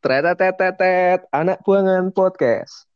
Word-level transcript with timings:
Tretetetetet, 0.00 1.26
anak 1.32 1.62
buangan 1.62 2.12
podcast. 2.12 2.88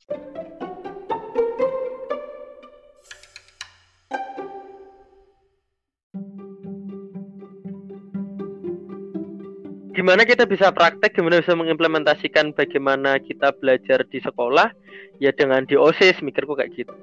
gimana 9.98 10.22
kita 10.22 10.46
bisa 10.46 10.70
praktek, 10.70 11.10
gimana 11.10 11.42
bisa 11.42 11.58
mengimplementasikan 11.58 12.54
bagaimana 12.54 13.18
kita 13.18 13.50
belajar 13.58 14.06
di 14.06 14.22
sekolah, 14.22 14.70
ya 15.18 15.34
dengan 15.34 15.66
di 15.66 15.74
OSIS, 15.74 16.22
mikirku 16.22 16.54
kayak 16.54 16.70
gitu. 16.72 16.94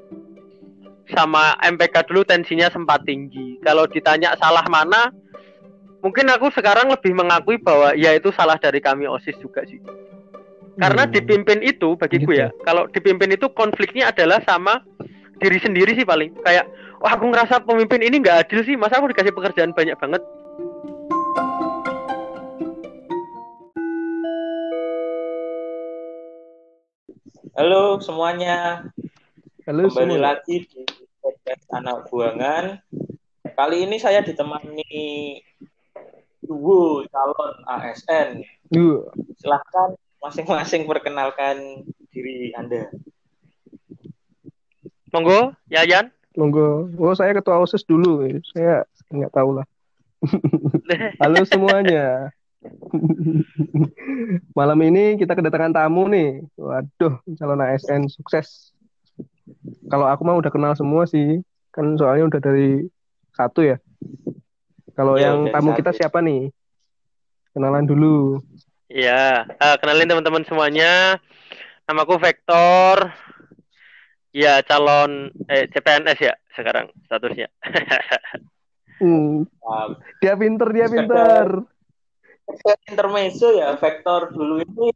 Sama 1.12 1.60
MPK 1.60 2.08
dulu 2.10 2.26
tensinya 2.26 2.66
sempat 2.72 3.04
tinggi. 3.06 3.62
Kalau 3.62 3.86
ditanya 3.86 4.34
salah 4.42 4.66
mana, 4.72 5.14
mungkin 6.06 6.30
aku 6.30 6.54
sekarang 6.54 6.94
lebih 6.94 7.18
mengakui 7.18 7.58
bahwa 7.58 7.98
ya 7.98 8.14
itu 8.14 8.30
salah 8.30 8.62
dari 8.62 8.78
kami 8.78 9.10
OSIS 9.10 9.42
juga 9.42 9.66
sih. 9.66 9.82
Karena 10.78 11.10
Hmm. 11.10 11.14
dipimpin 11.18 11.66
itu 11.66 11.98
bagiku 11.98 12.30
Gitu. 12.30 12.46
ya, 12.46 12.54
kalau 12.62 12.86
dipimpin 12.86 13.34
itu 13.34 13.50
konfliknya 13.50 14.14
adalah 14.14 14.38
sama 14.46 14.86
diri 15.42 15.58
sendiri 15.58 15.98
sih 15.98 16.06
paling. 16.06 16.30
Kayak, 16.46 16.70
wah 17.02 17.18
aku 17.18 17.26
ngerasa 17.34 17.66
pemimpin 17.66 18.06
ini 18.06 18.22
nggak 18.22 18.46
adil 18.46 18.62
sih, 18.62 18.78
masa 18.78 19.02
aku 19.02 19.10
dikasih 19.10 19.34
pekerjaan 19.34 19.74
banyak 19.74 19.98
banget. 19.98 20.22
Halo 27.56 28.04
semuanya, 28.04 28.84
Halo 29.64 29.88
kembali 29.88 30.16
semua. 30.20 30.26
lagi 30.36 30.56
di 30.68 30.84
podcast 31.24 31.64
anak 31.72 32.12
buangan. 32.12 32.84
Kali 33.56 33.88
ini 33.88 33.96
saya 33.96 34.20
ditemani 34.20 35.40
duo 36.46 37.04
calon 37.10 37.54
ASN. 37.68 38.42
Duh, 38.70 39.06
Silahkan 39.42 39.98
masing-masing 40.22 40.86
perkenalkan 40.86 41.86
diri 42.10 42.54
Anda. 42.56 42.90
Monggo, 45.14 45.56
Yayan. 45.72 46.12
monggo. 46.36 46.92
Oh, 47.00 47.16
saya 47.16 47.32
ketua 47.32 47.62
OSIS 47.62 47.88
dulu. 47.88 48.26
Saya 48.52 48.84
nggak 49.10 49.32
tahu 49.32 49.62
lah. 49.62 49.66
Halo 51.22 51.46
semuanya. 51.48 52.34
Malam 54.58 54.80
ini 54.84 55.16
kita 55.16 55.38
kedatangan 55.38 55.72
tamu 55.72 56.10
nih. 56.10 56.44
Waduh, 56.58 57.22
calon 57.38 57.62
ASN 57.64 58.10
sukses. 58.12 58.74
Kalau 59.88 60.10
aku 60.10 60.26
mah 60.26 60.36
udah 60.36 60.52
kenal 60.52 60.74
semua 60.76 61.06
sih. 61.08 61.40
Kan 61.72 61.96
soalnya 61.96 62.28
udah 62.28 62.42
dari 62.42 62.90
satu 63.32 63.64
ya. 63.64 63.78
Kalau 64.96 65.20
Iya, 65.20 65.36
yang 65.36 65.38
tamu 65.52 65.76
kita 65.76 65.92
siapa 65.92 66.24
nih? 66.24 66.50
Kenalan 67.52 67.84
dulu. 67.84 68.40
Ya, 68.88 69.44
eh, 69.44 69.76
kenalin 69.84 70.08
teman-teman 70.08 70.48
semuanya. 70.48 71.20
Namaku 71.84 72.16
Vector. 72.18 73.12
Ya, 74.36 74.60
calon 74.64 75.32
eh, 75.48 75.68
CPNS 75.72 76.20
ya 76.20 76.34
sekarang 76.56 76.92
statusnya. 77.08 77.52
Hmm, 78.96 79.44
Uh, 79.60 79.92
dia 80.24 80.40
pinter, 80.40 80.72
dia 80.72 80.88
pinter. 80.88 81.68
intermezzo 82.88 83.52
ya, 83.52 83.76
Vektor 83.76 84.32
dulu 84.32 84.64
ini 84.64 84.88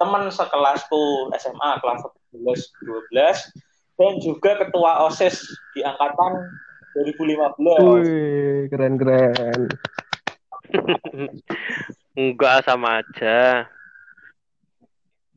teman 0.00 0.32
sekelasku 0.32 1.30
SMA 1.38 1.70
kelas 1.78 2.00
11 2.32 3.12
12 3.12 4.00
dan 4.00 4.12
juga 4.24 4.56
ketua 4.64 5.04
OSIS 5.04 5.44
di 5.76 5.84
angkatan 5.84 6.48
2015. 6.94 7.60
Wih, 7.60 8.58
keren-keren. 8.70 9.60
Enggak 12.20 12.66
sama 12.66 13.02
aja. 13.02 13.66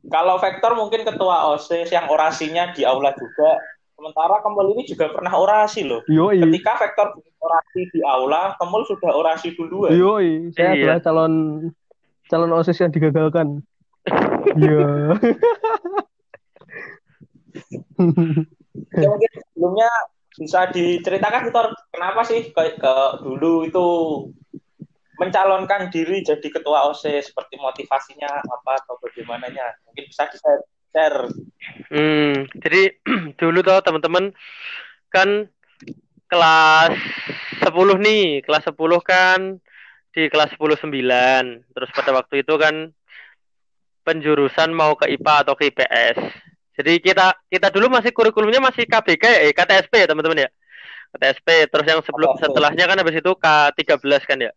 Kalau 0.04 0.36
Vektor 0.36 0.76
mungkin 0.76 1.00
ketua 1.06 1.54
OSIS 1.56 1.88
yang 1.88 2.12
orasinya 2.12 2.74
di 2.76 2.84
aula 2.84 3.16
juga. 3.16 3.56
Sementara 3.94 4.42
Kemul 4.42 4.74
ini 4.76 4.84
juga 4.84 5.08
pernah 5.08 5.32
orasi 5.32 5.86
loh. 5.86 6.02
Yoi. 6.10 6.42
Ketika 6.42 6.76
Vektor 6.82 7.14
orasi 7.40 7.88
di 7.94 8.00
aula, 8.04 8.52
Kemul 8.60 8.84
sudah 8.84 9.14
orasi 9.14 9.54
duluan. 9.56 9.94
Yoi, 9.94 10.50
saya 10.52 10.74
Iya. 10.74 10.82
adalah 10.82 10.98
calon 11.00 11.34
calon 12.28 12.52
OSIS 12.52 12.80
yang 12.82 12.92
digagalkan. 12.92 13.62
Iya. 14.60 15.16
Ya, 18.92 19.06
mungkin 19.08 19.30
sebelumnya 19.32 19.90
bisa 20.34 20.66
diceritakan 20.74 21.46
Vektor, 21.48 21.70
kenapa 21.94 22.26
sih 22.26 22.50
ke, 22.50 22.62
ke 22.78 22.94
dulu 23.22 23.66
itu 23.66 23.86
mencalonkan 25.14 25.94
diri 25.94 26.26
jadi 26.26 26.42
ketua 26.50 26.90
OSIS 26.90 27.30
seperti 27.30 27.54
motivasinya 27.54 28.42
apa 28.42 28.72
atau 28.82 28.98
bagaimananya? 28.98 29.78
Mungkin 29.86 30.10
bisa 30.10 30.26
di 30.26 30.38
share. 30.94 31.30
Hmm, 31.90 32.46
jadi 32.58 32.98
dulu 33.40 33.62
tuh 33.62 33.78
teman-teman 33.82 34.34
kan 35.10 35.46
kelas 36.26 36.94
10 37.62 37.70
nih, 38.02 38.42
kelas 38.42 38.66
10 38.70 38.78
kan 39.02 39.40
di 40.14 40.26
kelas 40.26 40.54
10 40.58 40.82
9. 40.82 41.74
Terus 41.74 41.90
pada 41.94 42.10
waktu 42.14 42.42
itu 42.42 42.54
kan 42.58 42.90
penjurusan 44.02 44.70
mau 44.70 44.94
ke 44.98 45.10
IPA 45.14 45.34
atau 45.46 45.54
ke 45.54 45.70
IPS. 45.70 46.18
Jadi 46.74 46.98
kita 46.98 47.38
kita 47.50 47.68
dulu 47.70 47.86
masih 47.90 48.10
kurikulumnya 48.10 48.58
masih 48.58 48.84
KBK 48.86 49.24
ya, 49.24 49.38
eh, 49.46 49.52
KTSP 49.54 49.92
ya 50.04 50.06
teman-teman 50.10 50.46
ya. 50.46 50.50
KTSP 51.14 51.70
terus 51.70 51.86
yang 51.86 52.00
sebelum 52.02 52.34
KTSP. 52.34 52.42
setelahnya 52.50 52.84
kan 52.90 52.96
habis 52.98 53.16
itu 53.22 53.32
K13 53.38 54.22
kan 54.26 54.38
ya. 54.42 54.52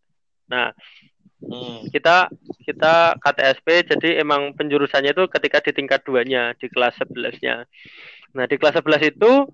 Nah, 0.50 0.74
Hmm. 1.38 1.86
kita 1.94 2.34
kita 2.66 3.14
KTSP 3.22 3.86
jadi 3.94 4.26
emang 4.26 4.58
penjurusannya 4.58 5.14
itu 5.14 5.30
ketika 5.30 5.62
di 5.62 5.70
tingkat 5.70 6.02
duanya 6.02 6.58
di 6.58 6.66
kelas 6.66 6.98
11-nya. 6.98 7.62
Nah, 8.34 8.46
di 8.50 8.58
kelas 8.58 8.82
11 8.82 9.06
itu 9.06 9.46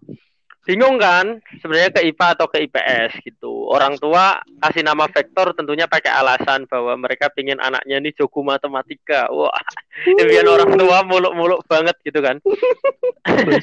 bingung 0.64 0.96
kan 0.96 1.44
sebenarnya 1.60 1.92
ke 1.92 2.02
IPA 2.08 2.28
atau 2.40 2.48
ke 2.48 2.64
IPS 2.68 3.20
gitu. 3.28 3.68
Orang 3.68 4.00
tua 4.00 4.40
kasih 4.64 4.84
nama 4.88 5.12
vektor 5.12 5.52
tentunya 5.52 5.92
pakai 5.92 6.08
alasan 6.08 6.64
bahwa 6.72 6.96
mereka 6.96 7.28
pingin 7.28 7.60
anaknya 7.60 8.00
ini 8.00 8.16
jago 8.16 8.40
matematika. 8.42 9.28
Wah, 9.28 9.52
impian 10.08 10.48
orang 10.48 10.80
tua 10.80 11.04
muluk-muluk 11.04 11.68
banget 11.68 12.00
gitu 12.08 12.24
kan. 12.24 12.40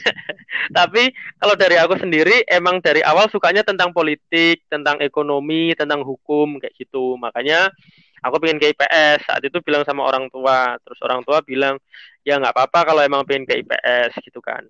Tapi 0.77 1.03
kalau 1.41 1.55
dari 1.56 1.77
aku 1.81 1.97
sendiri 1.97 2.44
emang 2.44 2.84
dari 2.84 3.00
awal 3.00 3.33
sukanya 3.33 3.65
tentang 3.65 3.97
politik, 3.97 4.69
tentang 4.69 5.00
ekonomi, 5.00 5.72
tentang 5.72 6.05
hukum 6.05 6.60
kayak 6.60 6.77
gitu. 6.77 7.16
Makanya 7.16 7.72
aku 8.21 8.37
pengen 8.44 8.60
ke 8.60 8.77
IPS. 8.77 9.25
Saat 9.25 9.43
itu 9.49 9.56
bilang 9.65 9.89
sama 9.89 10.05
orang 10.05 10.28
tua, 10.28 10.77
terus 10.84 11.00
orang 11.00 11.25
tua 11.25 11.41
bilang 11.41 11.81
ya 12.28 12.37
nggak 12.37 12.53
apa-apa 12.53 12.93
kalau 12.93 13.00
emang 13.00 13.25
pengen 13.25 13.49
ke 13.49 13.65
IPS 13.65 14.21
gitu 14.21 14.44
kan. 14.44 14.69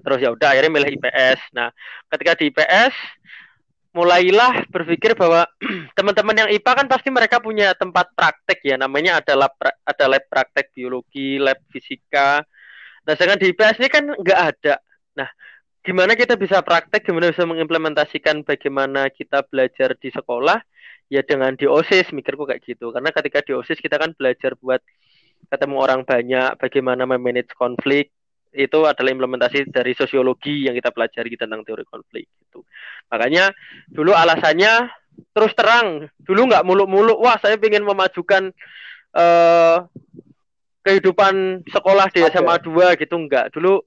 Terus 0.00 0.18
ya 0.20 0.30
udah 0.32 0.48
akhirnya 0.52 0.72
milih 0.72 0.90
IPS. 0.96 1.40
Nah, 1.52 1.68
ketika 2.10 2.32
di 2.40 2.50
IPS 2.50 2.94
mulailah 3.90 4.70
berpikir 4.70 5.18
bahwa 5.18 5.46
teman-teman 5.98 6.46
yang 6.46 6.48
IPA 6.50 6.72
kan 6.84 6.86
pasti 6.86 7.10
mereka 7.10 7.42
punya 7.42 7.74
tempat 7.74 8.14
praktek 8.14 8.62
ya, 8.62 8.76
namanya 8.78 9.18
ada 9.18 9.34
lab 9.34 9.52
pra- 9.58 9.78
ada 9.82 10.04
lab 10.06 10.24
praktek 10.30 10.70
biologi, 10.74 11.42
lab 11.42 11.58
fisika. 11.70 12.42
Nah, 13.04 13.12
sedangkan 13.18 13.40
di 13.42 13.46
IPS 13.50 13.76
ini 13.82 13.88
kan 13.90 14.04
nggak 14.06 14.40
ada. 14.54 14.74
Nah, 15.18 15.28
gimana 15.82 16.12
kita 16.14 16.38
bisa 16.38 16.62
praktek, 16.62 17.02
gimana 17.02 17.34
bisa 17.34 17.42
mengimplementasikan 17.48 18.46
bagaimana 18.46 19.10
kita 19.10 19.42
belajar 19.50 19.98
di 19.98 20.08
sekolah, 20.14 20.62
ya 21.10 21.26
dengan 21.26 21.58
di 21.58 21.66
OSIS, 21.66 22.14
mikirku 22.14 22.46
kayak 22.46 22.62
gitu. 22.62 22.94
Karena 22.94 23.10
ketika 23.10 23.42
di 23.42 23.52
OSIS 23.58 23.82
kita 23.82 23.98
kan 23.98 24.14
belajar 24.14 24.54
buat 24.62 24.78
ketemu 25.50 25.76
orang 25.82 26.00
banyak, 26.06 26.54
bagaimana 26.62 27.02
memanage 27.10 27.50
konflik, 27.58 28.14
itu 28.50 28.78
adalah 28.82 29.10
implementasi 29.14 29.70
dari 29.70 29.94
sosiologi 29.94 30.66
yang 30.66 30.74
kita 30.74 30.90
pelajari 30.90 31.38
tentang 31.38 31.62
teori 31.62 31.86
konflik 31.86 32.26
gitu. 32.46 32.66
Makanya 33.10 33.54
dulu 33.86 34.10
alasannya 34.10 34.90
terus 35.30 35.52
terang, 35.54 36.10
dulu 36.22 36.50
nggak 36.50 36.66
muluk-muluk, 36.66 37.18
wah 37.20 37.38
saya 37.38 37.60
ingin 37.60 37.86
memajukan 37.86 38.50
eh, 39.14 39.76
kehidupan 40.82 41.66
sekolah 41.68 42.08
di. 42.10 42.24
SMA 42.26 42.56
2 42.64 42.98
gitu 42.98 43.14
enggak. 43.20 43.52
Dulu 43.54 43.78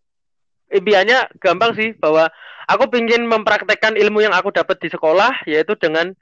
impiannya 0.72 1.30
gampang 1.42 1.76
sih 1.76 1.92
bahwa 1.98 2.30
aku 2.70 2.88
ingin 2.98 3.26
mempraktekkan 3.28 3.98
ilmu 3.98 4.24
yang 4.24 4.34
aku 4.34 4.54
dapat 4.54 4.80
di 4.80 4.90
sekolah 4.90 5.44
yaitu 5.50 5.76
dengan 5.76 6.14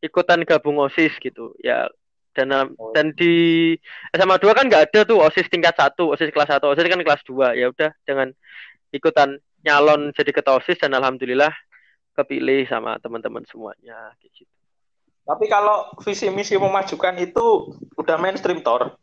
ikutan 0.00 0.40
gabung 0.48 0.80
OSIS 0.80 1.12
gitu. 1.20 1.52
Ya 1.60 1.90
dan 2.34 2.48
Oh. 2.78 2.94
dan 2.94 3.10
di 3.14 3.74
SMA 4.14 4.38
2 4.38 4.54
kan 4.54 4.66
nggak 4.70 4.90
ada 4.90 5.00
tuh 5.02 5.18
OSIS 5.18 5.50
tingkat 5.50 5.74
1, 5.74 6.06
OSIS 6.10 6.30
kelas 6.30 6.50
1, 6.50 6.70
OSIS 6.70 6.86
kan 6.86 7.02
kelas 7.02 7.22
2. 7.26 7.58
Ya 7.58 7.66
udah 7.70 7.90
dengan 8.06 8.30
ikutan 8.94 9.38
nyalon 9.66 10.14
jadi 10.16 10.30
ketua 10.30 10.58
OSIS 10.62 10.78
dan 10.80 10.94
alhamdulillah 10.94 11.52
kepilih 12.16 12.66
sama 12.66 12.98
teman-teman 13.02 13.42
semuanya 13.48 14.14
gitu. 14.22 14.46
Tapi 15.24 15.46
kalau 15.46 15.94
visi 16.02 16.26
misi 16.32 16.58
memajukan 16.58 17.14
itu 17.22 17.76
udah 17.94 18.16
mainstream 18.18 18.64
Tor. 18.66 18.98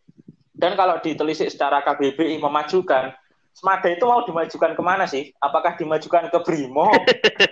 Dan 0.57 0.73
kalau 0.73 0.97
ditelisik 0.97 1.53
secara 1.53 1.85
KBBI 1.85 2.41
memajukan, 2.41 3.13
Semada 3.57 3.89
itu 3.89 4.05
mau 4.05 4.21
dimajukan 4.21 4.77
ke 4.77 4.83
mana 4.85 5.09
sih? 5.09 5.33
Apakah 5.41 5.73
dimajukan 5.81 6.29
ke 6.29 6.37
Brimo? 6.45 6.93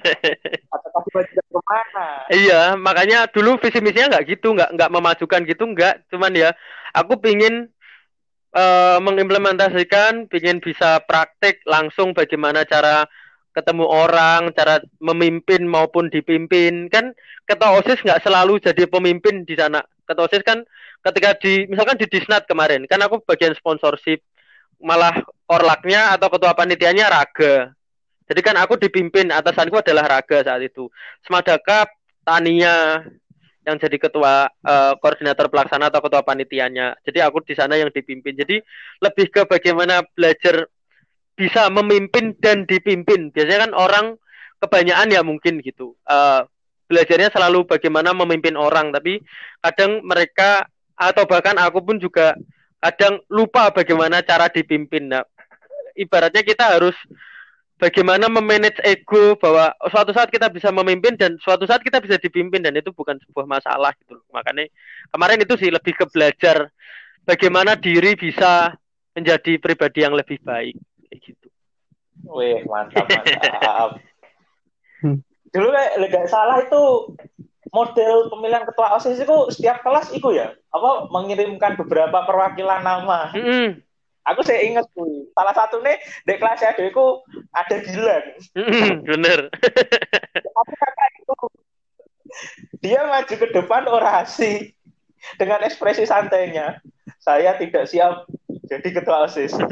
Ataukah 0.77 1.01
dimajukan 1.09 1.45
ke 1.49 1.59
mana? 1.65 2.05
Iya, 2.29 2.61
makanya 2.77 3.25
dulu 3.25 3.57
visi 3.57 3.81
misinya 3.81 4.13
nggak 4.13 4.37
gitu, 4.37 4.53
nggak 4.53 4.69
nggak 4.77 4.93
memajukan 4.93 5.41
gitu, 5.49 5.65
nggak. 5.65 6.05
Cuman 6.13 6.37
ya, 6.37 6.53
aku 6.93 7.17
pingin 7.17 7.73
uh, 8.53 9.01
mengimplementasikan, 9.01 10.29
ingin 10.29 10.61
bisa 10.61 11.01
praktik 11.09 11.65
langsung 11.65 12.13
bagaimana 12.13 12.69
cara 12.69 13.09
ketemu 13.57 13.89
orang, 13.89 14.53
cara 14.53 14.85
memimpin 15.01 15.65
maupun 15.65 16.13
dipimpin. 16.13 16.85
Kan 16.93 17.17
ketua 17.49 17.81
OSIS 17.81 18.05
nggak 18.05 18.21
selalu 18.21 18.61
jadi 18.61 18.85
pemimpin 18.85 19.41
di 19.41 19.57
sana. 19.57 19.81
Ketua 20.05 20.29
OSIS 20.29 20.45
kan 20.45 20.69
ketika 21.01 21.33
di 21.41 21.65
misalkan 21.65 21.97
di 21.97 22.05
Disnat 22.05 22.45
kemarin, 22.45 22.85
kan 22.85 23.01
aku 23.01 23.25
bagian 23.25 23.57
sponsorship 23.57 24.21
malah 24.77 25.17
orlaknya 25.45 26.13
atau 26.13 26.27
ketua 26.29 26.57
panitianya 26.57 27.05
raga. 27.09 27.71
Jadi 28.25 28.41
kan 28.41 28.57
aku 28.57 28.81
dipimpin 28.81 29.29
atasanku 29.29 29.77
adalah 29.77 30.09
raga 30.09 30.41
saat 30.41 30.61
itu. 30.65 30.89
Semadakap 31.21 31.93
Tania 32.25 33.05
yang 33.65 33.77
jadi 33.81 33.97
ketua 33.97 34.49
uh, 34.49 34.93
koordinator 35.01 35.49
pelaksana 35.49 35.89
atau 35.89 36.01
ketua 36.01 36.21
panitianya. 36.25 36.97
Jadi 37.05 37.21
aku 37.21 37.45
di 37.45 37.53
sana 37.53 37.77
yang 37.77 37.93
dipimpin. 37.93 38.37
Jadi 38.37 38.61
lebih 39.01 39.29
ke 39.29 39.41
bagaimana 39.45 40.05
belajar 40.13 40.69
bisa 41.37 41.69
memimpin 41.69 42.33
dan 42.41 42.65
dipimpin. 42.65 43.29
Biasanya 43.29 43.69
kan 43.69 43.73
orang 43.73 44.05
kebanyakan 44.61 45.13
ya 45.13 45.21
mungkin 45.21 45.61
gitu. 45.61 45.93
Uh, 46.05 46.45
belajarnya 46.85 47.33
selalu 47.33 47.65
bagaimana 47.65 48.13
memimpin 48.13 48.53
orang, 48.53 48.93
tapi 48.93 49.21
kadang 49.61 50.05
mereka 50.05 50.69
atau 50.95 51.25
bahkan 51.25 51.57
aku 51.57 51.81
pun 51.81 51.97
juga 51.97 52.37
kadang 52.79 53.19
lupa 53.33 53.73
bagaimana 53.73 54.21
cara 54.21 54.47
dipimpin. 54.47 55.09
Nah, 55.09 55.25
ibaratnya 55.95 56.43
kita 56.43 56.77
harus 56.77 56.95
bagaimana 57.75 58.31
memanage 58.31 58.79
ego 58.83 59.35
bahwa 59.35 59.71
suatu 59.91 60.15
saat 60.15 60.31
kita 60.31 60.47
bisa 60.47 60.71
memimpin 60.71 61.19
dan 61.19 61.35
suatu 61.43 61.67
saat 61.67 61.83
kita 61.83 61.99
bisa 61.99 62.15
dipimpin 62.19 62.63
dan 62.63 62.75
itu 62.75 62.91
bukan 62.95 63.19
sebuah 63.27 63.47
masalah 63.47 63.91
gitu. 64.03 64.19
Makanya 64.31 64.67
kemarin 65.11 65.43
itu 65.43 65.55
sih 65.59 65.71
lebih 65.71 65.95
ke 65.95 66.05
belajar 66.07 66.71
bagaimana 67.27 67.75
diri 67.75 68.15
bisa 68.15 68.75
menjadi 69.15 69.59
pribadi 69.59 70.03
yang 70.03 70.15
lebih 70.15 70.39
baik 70.43 70.75
kayak 71.07 71.19
gitu. 71.23 71.47
Wih, 72.31 72.63
mantap, 72.67 73.07
mantap. 73.07 73.89
Dulu 75.55 75.67
kayak 75.71 76.27
salah 76.27 76.59
itu 76.63 77.15
model 77.71 78.31
pemilihan 78.31 78.63
ketua 78.63 78.95
OSIS 78.95 79.19
itu 79.19 79.37
setiap 79.51 79.83
kelas 79.83 80.11
itu 80.15 80.31
ya, 80.35 80.55
apa 80.71 81.11
mengirimkan 81.11 81.75
beberapa 81.79 82.23
perwakilan 82.23 82.83
nama. 82.83 83.31
Mm 83.35 83.43
-hmm. 83.43 83.67
Aku 84.25 84.41
saya 84.41 84.65
ingat 84.65 84.89
tuh, 84.97 85.29
salah 85.37 85.53
satu 85.53 85.85
nih 85.85 86.01
di 86.25 86.33
kelas 86.41 86.57
saya 86.57 86.73
itu 86.73 87.13
ada. 87.53 87.75
Mm 88.57 88.65
-hmm, 88.65 88.91
bener. 89.05 89.39
Aku 90.59 90.73
kakak 90.73 91.09
itu 91.21 91.37
dia 92.81 93.05
maju 93.05 93.33
ke 93.37 93.47
depan 93.53 93.83
orasi 93.85 94.73
dengan 95.37 95.61
ekspresi 95.61 96.09
santainya. 96.09 96.81
Saya 97.21 97.53
tidak 97.61 97.85
siap 97.85 98.25
jadi 98.65 98.87
ketua 98.97 99.29
OSIS. 99.29 99.53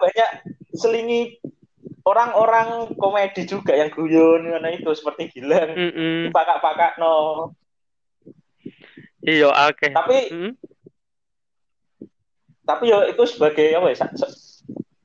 banyak 0.00 0.30
selingi 0.74 1.38
orang-orang 2.04 2.92
komedi 2.96 3.48
juga 3.48 3.76
yang 3.76 3.92
guyon 3.92 4.48
karena 4.48 4.68
itu 4.72 4.90
seperti 4.92 5.32
Gilang 5.32 5.72
mm 5.72 5.90
-mm. 5.92 6.20
pakak-pakak 6.32 7.00
no 7.00 7.50
iya 9.24 9.48
oke 9.48 9.76
okay. 9.76 9.90
tapi 9.92 10.18
mm 10.28 10.36
-hmm. 10.36 10.52
Tapi 12.64 12.90
yo 12.90 13.04
itu 13.04 13.22
sebagai 13.28 13.76
apa 13.76 13.92
ya 13.92 13.96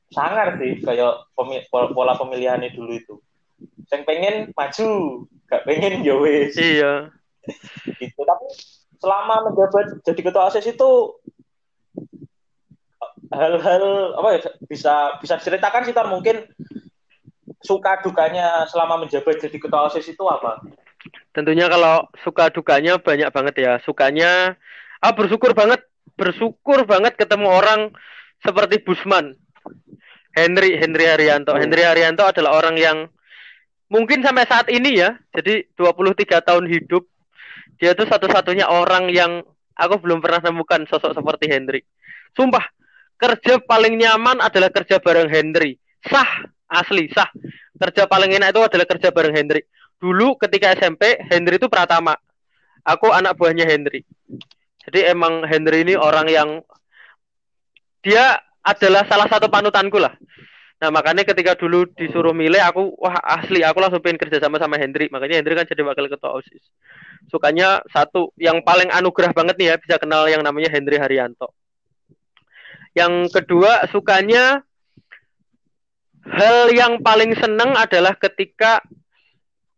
sangar 0.10 0.58
sih 0.58 0.82
kayak 0.82 1.30
pemil 1.38 1.62
pola 1.70 2.16
pemilihannya 2.18 2.74
dulu 2.74 2.92
itu 2.96 3.16
yang 3.92 4.04
pengen 4.08 4.36
maju 4.56 4.88
gak 5.48 5.64
pengen 5.68 6.02
yo 6.02 6.24
wes 6.24 6.56
iya 6.56 7.14
itu 8.00 8.22
tapi 8.24 8.48
selama 9.00 9.52
menjabat 9.52 10.04
jadi 10.04 10.22
ketua 10.24 10.52
osis 10.52 10.66
itu 10.68 10.90
hal-hal 13.30 13.86
apa 14.18 14.28
ya 14.36 14.40
bisa 14.66 14.94
bisa 15.22 15.38
diceritakan 15.38 15.86
sih 15.86 15.94
tar 15.94 16.10
mungkin 16.10 16.50
suka 17.64 18.00
dukanya 18.02 18.66
selama 18.72 19.06
menjabat 19.06 19.40
jadi 19.40 19.58
ketua 19.60 19.92
osis 19.92 20.08
itu 20.08 20.24
apa? 20.26 20.64
Tentunya 21.32 21.70
kalau 21.72 22.08
suka 22.24 22.52
dukanya 22.52 23.00
banyak 23.00 23.30
banget 23.32 23.56
ya. 23.60 23.74
Sukanya 23.84 24.56
ah 25.00 25.14
bersyukur 25.16 25.56
banget 25.56 25.84
bersyukur 26.20 26.84
banget 26.84 27.16
ketemu 27.16 27.48
orang 27.48 27.96
seperti 28.44 28.84
Busman. 28.84 29.40
Henry 30.36 30.76
Henry 30.76 31.08
Haryanto. 31.08 31.56
Hmm. 31.56 31.64
Henry 31.64 31.88
Haryanto 31.88 32.28
adalah 32.28 32.60
orang 32.60 32.76
yang 32.76 33.08
mungkin 33.88 34.22
sampai 34.22 34.46
saat 34.46 34.68
ini 34.68 35.00
ya, 35.00 35.16
jadi 35.32 35.66
23 35.80 36.44
tahun 36.44 36.68
hidup 36.68 37.08
dia 37.80 37.96
tuh 37.96 38.06
satu-satunya 38.06 38.68
orang 38.68 39.08
yang 39.08 39.40
aku 39.80 39.96
belum 40.04 40.20
pernah 40.20 40.44
temukan 40.44 40.84
sosok 40.86 41.16
seperti 41.16 41.48
Henry. 41.48 41.82
Sumpah, 42.36 42.68
kerja 43.16 43.64
paling 43.64 43.96
nyaman 43.96 44.44
adalah 44.44 44.68
kerja 44.68 45.00
bareng 45.00 45.32
Henry. 45.32 45.80
Sah, 46.04 46.44
asli, 46.68 47.08
sah. 47.16 47.32
Kerja 47.80 48.12
paling 48.12 48.36
enak 48.36 48.52
itu 48.52 48.62
adalah 48.62 48.84
kerja 48.84 49.16
bareng 49.16 49.32
Henry. 49.32 49.64
Dulu 49.96 50.36
ketika 50.36 50.76
SMP, 50.76 51.16
Henry 51.32 51.56
itu 51.56 51.72
Pratama. 51.72 52.20
Aku 52.84 53.08
anak 53.16 53.40
buahnya 53.40 53.64
Henry. 53.64 54.04
Jadi 54.88 55.00
emang 55.12 55.44
Henry 55.44 55.84
ini 55.84 55.94
orang 56.00 56.28
yang 56.32 56.50
dia 58.00 58.40
adalah 58.64 59.04
salah 59.08 59.28
satu 59.28 59.52
panutanku 59.52 60.00
lah. 60.00 60.16
Nah 60.80 60.90
makanya 60.96 61.28
ketika 61.28 61.60
dulu 61.60 61.84
disuruh 61.92 62.32
milih 62.32 62.64
aku 62.64 62.96
wah 62.96 63.20
asli 63.20 63.60
aku 63.68 63.84
langsung 63.84 64.00
pengen 64.00 64.16
kerja 64.16 64.40
sama 64.40 64.56
sama 64.64 64.80
Hendri. 64.80 65.12
Makanya 65.12 65.44
Hendri 65.44 65.60
kan 65.60 65.68
jadi 65.68 65.84
wakil 65.84 66.08
ketua 66.08 66.40
OSIS. 66.40 66.64
Sukanya 67.28 67.84
satu 67.92 68.32
yang 68.40 68.64
paling 68.64 68.88
anugerah 68.88 69.36
banget 69.36 69.60
nih 69.60 69.68
ya 69.72 69.76
bisa 69.76 69.96
kenal 70.00 70.24
yang 70.32 70.40
namanya 70.40 70.72
Hendri 70.72 70.96
Haryanto. 70.96 71.52
Yang 72.96 73.36
kedua 73.36 73.92
sukanya 73.92 74.64
hal 76.24 76.72
yang 76.72 77.04
paling 77.04 77.36
seneng 77.36 77.76
adalah 77.76 78.16
ketika 78.16 78.80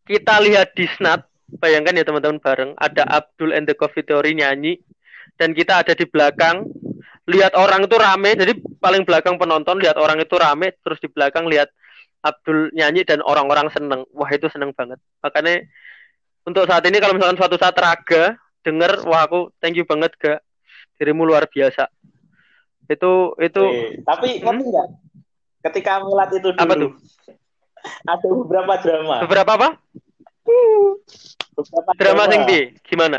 kita 0.06 0.38
lihat 0.44 0.74
di 0.77 0.86
Snap, 0.86 1.25
bayangkan 1.57 1.97
ya 1.97 2.06
teman-teman 2.06 2.42
bareng, 2.42 2.71
ada 2.77 3.04
Abdul 3.07 3.57
and 3.57 3.65
the 3.65 3.74
Coffee 3.77 4.06
Theory 4.06 4.38
nyanyi 4.38 4.81
dan 5.41 5.57
kita 5.57 5.81
ada 5.81 5.97
di 5.97 6.05
belakang 6.05 6.69
lihat 7.25 7.57
orang 7.57 7.89
itu 7.89 7.97
rame, 7.97 8.38
jadi 8.38 8.53
paling 8.77 9.01
belakang 9.09 9.41
penonton 9.41 9.81
lihat 9.81 9.97
orang 9.97 10.21
itu 10.21 10.38
rame, 10.38 10.77
terus 10.85 11.01
di 11.01 11.09
belakang 11.09 11.49
lihat 11.49 11.73
Abdul 12.21 12.69
nyanyi 12.77 13.01
dan 13.01 13.25
orang-orang 13.25 13.73
seneng. 13.73 14.05
Wah 14.13 14.29
itu 14.29 14.45
seneng 14.53 14.69
banget. 14.77 15.01
Makanya 15.25 15.65
untuk 16.45 16.69
saat 16.69 16.85
ini 16.85 17.01
kalau 17.01 17.17
misalkan 17.17 17.41
suatu 17.41 17.57
saat 17.57 17.73
raga 17.73 18.38
denger, 18.61 19.01
wah 19.09 19.25
aku 19.25 19.49
thank 19.57 19.73
you 19.73 19.85
banget 19.89 20.13
gak 20.21 20.45
dirimu 21.01 21.25
luar 21.25 21.49
biasa. 21.49 21.89
Itu 22.85 23.33
itu. 23.42 23.63
Oke, 23.66 24.06
tapi 24.06 24.37
hmm? 24.37 24.45
ngerti 24.45 24.63
nggak? 24.69 24.87
Ketika 25.66 26.06
milad 26.06 26.30
itu 26.30 26.49
dulu. 26.54 26.61
Apa 26.61 26.73
tuh? 26.77 26.92
Ada 28.13 28.27
beberapa 28.30 28.73
drama. 28.77 29.16
Beberapa 29.25 29.51
apa? 29.57 29.69
Beberapa 31.57 31.89
drama, 31.97 32.30
drama. 32.30 32.30
sing 32.30 32.42
di 32.45 32.59
gimana? 32.85 33.18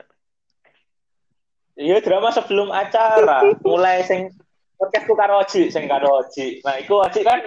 Iya 1.73 2.05
drama 2.05 2.29
sebelum 2.29 2.69
acara, 2.69 3.49
mulai 3.65 4.05
sing 4.05 4.29
podcast 4.77 5.05
ku 5.09 5.15
karo 5.17 5.41
Oji, 5.41 5.73
sing 5.73 5.89
karo 5.89 6.21
Oji. 6.21 6.61
Nah, 6.67 6.77
iku 6.77 7.01
Oji 7.01 7.21
kan 7.25 7.41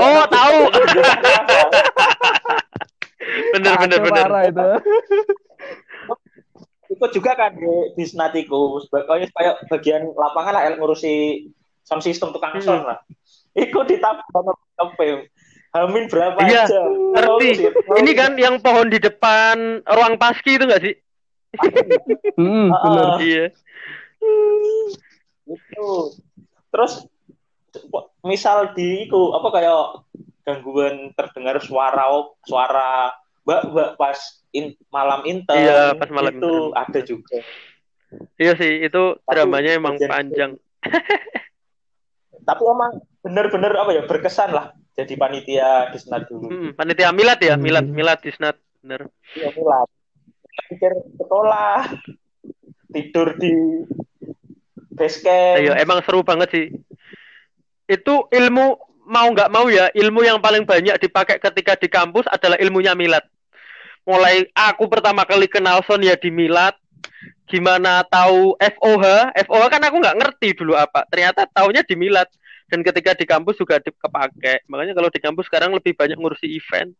Oh, 0.00 0.24
tahu. 0.30 0.58
bener 3.52 3.74
bener 3.76 3.98
bener. 4.00 4.26
Itu. 4.48 4.68
Ikut 6.96 7.10
juga 7.12 7.34
kan 7.36 7.52
di 7.52 7.68
bisnatiku, 7.98 8.80
sebagai 8.80 9.28
kayak 9.34 9.66
bagian 9.68 10.08
lapangan 10.14 10.54
lah 10.56 10.62
ngurusi 10.78 11.44
sound 11.84 12.00
system 12.00 12.32
tukang 12.32 12.56
hmm. 12.56 12.64
sound 12.64 12.86
lah. 12.86 13.02
Ikut 13.58 13.84
ditambah 13.90 14.24
sampai 14.78 15.26
Hamin 15.76 16.08
berapa 16.08 16.40
iya, 16.48 16.64
aja. 16.64 16.80
Ngerti. 16.88 17.68
Ini 18.00 18.10
kan 18.16 18.32
yang 18.40 18.56
pohon 18.64 18.88
di 18.88 18.96
depan 18.96 19.84
ruang 19.84 20.16
paski 20.16 20.56
itu 20.56 20.64
enggak 20.64 20.80
sih? 20.80 20.94
hmm, 22.38 22.66
benar. 22.70 23.06
Iya. 23.20 23.46
Itu. 25.46 25.88
Terus 26.72 26.92
misal 28.24 28.72
di 28.72 29.06
itu 29.06 29.20
apa 29.36 29.48
kayak 29.52 29.82
gangguan 30.46 31.12
terdengar 31.12 31.58
suara 31.60 32.06
suara 32.46 33.12
mbak 33.46 33.62
mbak 33.70 33.90
pas 33.98 34.18
in, 34.50 34.74
malam 34.90 35.22
inter 35.26 35.54
iya, 35.54 35.82
pas 35.94 36.10
malam 36.10 36.34
itu 36.38 36.50
inter. 36.50 36.82
ada 36.82 37.00
juga. 37.02 37.36
Iya 38.38 38.52
sih, 38.54 38.86
itu 38.86 39.02
Tapi, 39.18 39.30
dramanya 39.34 39.72
emang 39.76 39.94
panjang. 39.98 40.54
tapi 42.46 42.62
emang 42.62 43.02
bener-bener 43.26 43.74
apa 43.74 43.90
ya 43.90 44.02
berkesan 44.06 44.54
lah 44.54 44.70
jadi 44.94 45.12
panitia 45.18 45.90
di 45.90 45.98
Senat 45.98 46.30
dulu. 46.30 46.46
Hmm, 46.46 46.70
panitia 46.72 47.10
Milat 47.10 47.42
ya, 47.42 47.58
Milat, 47.58 47.84
hmm. 47.84 47.94
Milat 47.94 48.20
di 48.22 48.30
Senat, 48.32 48.56
bener. 48.80 49.10
Iya 49.34 49.50
Milat. 49.52 49.88
Pikir 50.56 50.92
sekolah, 51.20 51.92
tidur 52.90 53.36
di 53.36 53.52
base 54.96 55.20
camp. 55.20 55.60
Iya, 55.60 55.72
emang 55.78 56.00
seru 56.02 56.24
banget 56.24 56.48
sih. 56.50 56.66
Itu 57.86 58.26
ilmu 58.32 58.66
mau 59.06 59.28
nggak 59.30 59.52
mau 59.52 59.70
ya, 59.70 59.92
ilmu 59.94 60.26
yang 60.26 60.42
paling 60.42 60.66
banyak 60.66 60.98
dipakai 60.98 61.38
ketika 61.38 61.78
di 61.78 61.86
kampus 61.86 62.26
adalah 62.32 62.58
ilmunya 62.58 62.96
Milat. 62.96 63.22
Mulai 64.06 64.50
aku 64.54 64.86
pertama 64.90 65.26
kali 65.26 65.46
kenal 65.46 65.82
Son 65.86 66.02
ya 66.02 66.18
di 66.18 66.30
Milat, 66.30 66.74
gimana 67.46 68.02
tahu 68.02 68.58
FOH 68.58 69.30
FOH 69.46 69.64
kan 69.70 69.82
aku 69.86 69.96
nggak 70.02 70.18
ngerti 70.18 70.48
dulu 70.58 70.74
apa 70.74 71.06
ternyata 71.06 71.46
taunya 71.46 71.86
di 71.86 71.94
Milad 71.94 72.26
dan 72.66 72.82
ketika 72.82 73.14
di 73.14 73.22
kampus 73.22 73.54
juga 73.54 73.78
kepake 73.78 74.66
makanya 74.66 74.98
kalau 74.98 75.06
di 75.06 75.22
kampus 75.22 75.46
sekarang 75.46 75.70
lebih 75.70 75.94
banyak 75.94 76.18
ngurusi 76.18 76.50
event 76.50 76.90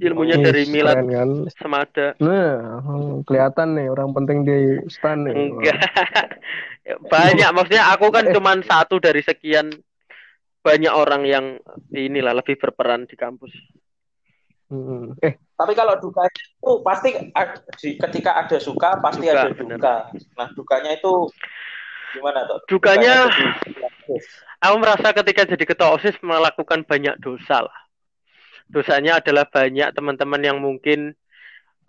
ilmunya 0.00 0.34
Oh, 0.34 0.42
dari 0.42 0.64
Milad 0.66 0.96
keren 0.96 1.08
kan. 1.08 1.30
Semada 1.52 2.06
Nah, 2.18 2.80
kelihatan 3.22 3.68
nih 3.74 3.86
orang 3.86 4.10
penting 4.10 4.38
di 4.42 4.58
stan 4.88 5.22
nih. 5.22 5.34
enggak 5.36 5.76
banyak 7.12 7.48
maksudnya 7.50 7.84
aku 7.88 8.08
kan 8.08 8.24
cuman 8.26 8.60
satu 8.62 8.96
dari 8.96 9.20
sekian 9.20 9.70
banyak 10.60 10.90
orang 10.90 11.22
yang 11.22 11.46
inilah 11.88 12.34
lebih 12.34 12.56
berperan 12.56 13.04
di 13.04 13.14
kampus 13.14 13.52
Hmm. 14.66 15.18
Eh, 15.18 15.34
Tapi 15.52 15.74
kalau 15.74 15.98
duka 15.98 16.22
itu 16.30 16.70
pasti 16.80 17.10
ketika 17.74 18.38
ada 18.38 18.54
suka 18.56 19.02
pasti 19.02 19.26
Duka, 19.26 19.34
ada 19.34 19.50
bener. 19.50 19.76
duka. 19.76 19.94
Nah, 20.38 20.48
dukanya 20.54 20.90
itu 20.94 21.26
gimana 22.12 22.46
tuh? 22.46 22.62
Dukanya- 22.68 23.26
jadi- 23.26 24.22
aku 24.60 24.74
merasa 24.78 25.10
ketika 25.12 25.42
jadi 25.44 25.64
ketua 25.66 25.90
OSIS 25.90 26.14
melakukan 26.22 26.86
banyak 26.86 27.18
dosa 27.18 27.66
lah. 27.66 27.78
Dosanya 28.70 29.18
adalah 29.18 29.46
banyak 29.50 29.90
teman-teman 29.92 30.42
yang 30.42 30.58
mungkin 30.62 31.14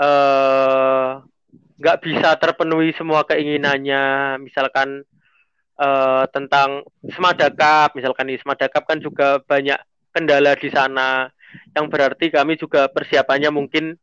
eh, 0.01 1.09
nggak 1.81 1.97
bisa 2.05 2.37
terpenuhi 2.37 2.93
semua 2.97 3.25
keinginannya, 3.25 4.37
misalkan 4.41 5.05
eh, 5.77 6.23
tentang 6.33 6.85
Semadakap, 7.05 7.93
misalkan 7.97 8.29
di 8.29 8.37
Semadakap 8.41 8.83
kan 8.85 8.97
juga 9.01 9.41
banyak 9.45 9.77
kendala 10.11 10.53
di 10.57 10.69
sana, 10.69 11.29
yang 11.73 11.87
berarti 11.87 12.29
kami 12.29 12.59
juga 12.59 12.91
persiapannya 12.91 13.49
mungkin 13.53 13.95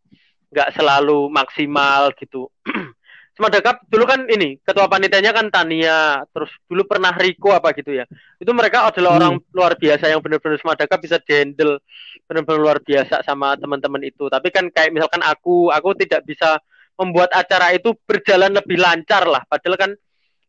nggak 0.48 0.74
selalu 0.74 1.28
maksimal 1.28 2.12
gitu. 2.16 2.48
Semadakap 3.38 3.86
dulu 3.86 4.02
kan 4.02 4.26
ini 4.26 4.58
ketua 4.66 4.90
panitianya 4.90 5.30
kan 5.30 5.46
Tania, 5.46 6.26
terus 6.34 6.50
dulu 6.66 6.82
pernah 6.90 7.14
Riko 7.14 7.54
apa 7.54 7.70
gitu 7.70 7.94
ya. 7.94 8.02
Itu 8.42 8.50
mereka 8.50 8.90
adalah 8.90 9.14
Hmm. 9.14 9.18
orang 9.22 9.34
luar 9.54 9.78
biasa 9.78 10.10
yang 10.10 10.18
benar-benar 10.18 10.58
Semadakap 10.58 10.98
bisa 10.98 11.22
dihandle 11.22 11.78
benar-benar 12.26 12.58
luar 12.58 12.78
biasa 12.82 13.22
sama 13.22 13.54
teman-teman 13.54 14.02
itu. 14.02 14.26
Tapi 14.26 14.50
kan 14.50 14.66
kayak 14.74 14.90
misalkan 14.90 15.22
aku, 15.22 15.70
aku 15.70 15.94
tidak 15.94 16.26
bisa 16.26 16.58
membuat 16.98 17.30
acara 17.30 17.70
itu 17.70 17.94
berjalan 18.10 18.50
lebih 18.58 18.74
lancar 18.82 19.22
lah. 19.22 19.46
Padahal 19.46 19.78
kan 19.78 19.90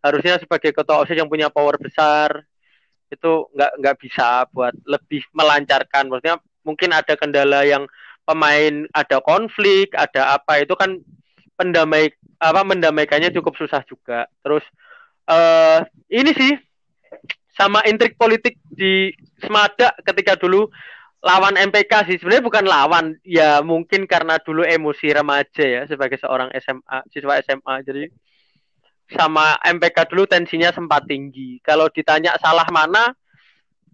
harusnya 0.02 0.42
sebagai 0.42 0.74
ketua 0.74 1.06
OSIS 1.06 1.22
yang 1.22 1.30
punya 1.30 1.54
power 1.54 1.78
besar 1.78 2.42
itu 3.14 3.32
nggak 3.54 3.72
nggak 3.86 3.96
bisa 4.02 4.50
buat 4.50 4.74
lebih 4.90 5.22
melancarkan. 5.38 6.10
Maksudnya 6.10 6.42
mungkin 6.66 6.90
ada 6.90 7.14
kendala 7.14 7.70
yang 7.70 7.86
pemain 8.26 8.86
ada 8.94 9.22
konflik, 9.22 9.94
ada 9.94 10.38
apa 10.38 10.62
itu 10.66 10.74
kan 10.74 10.98
pendamai 11.60 12.16
apa 12.40 12.64
mendamaikannya 12.64 13.36
cukup 13.36 13.60
susah 13.60 13.84
juga. 13.84 14.32
Terus 14.40 14.64
eh 15.28 15.84
ini 16.08 16.32
sih 16.32 16.56
sama 17.52 17.84
intrik 17.84 18.16
politik 18.16 18.56
di 18.72 19.12
Semada 19.44 19.92
ketika 20.08 20.40
dulu 20.40 20.72
lawan 21.20 21.60
MPK 21.60 22.08
sih. 22.08 22.16
Sebenarnya 22.16 22.48
bukan 22.48 22.64
lawan 22.64 23.06
ya 23.28 23.60
mungkin 23.60 24.08
karena 24.08 24.40
dulu 24.40 24.64
emosi 24.64 25.12
remaja 25.12 25.66
ya 25.68 25.82
sebagai 25.84 26.16
seorang 26.16 26.48
SMA 26.56 26.98
siswa 27.12 27.36
SMA 27.44 27.76
jadi 27.84 28.08
sama 29.12 29.60
MPK 29.68 30.08
dulu 30.08 30.24
tensinya 30.24 30.72
sempat 30.72 31.04
tinggi. 31.12 31.60
Kalau 31.60 31.92
ditanya 31.92 32.40
salah 32.40 32.68
mana 32.72 33.12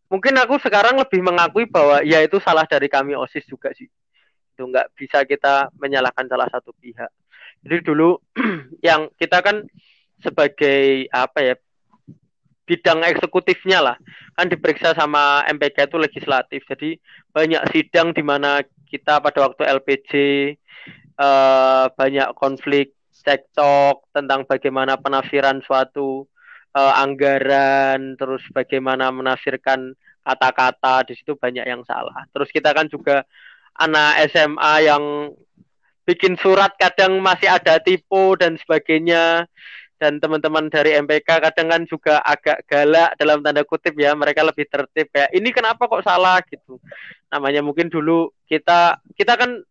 mungkin 0.05 0.37
aku 0.37 0.61
sekarang 0.61 1.01
lebih 1.01 1.25
mengakui 1.25 1.65
bahwa 1.65 2.05
ya 2.05 2.21
itu 2.21 2.37
salah 2.37 2.69
dari 2.69 2.85
kami 2.85 3.17
OSIS 3.17 3.49
juga 3.49 3.73
sih. 3.73 3.89
Itu 4.53 4.69
nggak 4.69 4.93
bisa 4.93 5.25
kita 5.25 5.73
menyalahkan 5.81 6.29
salah 6.29 6.45
satu 6.53 6.69
pihak 6.77 7.09
jadi 7.65 7.81
dulu 7.81 8.21
yang 8.87 9.09
kita 9.17 9.41
kan 9.41 9.65
sebagai 10.21 11.09
apa 11.09 11.39
ya 11.41 11.55
bidang 12.69 13.01
eksekutifnya 13.05 13.81
lah. 13.81 13.97
Kan 14.37 14.53
diperiksa 14.53 14.93
sama 14.93 15.41
MPK 15.49 15.89
itu 15.89 15.97
legislatif. 15.97 16.61
Jadi 16.69 17.01
banyak 17.33 17.61
sidang 17.73 18.13
di 18.13 18.21
mana 18.21 18.61
kita 18.85 19.17
pada 19.17 19.49
waktu 19.49 19.65
LPG 19.65 20.11
eh, 21.17 21.85
banyak 21.89 22.29
konflik 22.37 22.93
cekcok 23.25 24.13
tentang 24.13 24.45
bagaimana 24.45 25.01
penafsiran 25.01 25.65
suatu 25.65 26.29
eh, 26.77 26.93
anggaran 27.01 28.13
terus 28.13 28.45
bagaimana 28.53 29.09
menafsirkan 29.09 29.97
kata-kata 30.25 31.05
di 31.05 31.13
situ 31.17 31.33
banyak 31.33 31.65
yang 31.65 31.81
salah. 31.85 32.29
Terus 32.29 32.49
kita 32.49 32.73
kan 32.73 32.89
juga 32.89 33.25
anak 33.77 34.29
SMA 34.33 34.73
yang 34.85 35.33
bikin 36.05 36.37
surat 36.39 36.71
kadang 36.77 37.19
masih 37.19 37.49
ada 37.49 37.81
tipu 37.81 38.37
dan 38.39 38.55
sebagainya. 38.61 39.49
Dan 39.95 40.19
teman-teman 40.19 40.67
dari 40.67 40.91
MPK 40.99 41.39
kadang 41.39 41.71
kan 41.71 41.81
juga 41.87 42.19
agak 42.19 42.67
galak 42.67 43.15
dalam 43.15 43.39
tanda 43.41 43.63
kutip 43.63 43.95
ya. 43.95 44.11
Mereka 44.13 44.43
lebih 44.43 44.67
tertib 44.67 45.07
ya 45.11 45.31
ini 45.33 45.49
kenapa 45.55 45.87
kok 45.87 46.03
salah? 46.05 46.43
gitu. 46.45 46.77
Namanya 47.31 47.63
mungkin 47.63 47.87
dulu 47.89 48.29
kita 48.45 48.99
kita 49.15 49.33
kan 49.39 49.63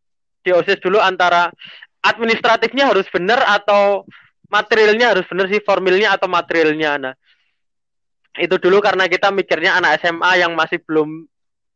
di 0.44 0.50
OSIS 0.52 0.80
dulu 0.80 1.00
antara 1.00 1.52
administratifnya 2.04 2.92
harus 2.92 3.08
benar 3.08 3.40
atau 3.48 4.04
materialnya 4.52 5.16
harus 5.16 5.24
benar 5.28 5.48
sih 5.48 5.60
formilnya 5.64 6.16
atau 6.16 6.28
materialnya. 6.28 6.92
Nah 7.00 7.14
itu 8.34 8.56
dulu 8.58 8.82
karena 8.82 9.06
kita 9.06 9.30
mikirnya 9.30 9.78
anak 9.78 10.02
SMA 10.02 10.42
yang 10.42 10.52
masih 10.58 10.82
belum 10.82 11.28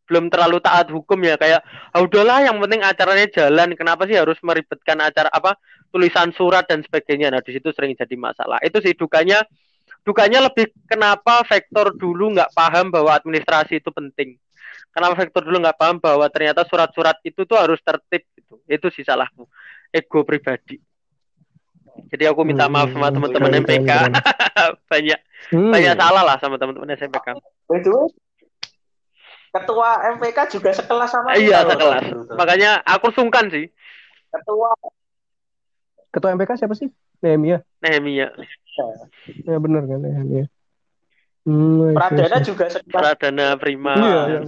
belum 0.09 0.33
terlalu 0.33 0.59
taat 0.65 0.89
hukum 0.89 1.21
ya 1.21 1.37
kayak 1.37 1.61
ah 1.93 2.01
udahlah 2.01 2.41
yang 2.41 2.57
penting 2.57 2.81
acaranya 2.81 3.29
jalan 3.29 3.77
kenapa 3.77 4.09
sih 4.09 4.17
harus 4.17 4.41
meribetkan 4.41 4.97
acara 5.05 5.29
apa 5.29 5.61
tulisan 5.93 6.33
surat 6.33 6.65
dan 6.65 6.81
sebagainya? 6.81 7.29
Nah 7.29 7.45
di 7.45 7.53
situ 7.53 7.69
sering 7.77 7.93
jadi 7.93 8.17
masalah. 8.17 8.57
Itu 8.65 8.81
sih 8.81 8.97
dukanya 8.97 9.45
dukanya 10.03 10.49
lebih 10.49 10.73
kenapa 10.89 11.45
vektor 11.45 11.93
dulu 11.93 12.33
nggak 12.33 12.57
paham 12.57 12.89
bahwa 12.89 13.13
administrasi 13.13 13.85
itu 13.85 13.93
penting. 13.93 14.41
Kenapa 14.89 15.21
vektor 15.21 15.45
dulu 15.45 15.61
nggak 15.61 15.77
paham 15.77 16.01
bahwa 16.01 16.25
ternyata 16.33 16.65
surat-surat 16.65 17.21
itu 17.21 17.45
tuh 17.45 17.61
harus 17.61 17.77
tertib 17.85 18.25
gitu. 18.33 18.59
Itu 18.65 18.89
sih 18.89 19.05
salahku 19.05 19.45
ego 19.93 20.25
pribadi. 20.25 20.81
Jadi 22.09 22.25
aku 22.31 22.47
minta 22.47 22.71
maaf 22.71 22.95
sama 22.95 23.11
Hmm, 23.11 23.15
teman-teman 23.21 23.59
MPK 23.59 23.91
keren, 23.91 24.13
banyak 24.91 25.21
Hmm. 25.49 25.71
banyak 25.71 25.95
salah 25.95 26.23
lah 26.27 26.37
sama 26.43 26.59
teman-teman 26.59 26.99
SMPK 26.99 27.39
By 27.71 27.79
the 27.81 27.91
way, 27.95 28.11
Ketua 29.49 29.89
MPK 30.15 30.39
juga 30.51 30.71
sekelas 30.71 31.09
sama 31.09 31.35
iya 31.35 31.63
kita 31.63 31.75
loh. 31.75 31.93
sekelas 31.97 32.05
makanya 32.35 32.71
aku 32.83 33.09
sungkan 33.11 33.49
sih 33.49 33.69
Ketua 34.29 34.71
Ketua 36.09 36.33
MPK 36.33 36.57
siapa 36.57 36.73
sih? 36.73 36.89
Nehemia. 37.19 37.61
Nehemia 37.79 38.33
Ya 39.43 39.57
benar 39.59 39.85
kan 39.85 39.99
Nehemia. 39.99 40.47
Hmm, 41.43 41.93
Pradana 41.93 42.39
juga 42.41 42.69
sekelas. 42.69 42.93
Pradana 42.93 43.47
Prima 43.57 43.93
Iya, 43.95 44.21
yang, 44.29 44.47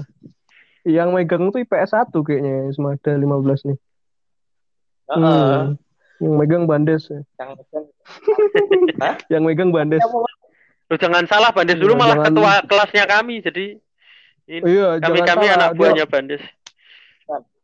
yang 0.83 1.09
megang 1.11 1.49
tuh 1.49 1.61
IPS 1.61 1.92
1 1.92 2.12
kayaknya 2.21 2.71
Semada 2.71 3.12
15 3.12 3.26
nih. 3.66 3.78
Heeh. 5.11 5.21
Hmm. 5.21 5.76
Yang 6.19 6.35
megang 6.35 6.64
Bandes 6.64 7.02
ya. 7.07 7.21
Yang 7.37 7.50
Yang 9.33 9.42
megang 9.42 9.71
Bandes. 9.71 10.04
Lu 10.87 10.97
jangan 10.97 11.25
salah 11.25 11.50
Bandes 11.50 11.76
dulu 11.76 11.92
Iya, 11.92 11.99
malah 11.99 12.16
jangan- 12.16 12.26
ketua 12.30 12.52
kelasnya 12.66 13.04
kami 13.07 13.35
jadi 13.40 13.66
ini 14.50 14.64
Iya, 14.66 14.99
kami 14.99 15.23
jangan 15.23 15.28
kami 15.30 15.47
salah. 15.47 15.54
anak 15.57 15.71
Dia, 15.71 15.78
buahnya 15.78 16.07
Bandes 16.11 16.42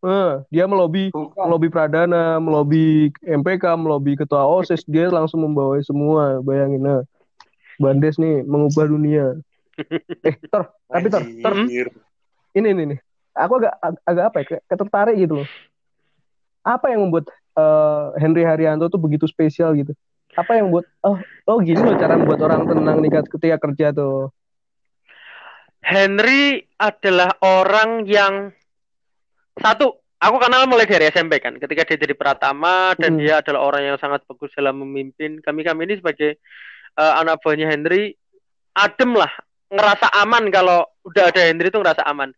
eh, 0.07 0.33
dia 0.53 0.65
melobi 0.71 1.11
Bukan. 1.11 1.45
melobi 1.49 1.69
Pradana, 1.69 2.39
melobi 2.39 3.11
MPK, 3.25 3.65
melobi 3.75 4.15
ketua 4.15 4.47
OSIS, 4.47 4.87
dia 4.87 5.11
langsung 5.11 5.43
membawai 5.43 5.83
semua. 5.83 6.39
Bayangin 6.45 6.83
nah. 6.83 7.03
Bandes 7.77 8.17
nih 8.17 8.47
mengubah 8.47 8.89
dunia. 8.89 9.37
eh, 10.27 10.35
Tor, 10.49 10.73
tapi 10.89 11.07
Tor, 11.13 11.25
Tor, 11.45 11.55
Anjir. 11.61 11.93
ini 12.57 12.69
ini 12.73 12.83
nih. 12.95 12.99
Aku 13.37 13.61
agak 13.61 13.77
ag- 13.85 14.03
agak 14.09 14.25
apa 14.33 14.37
ya? 14.41 14.45
Kayak 14.49 14.63
kayak 14.65 14.81
tertarik 14.81 15.17
gitu 15.21 15.35
loh. 15.45 15.49
Apa 16.65 16.89
yang 16.95 17.05
membuat 17.05 17.29
eh, 17.59 18.05
Henry 18.17 18.49
Haryanto 18.49 18.89
tuh 18.89 19.01
begitu 19.01 19.29
spesial 19.29 19.77
gitu? 19.77 19.93
Apa 20.33 20.57
yang 20.57 20.73
membuat 20.73 20.89
oh 21.05 21.21
oh 21.49 21.59
gini 21.61 21.85
loh 21.85 21.97
cara 22.01 22.17
membuat 22.17 22.41
orang 22.49 22.65
tenang 22.65 23.05
nih 23.05 23.13
ketika 23.29 23.57
kerja 23.61 23.93
tuh. 23.93 24.33
Henry 25.87 26.67
adalah 26.83 27.39
orang 27.47 28.03
yang 28.11 28.51
satu 29.55 30.03
aku 30.19 30.37
kenal 30.43 30.67
mulai 30.67 30.83
dari 30.85 31.07
SMP 31.09 31.39
kan. 31.39 31.55
Ketika 31.63 31.87
dia 31.87 31.95
jadi 32.03 32.15
Pratama 32.19 32.99
dan 32.99 33.15
Hmm. 33.15 33.23
dia 33.23 33.39
adalah 33.39 33.63
orang 33.63 33.95
yang 33.95 33.97
sangat 34.03 34.27
bagus 34.27 34.51
dalam 34.59 34.83
memimpin 34.83 35.39
kami 35.39 35.63
kami 35.63 35.87
ini 35.87 35.95
sebagai 36.03 36.43
eh, 36.97 37.13
anak 37.23 37.39
buahnya 37.45 37.71
Henry 37.71 38.17
adem 38.75 39.15
lah. 39.15 39.31
Ngerasa 39.71 40.07
aman 40.27 40.51
kalau 40.51 40.83
udah 41.07 41.31
ada 41.31 41.43
Henry 41.47 41.71
itu 41.71 41.79
ngerasa 41.79 42.03
aman. 42.09 42.35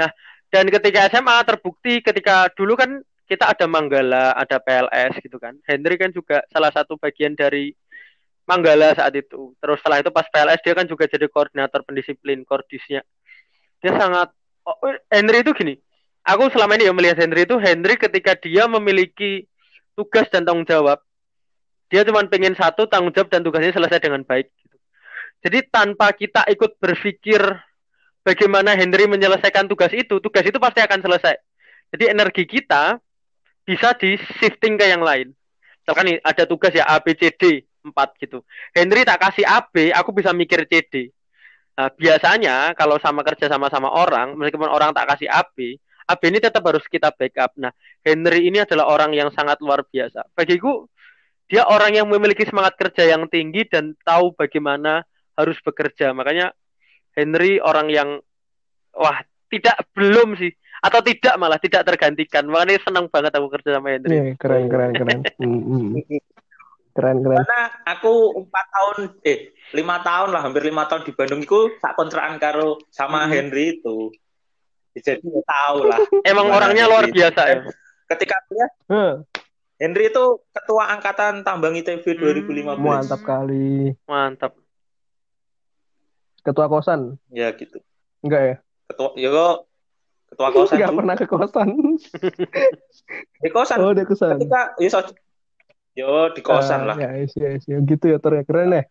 Nah 0.00 0.08
dan 0.48 0.64
ketika 0.72 1.12
SMA 1.12 1.36
terbukti 1.44 2.00
ketika 2.00 2.48
dulu 2.56 2.78
kan 2.80 3.02
kita 3.26 3.50
ada 3.50 3.66
Manggala 3.66 4.32
ada 4.38 4.56
PLS 4.62 5.18
gitu 5.20 5.36
kan. 5.36 5.58
Henry 5.66 5.98
kan 5.98 6.14
juga 6.14 6.46
salah 6.48 6.70
satu 6.70 6.94
bagian 6.96 7.34
dari 7.34 7.74
Manggala 8.46 8.94
saat 8.94 9.10
itu 9.18 9.52
terus 9.58 9.82
setelah 9.82 9.98
itu 10.00 10.10
pas 10.14 10.26
PLS 10.30 10.62
dia 10.62 10.74
kan 10.78 10.86
juga 10.86 11.10
jadi 11.10 11.26
koordinator 11.26 11.82
pendisiplin 11.82 12.46
kordisnya 12.46 13.02
dia 13.82 13.92
sangat 13.98 14.30
oh, 14.62 14.78
Henry 15.10 15.42
itu 15.42 15.50
gini 15.50 15.74
aku 16.22 16.46
selama 16.54 16.78
ini 16.78 16.86
ya 16.86 16.94
melihat 16.94 17.18
Henry 17.18 17.42
itu 17.42 17.58
Henry 17.58 17.98
ketika 17.98 18.38
dia 18.38 18.70
memiliki 18.70 19.50
tugas 19.96 20.28
dan 20.30 20.44
tanggung 20.44 20.68
jawab 20.68 21.00
Dia 21.86 22.02
cuma 22.02 22.18
pengen 22.26 22.58
satu 22.58 22.90
tanggung 22.90 23.14
jawab 23.14 23.30
dan 23.30 23.46
tugasnya 23.46 23.70
selesai 23.70 24.02
dengan 24.02 24.26
baik. 24.26 24.50
Gitu. 24.50 24.76
Jadi 25.46 25.58
tanpa 25.70 26.10
kita 26.10 26.42
ikut 26.50 26.82
berpikir 26.82 27.38
bagaimana 28.26 28.74
Henry 28.74 29.06
menyelesaikan 29.06 29.70
tugas 29.70 29.94
itu, 29.94 30.18
tugas 30.18 30.42
itu 30.42 30.58
pasti 30.58 30.82
akan 30.82 30.98
selesai. 30.98 31.38
Jadi 31.94 32.04
energi 32.10 32.42
kita 32.42 32.98
bisa 33.62 33.94
di 33.94 34.18
shifting 34.42 34.74
ke 34.74 34.90
yang 34.90 35.02
lain. 35.02 35.30
Misalkan 35.86 36.18
ada 36.18 36.44
tugas 36.50 36.74
ya 36.74 36.82
A, 36.90 36.98
B, 36.98 37.14
C, 37.14 37.30
D, 37.30 37.62
4 37.86 38.22
gitu. 38.22 38.42
Henry 38.74 39.06
tak 39.06 39.22
kasih 39.22 39.46
A, 39.46 39.62
B, 39.62 39.94
aku 39.94 40.10
bisa 40.10 40.34
mikir 40.34 40.66
C, 40.66 40.82
D. 40.86 40.94
Nah, 41.76 41.92
biasanya 41.92 42.72
kalau 42.72 42.96
sama 42.96 43.20
kerja 43.20 43.52
sama-sama 43.52 43.92
orang, 43.92 44.34
meskipun 44.34 44.66
orang 44.66 44.96
tak 44.96 45.12
kasih 45.12 45.28
A, 45.28 45.44
B, 45.44 45.76
AB 46.06 46.22
ini 46.30 46.38
tetap 46.38 46.62
harus 46.62 46.86
kita 46.86 47.10
backup. 47.10 47.52
Nah, 47.58 47.74
Henry 48.06 48.46
ini 48.46 48.62
adalah 48.62 48.86
orang 48.86 49.10
yang 49.10 49.28
sangat 49.34 49.58
luar 49.58 49.82
biasa. 49.82 50.22
Bagiku, 50.38 50.86
dia 51.50 51.66
orang 51.66 51.98
yang 51.98 52.06
memiliki 52.06 52.46
semangat 52.46 52.78
kerja 52.78 53.10
yang 53.10 53.26
tinggi 53.26 53.66
dan 53.66 53.94
tahu 54.06 54.34
bagaimana 54.38 55.02
harus 55.34 55.58
bekerja. 55.62 56.14
Makanya 56.14 56.54
Henry 57.14 57.58
orang 57.58 57.90
yang 57.90 58.08
wah 58.94 59.18
tidak 59.50 59.82
belum 59.94 60.38
sih 60.38 60.54
atau 60.82 61.00
tidak 61.02 61.34
malah 61.38 61.58
tidak 61.58 61.82
tergantikan. 61.82 62.46
Makanya 62.46 62.82
senang 62.86 63.06
banget 63.10 63.34
aku 63.34 63.50
kerja 63.50 63.78
sama 63.78 63.94
Henry. 63.94 64.14
Yeah, 64.14 64.34
keren 64.38 64.70
keren 64.70 64.90
keren. 64.94 65.20
Hmm, 65.42 65.62
hmm. 65.70 65.88
Keren 66.96 67.20
keren. 67.20 67.44
Karena 67.44 67.62
aku 67.84 68.40
empat 68.40 68.66
tahun 68.72 68.96
eh 69.20 69.52
lima 69.76 70.00
tahun 70.00 70.32
lah 70.32 70.40
hampir 70.48 70.64
lima 70.64 70.88
tahun 70.88 71.04
di 71.04 71.12
Bandung 71.12 71.44
itu 71.44 71.76
tak 71.76 71.92
kontrakan 71.92 72.40
karo 72.40 72.80
sama 72.88 73.28
hmm. 73.28 73.32
Henry 73.36 73.76
itu 73.76 74.08
jadi 74.96 75.20
tahu 75.20 75.78
lah. 75.84 76.00
Emang 76.30 76.48
orangnya 76.48 76.88
luar 76.88 77.04
biasa 77.12 77.40
ya. 77.52 77.58
Ketika 78.08 78.36
dia 78.48 78.66
hmm. 78.88 79.12
Henry 79.76 80.08
itu 80.08 80.40
ketua 80.56 80.88
angkatan 80.96 81.44
tambang 81.44 81.76
ITB 81.76 82.00
hmm, 82.00 82.48
2015. 82.48 82.80
Mantap 82.80 83.20
kali. 83.20 83.92
Mantap. 84.08 84.56
Ketua 86.40 86.64
kosan. 86.72 87.20
Ya 87.28 87.52
gitu. 87.52 87.76
Enggak 88.24 88.40
ya? 88.40 88.56
Ketua 88.88 89.12
ya 89.20 89.28
kok 89.28 89.56
ketua 90.32 90.48
kosan. 90.48 90.76
Enggak 90.80 90.94
pernah 90.96 91.14
ke 91.20 91.26
kosan. 91.28 91.68
di 93.44 93.48
kosan. 93.52 93.78
Oh, 93.84 93.92
di 93.92 94.04
kosan. 94.08 94.40
Ketika 94.40 94.62
ya 94.80 94.88
so, 94.88 95.04
yo 95.96 96.28
di 96.30 96.44
kosan 96.44 96.84
uh, 96.84 96.92
lah. 96.92 96.96
Ya, 97.00 97.24
ya, 97.24 97.50
ya, 97.56 97.78
gitu 97.80 98.04
ya, 98.12 98.20
ter 98.20 98.32
ya. 98.36 98.42
keren 98.44 98.76
ya 98.76 98.84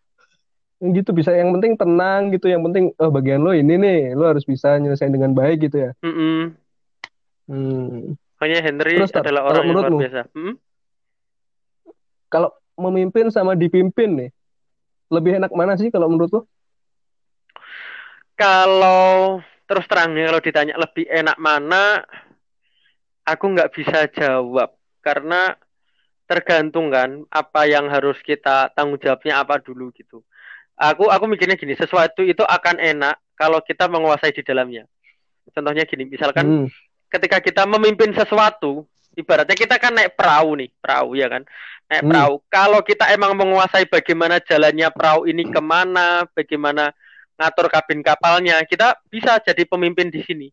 gitu 0.76 1.16
bisa 1.16 1.32
yang 1.32 1.56
penting 1.56 1.72
tenang 1.72 2.28
gitu 2.36 2.52
yang 2.52 2.60
penting 2.60 2.92
oh 3.00 3.08
bagian 3.08 3.40
lo 3.40 3.56
ini 3.56 3.80
nih 3.80 4.12
lo 4.12 4.28
harus 4.28 4.44
bisa 4.44 4.76
nyelesain 4.76 5.08
dengan 5.08 5.32
baik 5.32 5.70
gitu 5.70 5.88
ya 5.88 5.90
mm 6.04 6.12
-mm. 6.12 6.40
Hmm. 7.46 8.18
Hanya 8.42 8.58
Henry 8.58 8.98
Terus, 8.98 9.14
adalah 9.14 9.46
orang 9.46 9.70
yang 9.70 9.76
luar 9.78 9.90
biasa 9.96 10.22
hmm? 10.36 10.54
kalau 12.28 12.50
memimpin 12.76 13.32
sama 13.32 13.56
dipimpin 13.56 14.20
nih 14.20 14.30
lebih 15.08 15.40
enak 15.40 15.52
mana 15.56 15.80
sih 15.80 15.88
kalau 15.88 16.12
menurut 16.12 16.28
lo 16.28 16.40
kalau 18.36 19.40
terus 19.64 19.88
terangnya 19.88 20.28
kalau 20.28 20.42
ditanya 20.44 20.74
lebih 20.76 21.08
enak 21.08 21.40
mana 21.40 22.04
aku 23.24 23.44
nggak 23.56 23.72
bisa 23.72 24.04
jawab 24.12 24.76
karena 25.00 25.56
tergantung 26.26 26.90
kan 26.90 27.22
apa 27.30 27.70
yang 27.70 27.86
harus 27.86 28.18
kita 28.20 28.74
tanggung 28.74 28.98
jawabnya 28.98 29.40
apa 29.40 29.62
dulu 29.62 29.94
gitu. 29.94 30.26
Aku 30.76 31.08
aku 31.08 31.24
mikirnya 31.30 31.56
gini 31.56 31.72
sesuatu 31.78 32.20
itu 32.20 32.44
akan 32.44 32.82
enak 32.82 33.16
kalau 33.38 33.62
kita 33.62 33.86
menguasai 33.86 34.34
di 34.34 34.42
dalamnya. 34.42 34.84
Contohnya 35.54 35.86
gini 35.86 36.04
misalkan 36.04 36.44
hmm. 36.44 36.68
ketika 37.08 37.38
kita 37.40 37.62
memimpin 37.64 38.12
sesuatu 38.12 38.84
ibaratnya 39.16 39.56
kita 39.56 39.80
kan 39.80 39.96
naik 39.96 40.18
perahu 40.18 40.58
nih 40.58 40.68
perahu 40.82 41.16
ya 41.16 41.30
kan? 41.30 41.46
Naik 41.88 42.02
hmm. 42.04 42.10
perahu. 42.10 42.34
Kalau 42.50 42.80
kita 42.82 43.04
emang 43.14 43.32
menguasai 43.38 43.86
bagaimana 43.88 44.42
jalannya 44.42 44.90
perahu 44.92 45.30
ini 45.30 45.48
ke 45.48 45.60
mana 45.62 46.26
bagaimana 46.34 46.92
ngatur 47.36 47.68
kabin 47.70 48.00
kapalnya 48.02 48.60
kita 48.66 48.98
bisa 49.08 49.38
jadi 49.40 49.62
pemimpin 49.64 50.10
di 50.10 50.20
sini. 50.26 50.48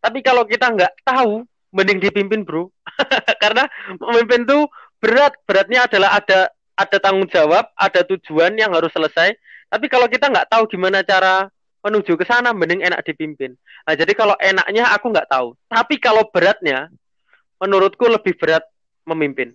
Tapi 0.00 0.22
kalau 0.22 0.46
kita 0.46 0.70
nggak 0.70 1.02
tahu 1.02 1.44
mending 1.76 2.00
dipimpin 2.00 2.46
bro. 2.46 2.72
Karena 3.42 3.68
memimpin 4.00 4.48
tuh 4.48 4.64
berat 5.02 5.32
beratnya 5.44 5.84
adalah 5.86 6.16
ada 6.18 6.50
ada 6.76 6.96
tanggung 7.00 7.28
jawab 7.28 7.68
ada 7.76 8.00
tujuan 8.04 8.56
yang 8.56 8.72
harus 8.72 8.92
selesai 8.92 9.36
tapi 9.66 9.86
kalau 9.90 10.06
kita 10.06 10.30
nggak 10.30 10.48
tahu 10.48 10.70
gimana 10.70 11.02
cara 11.02 11.50
menuju 11.86 12.18
ke 12.18 12.26
sana, 12.26 12.50
mending 12.50 12.82
enak 12.82 13.06
dipimpin. 13.06 13.54
Nah, 13.86 13.94
jadi 13.94 14.10
kalau 14.18 14.34
enaknya 14.42 14.90
aku 14.90 15.14
nggak 15.14 15.30
tahu. 15.30 15.54
Tapi 15.70 16.02
kalau 16.02 16.26
beratnya, 16.34 16.90
menurutku 17.62 18.10
lebih 18.10 18.34
berat 18.34 18.66
memimpin. 19.06 19.54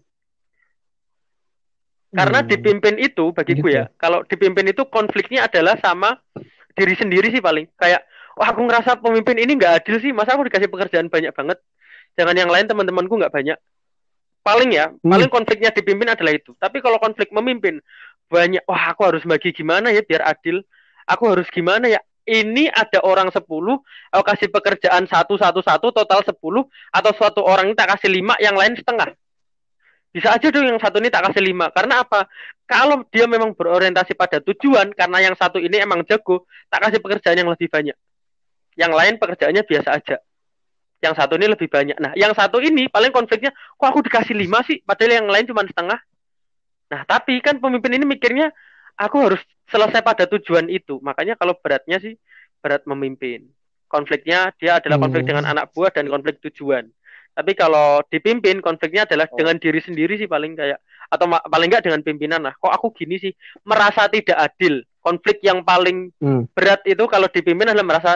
Karena 2.11 2.43
hmm. 2.43 2.47
dipimpin 2.47 2.95
itu 2.99 3.31
bagiku 3.31 3.67
gitu. 3.67 3.75
ya, 3.75 3.87
kalau 3.95 4.23
dipimpin 4.27 4.67
itu 4.67 4.83
konfliknya 4.87 5.47
adalah 5.47 5.79
sama 5.79 6.19
diri 6.75 6.95
sendiri 6.95 7.31
sih 7.31 7.39
paling. 7.39 7.67
Kayak, 7.79 8.03
wah 8.35 8.51
aku 8.51 8.67
ngerasa 8.67 8.99
pemimpin 8.99 9.39
ini 9.39 9.55
nggak 9.55 9.83
adil 9.83 9.99
sih, 10.03 10.11
masa 10.11 10.35
aku 10.35 10.47
dikasih 10.47 10.67
pekerjaan 10.67 11.07
banyak 11.07 11.31
banget. 11.31 11.59
Jangan 12.19 12.35
yang 12.35 12.51
lain 12.51 12.67
teman-temanku 12.67 13.15
nggak 13.15 13.31
banyak. 13.31 13.55
Paling 14.41 14.73
ya, 14.73 14.89
hmm. 14.89 15.05
paling 15.05 15.29
konfliknya 15.29 15.69
dipimpin 15.69 16.09
adalah 16.09 16.33
itu. 16.33 16.57
Tapi 16.57 16.81
kalau 16.81 16.97
konflik 16.97 17.29
memimpin, 17.29 17.77
banyak 18.25 18.65
wah 18.65 18.89
aku 18.89 19.05
harus 19.05 19.21
bagi 19.21 19.53
gimana 19.53 19.93
ya 19.93 20.01
biar 20.01 20.25
adil? 20.25 20.65
Aku 21.05 21.29
harus 21.29 21.45
gimana 21.53 21.85
ya? 21.85 22.01
Ini 22.21 22.69
ada 22.69 23.01
orang 23.01 23.33
10 23.33 23.41
aku 23.41 24.23
kasih 24.23 24.47
pekerjaan 24.53 25.09
satu 25.09 25.41
satu 25.41 25.65
satu 25.65 25.89
total 25.89 26.21
10 26.21 26.37
atau 26.93 27.11
suatu 27.17 27.41
orang 27.41 27.73
ini 27.73 27.75
tak 27.75 27.97
kasih 27.97 28.13
lima 28.13 28.37
yang 28.37 28.53
lain 28.53 28.77
setengah. 28.77 29.13
Bisa 30.13 30.37
aja 30.37 30.47
dong 30.53 30.69
yang 30.69 30.77
satu 30.77 31.01
ini 31.01 31.09
tak 31.09 31.25
kasih 31.29 31.41
lima. 31.41 31.73
Karena 31.73 32.05
apa? 32.05 32.29
Kalau 32.69 33.03
dia 33.09 33.25
memang 33.25 33.57
berorientasi 33.57 34.13
pada 34.13 34.37
tujuan 34.37 34.93
karena 34.93 35.17
yang 35.21 35.35
satu 35.35 35.57
ini 35.57 35.81
emang 35.81 36.05
jago 36.05 36.45
tak 36.69 36.87
kasih 36.87 37.01
pekerjaan 37.01 37.41
yang 37.41 37.49
lebih 37.49 37.67
banyak. 37.67 37.97
Yang 38.77 38.91
lain 38.95 39.13
pekerjaannya 39.17 39.63
biasa 39.65 39.89
aja 39.97 40.17
yang 41.01 41.17
satu 41.17 41.35
ini 41.35 41.49
lebih 41.49 41.67
banyak 41.67 41.97
nah 41.97 42.13
yang 42.13 42.31
satu 42.37 42.61
ini 42.61 42.87
paling 42.87 43.09
konfliknya 43.09 43.49
kok 43.51 43.87
aku 43.89 44.05
dikasih 44.05 44.37
lima 44.37 44.61
sih 44.63 44.79
padahal 44.85 45.25
yang 45.25 45.27
lain 45.27 45.49
cuma 45.49 45.65
setengah 45.65 45.97
Nah, 46.91 47.07
tapi 47.07 47.39
kan 47.39 47.55
pemimpin 47.63 47.95
ini 47.95 48.03
mikirnya 48.03 48.51
aku 48.99 49.17
harus 49.23 49.41
selesai 49.71 50.03
pada 50.03 50.27
tujuan 50.27 50.67
itu. 50.67 50.99
Makanya 50.99 51.39
kalau 51.39 51.55
beratnya 51.55 52.03
sih 52.03 52.19
berat 52.59 52.83
memimpin. 52.83 53.47
Konfliknya 53.87 54.51
dia 54.59 54.83
adalah 54.83 54.99
konflik 54.99 55.23
hmm. 55.23 55.31
dengan 55.31 55.45
anak 55.47 55.71
buah 55.71 55.91
dan 55.95 56.11
konflik 56.11 56.43
tujuan. 56.43 56.91
Tapi 57.31 57.55
kalau 57.55 58.03
dipimpin 58.11 58.59
konfliknya 58.59 59.07
adalah 59.07 59.31
oh. 59.31 59.39
dengan 59.39 59.55
diri 59.55 59.79
sendiri 59.79 60.19
sih 60.19 60.27
paling 60.27 60.59
kayak 60.59 60.83
atau 61.07 61.27
paling 61.27 61.67
enggak 61.71 61.87
dengan 61.87 62.03
pimpinan 62.03 62.43
lah. 62.43 62.53
Kok 62.59 62.71
aku 62.75 62.91
gini 62.91 63.15
sih 63.23 63.31
merasa 63.63 64.11
tidak 64.11 64.35
adil. 64.35 64.83
Konflik 64.99 65.39
yang 65.39 65.63
paling 65.63 66.11
hmm. 66.19 66.51
berat 66.51 66.83
itu 66.83 67.07
kalau 67.07 67.31
dipimpin 67.31 67.71
adalah 67.71 67.87
merasa 67.87 68.11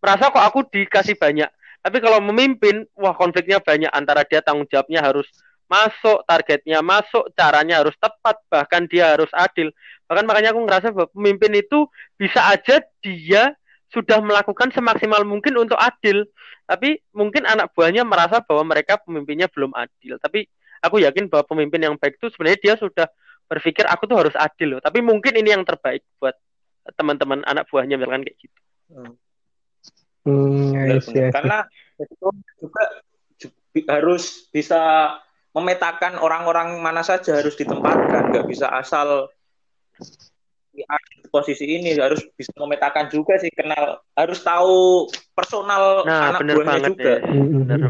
merasa 0.00 0.32
kok 0.32 0.44
aku 0.44 0.64
dikasih 0.64 1.20
banyak. 1.20 1.48
Tapi 1.88 2.04
kalau 2.04 2.20
memimpin, 2.20 2.84
wah 2.92 3.16
konfliknya 3.16 3.64
banyak. 3.64 3.88
Antara 3.96 4.28
dia 4.28 4.44
tanggung 4.44 4.68
jawabnya 4.68 5.00
harus 5.00 5.24
masuk 5.68 6.24
targetnya 6.24 6.80
masuk 6.80 7.28
caranya 7.36 7.84
harus 7.84 7.92
tepat 8.00 8.40
bahkan 8.48 8.88
dia 8.88 9.16
harus 9.16 9.28
adil. 9.36 9.68
Bahkan 10.08 10.24
makanya 10.24 10.56
aku 10.56 10.64
ngerasa 10.64 10.86
bahwa 10.92 11.08
pemimpin 11.12 11.52
itu 11.60 11.84
bisa 12.16 12.40
aja 12.48 12.80
dia 13.04 13.52
sudah 13.92 14.20
melakukan 14.24 14.72
semaksimal 14.72 15.24
mungkin 15.28 15.56
untuk 15.60 15.76
adil. 15.76 16.24
Tapi 16.68 17.00
mungkin 17.12 17.48
anak 17.48 17.72
buahnya 17.72 18.04
merasa 18.04 18.44
bahwa 18.44 18.76
mereka 18.76 19.00
pemimpinnya 19.00 19.48
belum 19.48 19.72
adil. 19.72 20.20
Tapi 20.20 20.48
aku 20.84 21.00
yakin 21.04 21.28
bahwa 21.32 21.44
pemimpin 21.48 21.80
yang 21.84 21.96
baik 21.96 22.20
itu 22.20 22.28
sebenarnya 22.32 22.60
dia 22.60 22.74
sudah 22.76 23.06
berpikir 23.48 23.88
aku 23.88 24.04
tuh 24.04 24.16
harus 24.20 24.34
adil 24.36 24.76
loh. 24.76 24.80
Tapi 24.84 25.00
mungkin 25.00 25.32
ini 25.36 25.56
yang 25.56 25.64
terbaik 25.64 26.04
buat 26.20 26.36
teman-teman 26.96 27.44
anak 27.44 27.68
buahnya 27.68 28.00
misalkan 28.00 28.24
kayak 28.24 28.36
gitu. 28.40 28.60
Hmm, 28.88 29.12
hmm 30.28 31.00
yes. 31.00 31.32
karena 31.32 31.64
itu 31.96 32.28
juga 32.60 32.84
harus 33.88 34.48
bisa 34.52 35.14
memetakan 35.56 36.20
orang-orang 36.20 36.78
mana 36.78 37.00
saja 37.02 37.40
harus 37.40 37.56
ditempatkan, 37.56 38.30
nggak 38.30 38.46
bisa 38.46 38.68
asal 38.70 39.32
di 40.70 40.86
posisi 41.34 41.66
ini 41.66 41.98
harus 41.98 42.22
bisa 42.38 42.54
memetakan 42.54 43.10
juga 43.10 43.34
sih 43.42 43.50
kenal 43.50 43.98
harus 44.14 44.38
tahu 44.46 45.10
personal 45.34 46.06
nah, 46.06 46.38
anak 46.38 46.54
buahnya 46.54 46.78
juga. 46.86 47.14
Ya. 47.18 47.34
Bener. 47.34 47.80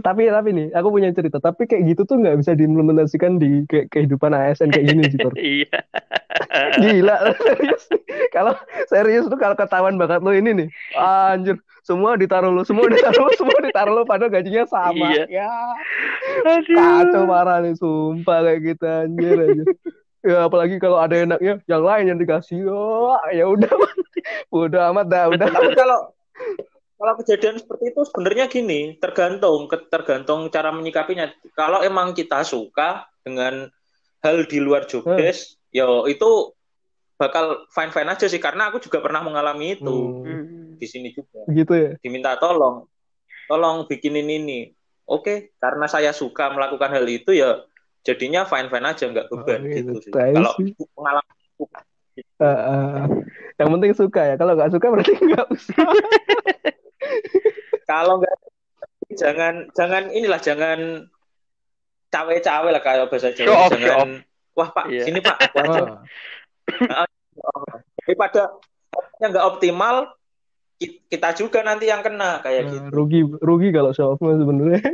Tapi 0.00 0.26
tapi 0.30 0.50
nih, 0.50 0.66
aku 0.74 0.88
punya 0.90 1.10
cerita. 1.14 1.38
Tapi 1.38 1.68
kayak 1.68 1.82
gitu 1.94 2.02
tuh 2.08 2.16
nggak 2.18 2.42
bisa 2.42 2.52
diimplementasikan 2.58 3.38
di 3.38 3.62
ke 3.68 3.86
kehidupan 3.92 4.34
ASN 4.34 4.74
kayak 4.74 4.86
gini 4.90 5.02
sih, 5.10 5.18
Iya. 5.62 5.78
Gila. 6.80 7.16
kalau 8.36 8.54
serius 8.90 9.30
tuh 9.30 9.38
kalau 9.38 9.54
ketahuan 9.54 9.94
bakat 9.94 10.24
lo 10.24 10.34
ini 10.34 10.50
nih, 10.64 10.68
anjir, 10.98 11.58
semua 11.86 12.18
ditaruh 12.18 12.50
lo, 12.50 12.66
semua 12.66 12.90
ditaruh 12.90 13.28
lo, 13.28 13.32
semua 13.40 13.58
ditaruh 13.62 13.92
lo, 13.94 14.02
padahal 14.02 14.32
gajinya 14.32 14.64
sama. 14.66 15.14
Iya. 15.14 15.24
Ya. 15.30 15.52
Aduh. 16.42 16.74
Kacau 16.74 17.22
parah 17.30 17.58
nih, 17.62 17.74
sumpah 17.78 18.38
kayak 18.42 18.60
gitu 18.64 18.84
anjir 18.88 19.36
anjir. 19.38 19.66
Ya 20.24 20.48
apalagi 20.48 20.80
kalau 20.80 20.96
ada 20.96 21.20
enaknya, 21.20 21.60
yang 21.68 21.84
lain 21.84 22.04
yang 22.08 22.18
dikasih, 22.18 22.64
oh, 22.72 23.12
ya 23.28 23.44
udah, 23.44 23.68
udah 24.48 24.82
amat 24.96 25.06
dah, 25.12 25.28
udah. 25.28 25.46
Tapi 25.52 25.76
kalau 25.76 26.16
kalau 27.04 27.20
kejadian 27.20 27.60
seperti 27.60 27.92
itu 27.92 28.00
sebenarnya 28.08 28.48
gini, 28.48 28.96
tergantung 28.96 29.68
tergantung 29.92 30.48
cara 30.48 30.72
menyikapinya. 30.72 31.28
Kalau 31.52 31.84
emang 31.84 32.16
kita 32.16 32.40
suka 32.40 33.04
dengan 33.20 33.68
hal 34.24 34.48
di 34.48 34.56
luar 34.56 34.88
job 34.88 35.04
desk, 35.20 35.60
yo 35.68 36.08
itu 36.08 36.56
bakal 37.14 37.68
fine 37.68 37.92
fine 37.92 38.08
aja 38.08 38.24
sih 38.24 38.40
karena 38.40 38.72
aku 38.72 38.80
juga 38.80 39.04
pernah 39.04 39.20
mengalami 39.20 39.76
itu 39.76 40.24
Hmm. 40.24 40.80
di 40.80 40.86
sini 40.88 41.12
juga 41.12 41.44
Gitu 41.46 41.70
ya. 41.70 41.90
diminta 42.00 42.34
tolong 42.40 42.88
tolong 43.46 43.86
bikinin 43.86 44.26
ini 44.26 44.72
oke 45.06 45.54
karena 45.60 45.86
saya 45.86 46.10
suka 46.10 46.50
melakukan 46.50 46.90
hal 46.90 47.06
itu 47.06 47.30
ya 47.30 47.62
jadinya 48.02 48.42
fine 48.42 48.66
fine 48.66 48.82
aja 48.82 49.04
nggak 49.06 49.30
beban 49.30 49.60
Oh, 49.62 49.70
gitu 49.70 49.92
gitu. 49.94 50.10
sih 50.10 50.10
kalau 50.10 50.52
pengalaman 50.96 51.26
Ah, 52.38 52.46
ah. 52.46 53.06
yang 53.58 53.74
penting 53.74 53.90
suka 53.94 54.22
ya. 54.22 54.34
Kalau 54.38 54.54
nggak 54.54 54.70
suka 54.70 54.86
berarti 54.86 55.12
nggak 55.18 55.46
usah. 55.50 55.74
kalau 57.84 58.18
nggak 58.18 58.34
jangan 59.14 59.54
jangan 59.70 60.08
inilah 60.08 60.38
jangan 60.38 60.78
cawe-cawe 62.08 62.68
lah 62.68 62.80
kayak 62.80 63.06
bahasa 63.06 63.30
Show 63.30 63.44
Jawa 63.44 63.58
off, 63.60 63.70
show 63.70 63.80
jangan 63.80 64.10
wah 64.52 64.68
pak 64.70 64.84
Iya. 64.86 65.02
sini 65.04 65.18
pak 65.18 65.36
aku 65.40 65.56
aja 65.64 65.80
Ah. 66.86 67.06
daripada 68.00 68.54
yang 69.18 69.30
nggak 69.30 69.46
optimal 69.48 69.96
ki- 70.74 71.02
kita 71.08 71.34
juga 71.34 71.60
nanti 71.60 71.86
yang 71.86 72.00
kena 72.00 72.38
kayak 72.40 72.62
gitu 72.68 72.80
Nah, 72.80 72.90
rugi 72.90 73.20
rugi 73.38 73.68
kalau 73.68 73.90
show 73.90 74.10
off 74.10 74.20
sebenarnya. 74.20 74.80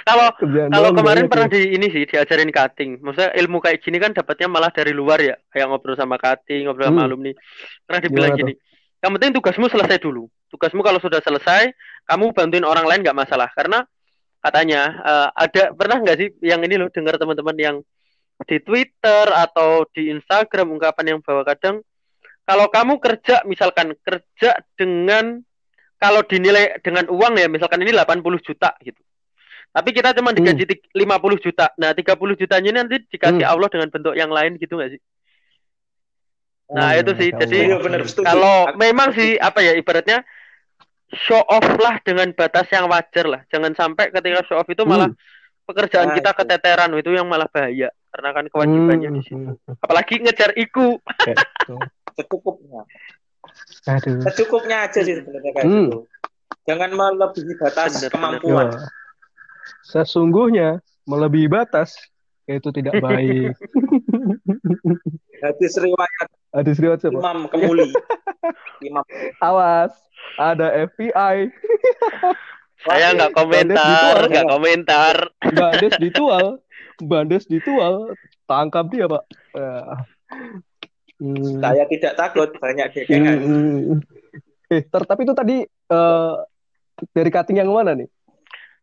Kalau 0.00 0.32
kalau 0.74 0.90
kemarin 0.92 1.28
pernah 1.28 1.46
ya. 1.46 1.54
di 1.54 1.76
ini 1.76 1.86
sih 1.86 2.04
diajarin 2.04 2.48
cutting. 2.48 2.98
Maksudnya 2.98 3.36
ilmu 3.36 3.60
kayak 3.60 3.78
gini 3.78 3.98
kan 3.98 4.10
dapatnya 4.10 4.48
malah 4.48 4.70
dari 4.70 4.90
luar 4.90 5.20
ya. 5.20 5.36
Kayak 5.46 5.68
ngobrol 5.68 5.92
sama 5.92 6.16
cutting, 6.16 6.64
ngobrol 6.64 6.88
sama 6.88 7.04
Hmm. 7.04 7.06
alumni. 7.06 7.32
Pernah 7.84 8.00
dibilang 8.00 8.32
Gimana 8.32 8.40
gini. 8.40 8.52
Yang 8.98 9.10
penting 9.12 9.30
tugasmu 9.36 9.66
selesai 9.68 9.98
dulu. 9.98 10.24
Tugasmu 10.50 10.82
kalau 10.82 10.98
sudah 10.98 11.22
selesai, 11.22 11.70
kamu 12.04 12.34
bantuin 12.34 12.66
orang 12.66 12.84
lain 12.84 13.00
nggak 13.00 13.14
masalah. 13.16 13.48
Karena 13.54 13.86
katanya 14.42 14.80
eh, 15.00 15.28
ada 15.32 15.62
pernah 15.70 16.02
nggak 16.02 16.16
sih 16.18 16.28
yang 16.42 16.60
ini 16.60 16.74
loh 16.76 16.90
dengar 16.90 17.14
teman-teman 17.16 17.56
yang 17.56 17.76
di 18.44 18.56
Twitter 18.58 19.26
atau 19.30 19.84
di 19.92 20.10
Instagram 20.10 20.72
ungkapan 20.72 21.14
yang 21.14 21.20
bahwa 21.20 21.44
kadang 21.44 21.84
kalau 22.42 22.66
kamu 22.66 22.96
kerja 22.98 23.44
misalkan 23.44 23.94
kerja 24.00 24.58
dengan 24.74 25.38
kalau 26.00 26.24
dinilai 26.24 26.80
dengan 26.80 27.04
uang 27.12 27.36
ya 27.36 27.46
misalkan 27.46 27.84
ini 27.84 27.92
80 27.92 28.40
juta 28.40 28.72
gitu. 28.80 28.96
Tapi 29.70 29.94
kita 29.94 30.16
cuma 30.18 30.34
digaji 30.34 30.66
tik- 30.66 30.90
50 30.90 31.38
juta. 31.38 31.70
Nah, 31.78 31.94
30 31.94 32.34
jutanya 32.34 32.68
ini 32.74 32.78
nanti 32.80 32.96
dikasih 33.06 33.44
Hmm. 33.46 33.52
Allah 33.54 33.68
dengan 33.70 33.86
bentuk 33.86 34.18
yang 34.18 34.32
lain 34.32 34.58
gitu 34.58 34.74
nggak 34.74 34.98
sih? 34.98 35.00
Nah, 36.70 36.94
Oh, 36.94 37.00
itu 37.02 37.12
sih. 37.18 37.30
Jadi 37.30 37.58
Allah. 37.70 37.78
Iya, 37.78 38.24
kalau 38.24 38.56
memang 38.78 39.08
sih 39.14 39.38
apa 39.38 39.58
ya 39.62 39.74
ibaratnya 39.74 40.22
show 41.12 41.42
off 41.42 41.66
lah 41.76 41.98
dengan 42.00 42.30
batas 42.32 42.66
yang 42.68 42.86
wajar 42.86 43.26
lah. 43.26 43.40
Jangan 43.48 43.72
sampai 43.72 44.10
ketika 44.10 44.42
show 44.44 44.56
off 44.56 44.66
itu 44.66 44.82
malah 44.82 45.10
pekerjaan 45.64 46.10
Nah, 46.10 46.16
kita 46.16 46.30
itu. 46.30 46.38
keteteran 46.38 46.90
itu 46.94 47.10
yang 47.10 47.26
malah 47.26 47.46
bahaya 47.46 47.90
karena 48.10 48.28
kan 48.32 48.44
kewajibannya 48.46 49.10
di 49.12 49.22
situ. 49.22 49.54
Hmm, 49.54 49.78
Apalagi 49.78 50.14
ngejar 50.18 50.50
iku. 50.54 50.98
gitu. 51.26 51.76
secukupnya 52.10 52.82
Aduh. 53.86 54.18
secukupnya 54.20 54.84
aja 54.84 55.00
sih 55.00 55.14
sebenarnya 55.14 55.50
kayak 55.52 55.64
Hmm. 55.64 55.86
gitu 55.86 55.98
jangan 56.66 56.90
melebihi 56.90 57.54
batas 57.56 57.90
Bener, 57.96 58.10
kemampuan 58.10 58.66
Ya. 58.68 58.78
Sesungguhnya 59.82 60.68
melebihi 61.04 61.46
batas 61.46 61.94
itu 62.44 62.68
tidak 62.70 62.98
baik. 62.98 63.54
hadis 65.44 65.72
riwayat 65.76 66.28
Hadis 66.50 66.76
riwayat 66.76 67.00
siapa? 67.00 67.14
Imam 67.14 67.46
Kemuli 67.46 67.88
Imam 68.82 69.06
Awas, 69.46 69.94
ada 70.40 70.72
FBI. 70.88 71.36
Saya 72.88 73.12
nggak 73.12 73.36
komentar, 73.36 74.16
nggak 74.24 74.48
komentar. 74.48 75.16
Bandes 75.52 75.94
ditual, 76.04 76.64
Bandes 76.96 77.44
ditual, 77.44 78.16
tangkap 78.48 78.88
dia 78.88 79.04
pak. 79.04 79.24
Ya. 79.52 80.00
Hmm. 81.20 81.60
saya 81.60 81.84
tidak 81.84 82.16
takut 82.16 82.48
banyak 82.56 82.96
gegengan 82.96 83.36
Hmm. 83.44 84.00
Eh, 84.72 84.80
ter, 84.88 85.02
tapi 85.04 85.28
itu 85.28 85.36
tadi 85.36 85.56
eh, 85.68 86.34
dari 87.12 87.28
cutting 87.28 87.60
yang 87.60 87.68
mana 87.68 87.92
nih? 87.92 88.08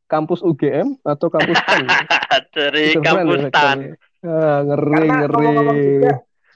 Kampus 0.06 0.46
UGM 0.46 1.02
atau 1.02 1.34
kampus 1.34 1.58
PAN? 1.66 1.84
Dari 2.56 2.94
kampus 3.02 3.44
ya, 3.44 3.52
TAN. 3.52 3.80
Ah, 4.22 4.60
ngeri, 4.64 5.04
karena 5.10 5.50
ngeri. 5.50 5.82
juga 5.82 6.14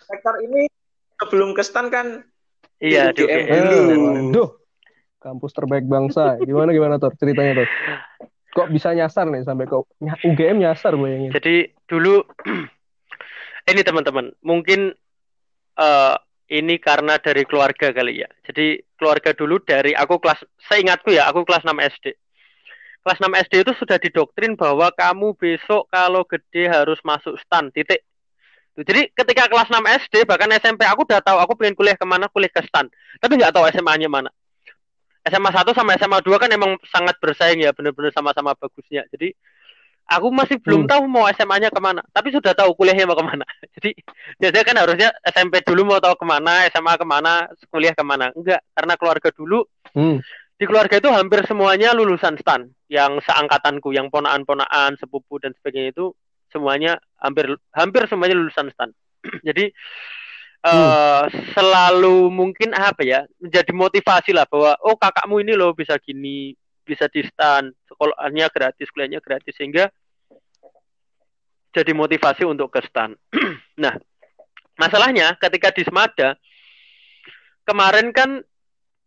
sektor 0.08 0.36
ini 0.46 0.62
sebelum 1.18 1.50
ke 1.58 1.64
stan 1.66 1.88
kan 1.90 2.08
Iya, 2.82 3.14
Di 3.14 3.22
UGM 3.26 3.66
dulu. 3.70 3.94
Waduh, 4.34 4.50
kampus 5.22 5.54
terbaik 5.54 5.86
bangsa. 5.86 6.42
Gimana 6.42 6.74
gimana 6.74 6.98
tuh 6.98 7.14
ceritanya 7.16 7.64
tuh? 7.64 7.70
Kok 8.52 8.68
bisa 8.74 8.92
nyasar 8.92 9.30
nih 9.32 9.48
sampai 9.48 9.70
ny- 10.02 10.22
UGM 10.28 10.58
nyasar 10.60 10.98
bayangin? 10.98 11.32
Jadi 11.32 11.72
dulu 11.88 12.26
ini 13.72 13.82
teman-teman, 13.86 14.34
mungkin 14.44 14.92
eh 15.78 16.16
ini 16.52 16.76
karena 16.84 17.16
dari 17.16 17.48
keluarga 17.48 17.96
kali 17.96 18.28
ya. 18.28 18.30
Jadi 18.44 18.84
keluarga 19.00 19.32
dulu 19.32 19.64
dari 19.64 19.96
aku 19.96 20.20
kelas 20.20 20.44
seingatku 20.68 21.16
ya, 21.16 21.32
aku 21.32 21.48
kelas 21.48 21.64
6 21.64 21.80
SD. 21.80 22.12
Kelas 23.02 23.18
6 23.24 23.32
SD 23.48 23.54
itu 23.64 23.74
sudah 23.80 23.98
didoktrin 23.98 24.60
bahwa 24.60 24.92
kamu 24.92 25.32
besok 25.40 25.88
kalau 25.88 26.28
gede 26.28 26.68
harus 26.68 27.00
masuk 27.08 27.40
stan, 27.40 27.72
titik. 27.72 28.04
Jadi 28.76 29.16
ketika 29.16 29.48
kelas 29.48 29.72
6 29.72 29.80
SD 29.80 30.28
bahkan 30.28 30.52
SMP 30.60 30.84
aku 30.84 31.08
udah 31.08 31.24
tahu 31.24 31.40
aku 31.40 31.56
pengen 31.56 31.76
kuliah 31.76 31.96
ke 31.96 32.04
mana, 32.04 32.28
kuliah 32.28 32.52
ke 32.52 32.68
stan. 32.68 32.92
Tapi 33.24 33.40
nggak 33.40 33.56
tahu 33.56 33.72
SMA-nya 33.72 34.12
mana. 34.12 34.28
SMA 35.22 35.50
1 35.54 35.74
sama 35.78 35.94
SMA 35.98 36.18
2 36.26 36.42
kan 36.42 36.50
emang 36.50 36.78
sangat 36.90 37.18
bersaing 37.22 37.62
ya, 37.62 37.72
bener-bener 37.76 38.10
sama-sama 38.14 38.58
bagusnya. 38.58 39.06
Jadi 39.14 39.34
aku 40.10 40.28
masih 40.34 40.58
belum 40.60 40.86
Hmm. 40.86 40.92
tahu 40.92 41.04
mau 41.08 41.26
SMA-nya 41.32 41.70
ke 41.72 41.80
mana, 41.80 42.02
tapi 42.12 42.34
sudah 42.34 42.52
tahu 42.52 42.74
kuliahnya 42.76 43.06
mau 43.06 43.16
ke 43.16 43.24
mana. 43.24 43.46
Jadi 43.78 43.96
biasanya 44.42 44.66
kan 44.66 44.78
harusnya 44.82 45.10
SMP 45.30 45.62
dulu 45.64 45.88
mau 45.88 46.00
tahu 46.02 46.18
ke 46.20 46.26
mana, 46.26 46.68
SMA 46.74 46.94
ke 46.98 47.06
mana, 47.06 47.48
kuliah 47.70 47.94
ke 47.96 48.04
mana. 48.04 48.34
Enggak, 48.36 48.60
karena 48.74 48.94
keluarga 48.98 49.30
dulu 49.32 49.64
Hmm. 49.96 50.20
di 50.58 50.66
keluarga 50.70 51.02
itu 51.02 51.10
hampir 51.10 51.42
semuanya 51.50 51.92
lulusan 51.92 52.38
stan 52.38 52.70
yang 52.86 53.18
seangkatanku 53.24 53.92
yang 53.98 54.14
ponaan-ponaan 54.14 54.94
sepupu 55.02 55.42
dan 55.42 55.58
sebagainya 55.58 55.90
itu 55.90 56.14
semuanya 56.54 57.02
hampir 57.18 57.58
hampir 57.74 58.06
semuanya 58.06 58.38
lulusan 58.38 58.70
stan 58.70 58.94
jadi 59.48 59.74
eh, 60.66 61.24
selalu 61.54 62.30
mungkin 62.30 62.74
apa 62.78 63.02
ya 63.02 63.26
menjadi 63.42 63.72
motivasi 63.74 64.32
lah 64.34 64.46
bahwa 64.46 64.78
oh 64.86 64.96
kakakmu 64.98 65.42
ini 65.42 65.54
loh 65.58 65.74
bisa 65.74 65.98
gini 65.98 66.54
bisa 66.82 67.10
di 67.10 67.26
stan 67.26 67.70
sekolahnya 67.88 68.50
gratis 68.50 68.90
kuliahnya 68.90 69.22
gratis 69.22 69.54
sehingga 69.58 69.90
jadi 71.72 71.92
motivasi 71.96 72.44
untuk 72.46 72.74
ke 72.74 72.82
stan 72.86 73.16
nah 73.84 73.96
masalahnya 74.78 75.38
ketika 75.38 75.74
di 75.74 75.86
Semada 75.86 76.36
kemarin 77.66 78.10
kan 78.12 78.42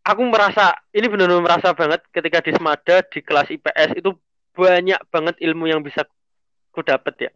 aku 0.04 0.22
merasa 0.28 0.76
ini 0.92 1.08
benar-benar 1.08 1.42
merasa 1.42 1.72
banget 1.72 2.04
ketika 2.12 2.44
di 2.44 2.52
Semada 2.52 3.00
di 3.08 3.20
kelas 3.24 3.48
IPS 3.48 3.98
itu 3.98 4.12
banyak 4.54 5.00
banget 5.10 5.34
ilmu 5.42 5.66
yang 5.66 5.82
bisa 5.82 6.06
ku 6.70 6.84
dapet 6.84 7.30
ya. 7.30 7.32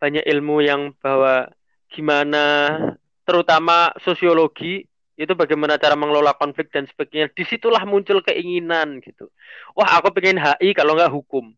Banyak 0.00 0.24
ilmu 0.24 0.64
yang 0.64 0.92
bahwa 1.02 1.52
gimana 1.92 2.44
terutama 3.26 3.90
sosiologi 4.06 4.86
itu 5.16 5.32
bagaimana 5.32 5.80
cara 5.80 5.96
mengelola 5.98 6.36
konflik 6.36 6.68
dan 6.70 6.84
sebagainya. 6.86 7.32
Di 7.32 7.42
situlah 7.48 7.82
muncul 7.88 8.20
keinginan 8.20 9.00
gitu. 9.00 9.32
Wah 9.72 9.98
aku 9.98 10.12
pengen 10.12 10.38
HI 10.38 10.76
kalau 10.76 10.94
nggak 10.94 11.10
hukum. 11.10 11.50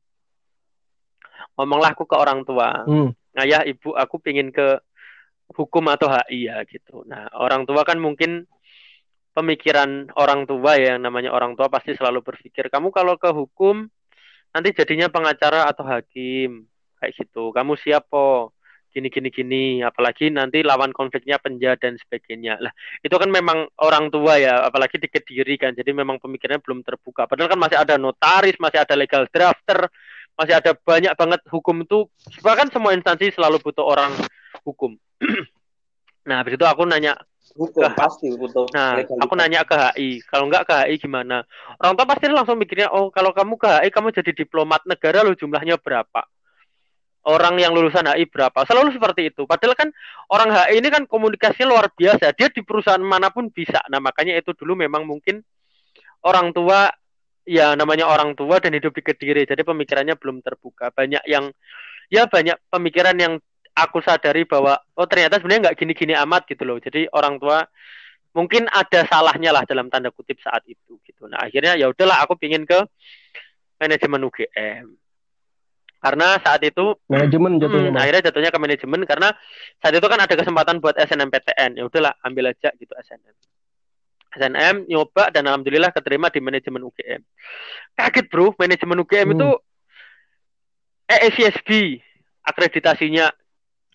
Ngomonglah 1.58 1.92
aku 1.92 2.06
ke 2.06 2.16
orang 2.16 2.46
tua. 2.46 2.86
Hmm. 2.88 3.12
ayah 3.38 3.62
ibu 3.62 3.94
aku 3.94 4.18
pengen 4.18 4.50
ke 4.50 4.82
hukum 5.54 5.90
atau 5.90 6.06
HI 6.06 6.48
ya 6.48 6.62
gitu. 6.70 7.02
Nah 7.06 7.28
orang 7.34 7.66
tua 7.66 7.82
kan 7.82 7.98
mungkin 7.98 8.46
pemikiran 9.34 10.10
orang 10.18 10.46
tua 10.46 10.78
ya 10.78 10.94
yang 10.94 11.06
namanya 11.06 11.30
orang 11.30 11.54
tua 11.54 11.70
pasti 11.70 11.94
selalu 11.94 12.26
berpikir 12.26 12.66
kamu 12.66 12.90
kalau 12.90 13.14
ke 13.14 13.30
hukum 13.30 13.86
nanti 14.50 14.74
jadinya 14.74 15.10
pengacara 15.10 15.66
atau 15.66 15.82
hakim. 15.82 16.62
Kayak 16.98 17.14
gitu. 17.26 17.50
Kamu 17.50 17.74
siap 17.74 18.06
po 18.06 18.54
gini 18.98 19.08
gini 19.14 19.30
gini 19.30 19.64
apalagi 19.86 20.26
nanti 20.34 20.66
lawan 20.66 20.90
konfliknya 20.90 21.38
penjara 21.38 21.78
dan 21.78 21.94
sebagainya 21.94 22.58
lah 22.58 22.74
itu 22.98 23.14
kan 23.14 23.30
memang 23.30 23.70
orang 23.78 24.10
tua 24.10 24.42
ya 24.42 24.66
apalagi 24.66 24.98
di 24.98 25.06
Kediri 25.06 25.54
kan 25.54 25.70
jadi 25.70 25.94
memang 25.94 26.18
pemikirannya 26.18 26.58
belum 26.58 26.82
terbuka 26.82 27.30
padahal 27.30 27.54
kan 27.54 27.60
masih 27.62 27.78
ada 27.78 27.94
notaris 27.94 28.58
masih 28.58 28.82
ada 28.82 28.98
legal 28.98 29.30
drafter 29.30 29.86
masih 30.34 30.58
ada 30.58 30.74
banyak 30.74 31.14
banget 31.14 31.40
hukum 31.46 31.86
itu 31.86 32.10
bahkan 32.42 32.66
semua 32.74 32.90
instansi 32.90 33.30
selalu 33.30 33.62
butuh 33.62 33.86
orang 33.86 34.10
hukum 34.66 34.98
nah 36.28 36.42
habis 36.42 36.58
itu 36.58 36.66
aku 36.66 36.82
nanya 36.82 37.14
hukum 37.54 37.86
Ke- 37.86 37.94
pasti 37.94 38.34
butuh 38.34 38.66
Nah, 38.68 39.00
legalitas. 39.00 39.24
aku 39.24 39.32
nanya 39.32 39.64
ke 39.64 39.72
HI. 39.96 40.10
Kalau 40.28 40.44
nggak 40.44 40.68
ke 40.68 40.74
HI 40.76 41.00
gimana? 41.00 41.40
Orang 41.80 41.96
tua 41.96 42.04
pasti 42.04 42.28
langsung 42.28 42.60
mikirnya, 42.60 42.92
oh 42.92 43.08
kalau 43.08 43.32
kamu 43.32 43.56
ke 43.56 43.64
HI 43.64 43.88
kamu 43.88 44.12
jadi 44.12 44.32
diplomat 44.36 44.84
negara 44.84 45.24
lo 45.24 45.32
jumlahnya 45.32 45.80
berapa? 45.80 46.20
Orang 47.28 47.60
yang 47.60 47.76
lulusan 47.76 48.08
HI 48.08 48.24
berapa? 48.24 48.64
Selalu 48.64 48.96
seperti 48.96 49.28
itu. 49.28 49.44
Padahal 49.44 49.76
kan 49.76 49.92
orang 50.32 50.48
HI 50.48 50.80
ini 50.80 50.88
kan 50.88 51.04
komunikasinya 51.04 51.68
luar 51.68 51.92
biasa. 51.92 52.32
Dia 52.32 52.48
di 52.48 52.64
perusahaan 52.64 53.04
mana 53.04 53.28
pun 53.28 53.52
bisa. 53.52 53.84
Nah 53.92 54.00
makanya 54.00 54.32
itu 54.40 54.56
dulu 54.56 54.72
memang 54.72 55.04
mungkin 55.04 55.44
orang 56.24 56.56
tua 56.56 56.88
ya 57.44 57.76
namanya 57.76 58.08
orang 58.08 58.32
tua 58.32 58.56
dan 58.64 58.72
hidup 58.72 58.96
di 58.96 59.04
kediri. 59.04 59.44
Jadi 59.44 59.60
pemikirannya 59.60 60.16
belum 60.16 60.40
terbuka. 60.40 60.88
Banyak 60.88 61.28
yang 61.28 61.52
ya 62.08 62.24
banyak 62.24 62.56
pemikiran 62.72 63.16
yang 63.20 63.36
aku 63.76 64.00
sadari 64.00 64.48
bahwa 64.48 64.80
oh 64.96 65.04
ternyata 65.04 65.36
sebenarnya 65.36 65.68
nggak 65.68 65.76
gini-gini 65.84 66.16
amat 66.16 66.48
gitu 66.48 66.64
loh. 66.64 66.80
Jadi 66.80 67.12
orang 67.12 67.36
tua 67.36 67.60
mungkin 68.32 68.72
ada 68.72 69.04
salahnya 69.04 69.52
lah 69.52 69.68
dalam 69.68 69.92
tanda 69.92 70.08
kutip 70.08 70.40
saat 70.40 70.64
itu 70.64 70.96
gitu. 71.04 71.28
Nah 71.28 71.44
akhirnya 71.44 71.76
ya 71.76 71.92
udahlah 71.92 72.24
aku 72.24 72.40
pingin 72.40 72.64
ke 72.64 72.88
manajemen 73.76 74.24
UGM 74.24 75.07
karena 75.98 76.38
saat 76.42 76.62
itu 76.62 76.94
manajemen 77.10 77.58
jatuhnya 77.58 77.90
hmm, 77.90 78.02
akhirnya 78.02 78.22
jatuhnya 78.30 78.50
ke 78.54 78.58
manajemen 78.62 79.00
karena 79.02 79.28
saat 79.82 79.94
itu 79.94 80.06
kan 80.06 80.20
ada 80.22 80.34
kesempatan 80.34 80.78
buat 80.78 80.94
SNMPTN 80.94 81.78
ya 81.78 81.84
udahlah 81.86 82.14
ambil 82.22 82.54
aja 82.54 82.70
gitu 82.78 82.94
SNM 82.94 83.34
SNM 84.38 84.76
nyoba 84.86 85.34
dan 85.34 85.50
alhamdulillah 85.50 85.90
keterima 85.90 86.30
di 86.30 86.38
manajemen 86.38 86.86
UGM 86.86 87.20
kaget 87.98 88.26
bro 88.30 88.54
manajemen 88.54 89.02
UGM 89.02 89.26
hmm. 89.26 89.34
itu 89.34 89.48
ESCSB 91.08 92.04
akreditasinya? 92.44 93.32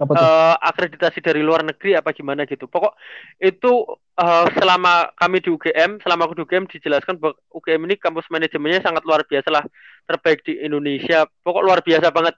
Uh, 0.01 0.57
akreditasi 0.57 1.21
dari 1.21 1.45
luar 1.45 1.61
negeri 1.61 1.93
apa 1.93 2.09
gimana 2.17 2.49
gitu. 2.49 2.65
Pokok 2.65 2.97
itu 3.37 3.85
uh, 4.17 4.45
selama 4.57 5.13
kami 5.13 5.37
di 5.37 5.53
UGM, 5.53 6.01
selama 6.01 6.25
aku 6.25 6.33
di 6.33 6.43
UGM 6.49 6.65
dijelaskan 6.65 7.21
bahwa 7.21 7.37
UGM 7.53 7.85
ini 7.85 7.95
kampus 8.01 8.25
manajemennya 8.33 8.81
sangat 8.81 9.05
luar 9.05 9.21
biasa 9.29 9.53
lah, 9.53 9.61
terbaik 10.09 10.41
di 10.41 10.57
Indonesia. 10.65 11.29
Pokok 11.45 11.61
luar 11.61 11.85
biasa 11.85 12.09
banget. 12.09 12.33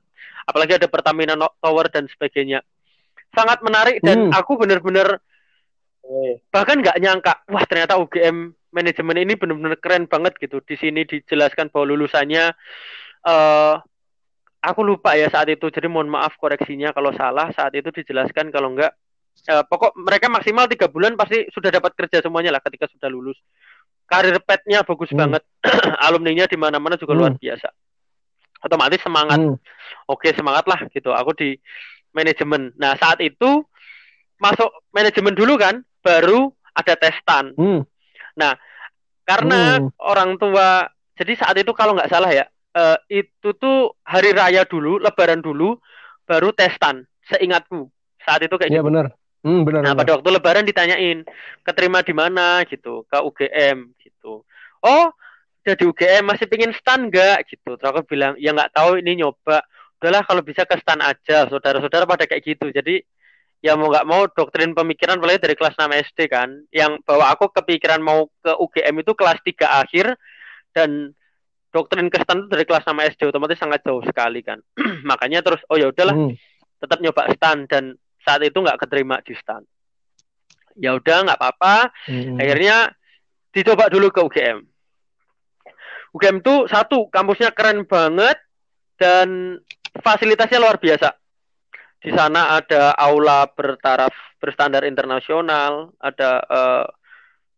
Apalagi 0.45 0.77
ada 0.77 0.87
Pertamina 0.91 1.33
Tower 1.39 1.87
dan 1.87 2.11
sebagainya. 2.11 2.59
Sangat 3.31 3.63
menarik 3.63 4.03
dan 4.03 4.29
hmm. 4.29 4.35
aku 4.35 4.59
bener-bener 4.59 5.23
bahkan 6.53 6.77
nggak 6.83 7.01
nyangka, 7.01 7.33
wah 7.49 7.65
ternyata 7.65 7.97
UGM 7.97 8.53
manajemen 8.69 9.17
ini 9.17 9.33
bener-bener 9.39 9.79
keren 9.79 10.05
banget 10.05 10.37
gitu. 10.37 10.59
Di 10.61 10.75
sini 10.75 11.07
dijelaskan 11.07 11.71
bahwa 11.71 11.95
lulusannya 11.95 12.51
uh, 13.25 13.79
aku 14.65 14.81
lupa 14.81 15.13
ya 15.13 15.29
saat 15.29 15.53
itu 15.53 15.69
jadi 15.69 15.85
mohon 15.85 16.09
maaf 16.09 16.33
koreksinya 16.41 16.89
kalau 16.91 17.13
salah 17.13 17.53
saat 17.53 17.71
itu 17.77 17.93
dijelaskan 17.93 18.49
kalau 18.49 18.73
enggak 18.73 18.97
eh, 19.45 19.63
pokok 19.65 19.93
mereka 20.01 20.25
maksimal 20.27 20.65
tiga 20.65 20.89
bulan 20.89 21.13
pasti 21.13 21.45
sudah 21.53 21.69
dapat 21.69 21.93
kerja 21.93 22.25
semuanya 22.25 22.49
lah 22.57 22.61
ketika 22.65 22.89
sudah 22.89 23.07
lulus 23.07 23.37
karir 24.09 24.37
petnya 24.41 24.81
bagus 24.81 25.13
hmm. 25.13 25.19
banget 25.21 25.43
alumninya 26.05 26.45
di 26.49 26.57
mana-mana 26.57 26.97
juga 26.97 27.13
hmm. 27.13 27.19
luar 27.21 27.33
biasa 27.37 27.69
otomatis 28.65 29.01
semangat 29.05 29.39
hmm. 29.41 29.55
oke 30.09 30.29
semangat 30.33 30.65
lah 30.65 30.79
gitu 30.89 31.13
aku 31.13 31.31
di 31.37 31.49
manajemen 32.17 32.73
nah 32.81 32.97
saat 32.97 33.21
itu 33.21 33.61
masuk 34.41 34.69
manajemen 34.89 35.37
dulu 35.37 35.55
kan 35.61 35.85
baru 36.01 36.49
ada 36.73 36.93
testan 36.97 37.53
hmm. 37.53 37.85
nah 38.33 38.57
karena 39.25 39.81
hmm. 39.81 39.93
orang 40.01 40.37
tua 40.41 40.89
jadi 41.15 41.33
saat 41.37 41.55
itu 41.57 41.71
kalau 41.73 41.97
nggak 41.97 42.09
salah 42.09 42.29
ya 42.29 42.45
uh, 42.75 42.97
itu 43.07 43.49
tuh 43.55 43.95
hari 44.03 44.35
raya 44.35 44.67
dulu, 44.67 44.99
lebaran 44.99 45.39
dulu, 45.39 45.79
baru 46.27 46.51
testan. 46.51 47.07
Seingatku 47.25 47.89
saat 48.21 48.43
itu 48.45 48.53
kayak 48.59 48.69
Iya 48.69 48.83
gitu. 48.83 48.89
benar. 48.91 49.05
Hmm, 49.45 49.61
benar. 49.61 49.81
Nah, 49.85 49.93
benar. 49.93 49.99
pada 50.01 50.11
waktu 50.19 50.29
lebaran 50.33 50.65
ditanyain, 50.65 51.17
keterima 51.61 52.01
di 52.01 52.13
mana 52.13 52.65
gitu, 52.65 53.05
ke 53.05 53.17
UGM 53.21 53.93
gitu. 54.01 54.41
Oh, 54.81 55.05
udah 55.65 55.75
di 55.77 55.85
UGM 55.85 56.23
masih 56.29 56.45
pingin 56.49 56.73
stan 56.73 57.09
nggak 57.09 57.45
gitu. 57.49 57.77
Terus 57.77 57.89
aku 57.89 58.05
bilang, 58.05 58.37
ya 58.41 58.53
nggak 58.53 58.73
tahu 58.73 59.01
ini 59.01 59.21
nyoba. 59.21 59.65
Udahlah 60.01 60.21
kalau 60.25 60.41
bisa 60.41 60.65
ke 60.65 60.77
stan 60.81 61.01
aja. 61.01 61.49
Saudara-saudara 61.49 62.05
pada 62.09 62.25
kayak 62.29 62.41
gitu. 62.41 62.69
Jadi 62.69 63.01
ya 63.65 63.73
mau 63.73 63.89
nggak 63.89 64.05
mau 64.05 64.29
doktrin 64.29 64.77
pemikiran 64.77 65.17
mulai 65.17 65.41
dari 65.41 65.57
kelas 65.57 65.77
6 65.77 65.89
SD 65.93 66.19
kan. 66.29 66.49
Yang 66.69 67.01
bawa 67.05 67.33
aku 67.33 67.49
kepikiran 67.49 68.01
mau 68.01 68.29
ke 68.41 68.53
UGM 68.53 69.01
itu 69.01 69.13
kelas 69.17 69.41
3 69.41 69.81
akhir 69.85 70.05
dan 70.73 71.13
doktrin 71.75 72.07
Kristen 72.07 72.47
dari 72.47 72.63
kelas 72.63 72.87
sama 72.87 73.03
SD 73.03 73.27
otomatis 73.27 73.59
sangat 73.59 73.83
jauh 73.83 73.99
sekali 74.07 74.39
kan. 74.39 74.63
Makanya 75.09 75.43
terus 75.43 75.59
oh 75.67 75.75
ya 75.75 75.91
udahlah 75.91 76.15
hmm. 76.15 76.31
tetap 76.79 77.03
nyoba 77.03 77.27
stan 77.35 77.67
dan 77.67 77.99
saat 78.23 78.39
itu 78.47 78.55
nggak 78.55 78.79
keterima 78.87 79.19
di 79.19 79.35
stan. 79.35 79.59
Ya 80.79 80.95
udah 80.95 81.27
nggak 81.27 81.39
apa-apa. 81.39 81.91
Hmm. 82.07 82.39
akhirnya 82.39 82.95
dicoba 83.51 83.91
dulu 83.91 84.07
ke 84.11 84.23
UGM 84.23 84.63
UGM 86.15 86.39
itu 86.39 86.55
satu 86.71 87.11
kampusnya 87.11 87.51
keren 87.51 87.83
banget 87.83 88.39
dan 88.95 89.59
fasilitasnya 89.99 90.63
luar 90.63 90.79
biasa. 90.79 91.11
Di 91.99 92.15
sana 92.15 92.55
ada 92.55 92.95
aula 92.95 93.51
bertaraf 93.51 94.15
berstandar 94.39 94.87
internasional 94.87 95.91
ada 95.99 96.39
uh, 96.47 96.85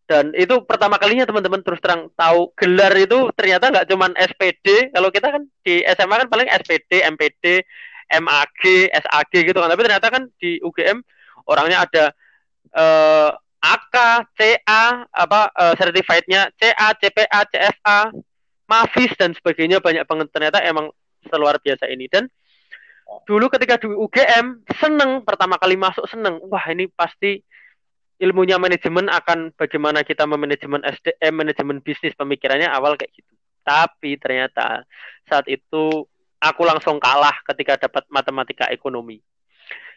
dan 0.08 0.32
itu 0.40 0.64
pertama 0.64 0.96
kalinya 0.96 1.28
teman-teman 1.28 1.60
terus 1.60 1.84
terang 1.84 2.08
tahu 2.16 2.56
gelar 2.56 2.96
itu 2.96 3.28
ternyata 3.36 3.68
nggak 3.68 3.92
cuman 3.92 4.16
SPD 4.16 4.96
kalau 4.96 5.12
kita 5.12 5.36
kan 5.36 5.44
di 5.68 5.84
SMA 5.84 6.16
kan 6.24 6.28
paling 6.32 6.48
SPD 6.48 7.04
MPD 7.04 7.68
MAG 8.16 8.64
SAG 8.96 9.34
gitu 9.36 9.58
kan. 9.60 9.68
Tapi 9.68 9.84
ternyata 9.84 10.08
kan 10.08 10.24
di 10.40 10.64
UGM 10.64 11.04
orangnya 11.52 11.84
ada 11.84 12.06
eh, 12.72 13.30
AK 13.60 13.96
CA 14.32 14.84
apa 15.12 15.52
eh, 15.52 15.74
certified-nya 15.76 16.56
CA 16.56 16.88
CPA 16.96 17.40
CFA 17.52 18.00
Mavis 18.68 19.12
dan 19.20 19.36
sebagainya 19.36 19.84
banyak 19.84 20.08
banget. 20.08 20.28
Ternyata 20.32 20.64
emang 20.64 20.88
seluar 21.28 21.60
biasa 21.60 21.92
ini. 21.92 22.08
Dan 22.08 22.32
dulu 23.28 23.52
ketika 23.52 23.76
di 23.80 23.92
UGM 23.92 24.64
seneng 24.80 25.28
pertama 25.28 25.60
kali 25.60 25.76
masuk 25.76 26.08
seneng. 26.08 26.40
Wah 26.48 26.64
ini 26.72 26.88
pasti 26.96 27.44
ilmunya 28.18 28.58
manajemen 28.58 29.08
akan 29.10 29.54
bagaimana 29.54 30.02
kita 30.02 30.26
memanajemen 30.26 30.82
SDM, 30.82 31.34
manajemen 31.34 31.78
bisnis 31.82 32.18
pemikirannya 32.18 32.70
awal 32.70 32.98
kayak 32.98 33.14
gitu. 33.14 33.34
Tapi 33.62 34.18
ternyata 34.18 34.82
saat 35.30 35.46
itu 35.46 36.06
aku 36.42 36.62
langsung 36.66 36.98
kalah 36.98 37.36
ketika 37.54 37.88
dapat 37.90 38.06
matematika 38.10 38.66
ekonomi. 38.74 39.22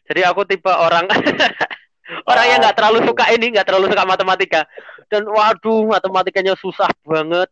Jadi 0.05 0.21
aku 0.27 0.45
tipe 0.49 0.69
orang 0.69 1.07
orang 2.31 2.47
yang 2.49 2.59
nggak 2.61 2.77
terlalu 2.77 2.99
suka 3.07 3.25
ini, 3.33 3.47
nggak 3.55 3.67
terlalu 3.69 3.87
suka 3.93 4.05
matematika. 4.05 4.61
Dan 5.09 5.27
waduh, 5.29 5.87
matematikanya 5.89 6.55
susah 6.59 6.91
banget. 7.07 7.49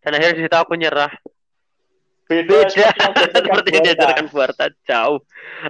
Dan 0.00 0.16
akhirnya 0.16 0.46
di 0.46 0.48
aku 0.48 0.72
nyerah. 0.78 1.12
Beda, 2.30 2.62
Beda. 2.62 2.86
seperti 3.42 3.68
yang 3.74 3.84
diajarkan 3.90 4.26
Buarta 4.30 4.70
jauh. 4.86 5.18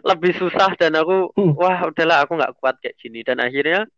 Lebih 0.05 0.37
susah 0.37 0.77
dan 0.77 0.93
aku 1.01 1.33
hmm. 1.33 1.57
wah 1.57 1.89
udahlah 1.89 2.29
aku 2.29 2.37
nggak 2.37 2.53
kuat 2.61 2.77
kayak 2.85 3.01
gini. 3.01 3.25
Dan 3.25 3.41
akhirnya 3.41 3.89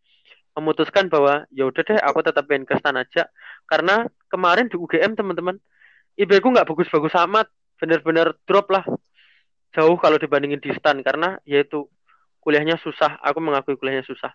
memutuskan 0.54 1.10
bahwa 1.10 1.42
ya 1.50 1.66
udah 1.66 1.82
deh 1.82 1.98
aku 1.98 2.22
tetap 2.22 2.46
pengen 2.46 2.62
ke 2.62 2.78
stan 2.78 2.94
aja. 2.94 3.26
Karena 3.66 4.06
kemarin 4.30 4.70
di 4.70 4.78
UGM 4.78 5.18
teman-teman 5.18 5.58
IB 6.14 6.38
ku 6.38 6.54
nggak 6.54 6.70
bagus-bagus 6.70 7.18
amat. 7.26 7.50
Bener-bener 7.82 8.38
drop 8.46 8.70
lah. 8.70 8.86
Jauh 9.74 9.98
kalau 9.98 10.22
dibandingin 10.22 10.62
di 10.62 10.70
stan. 10.78 11.02
Karena 11.02 11.42
yaitu 11.42 11.90
kuliahnya 12.38 12.78
susah. 12.78 13.18
Aku 13.26 13.42
mengakui 13.42 13.74
kuliahnya 13.74 14.06
susah 14.06 14.30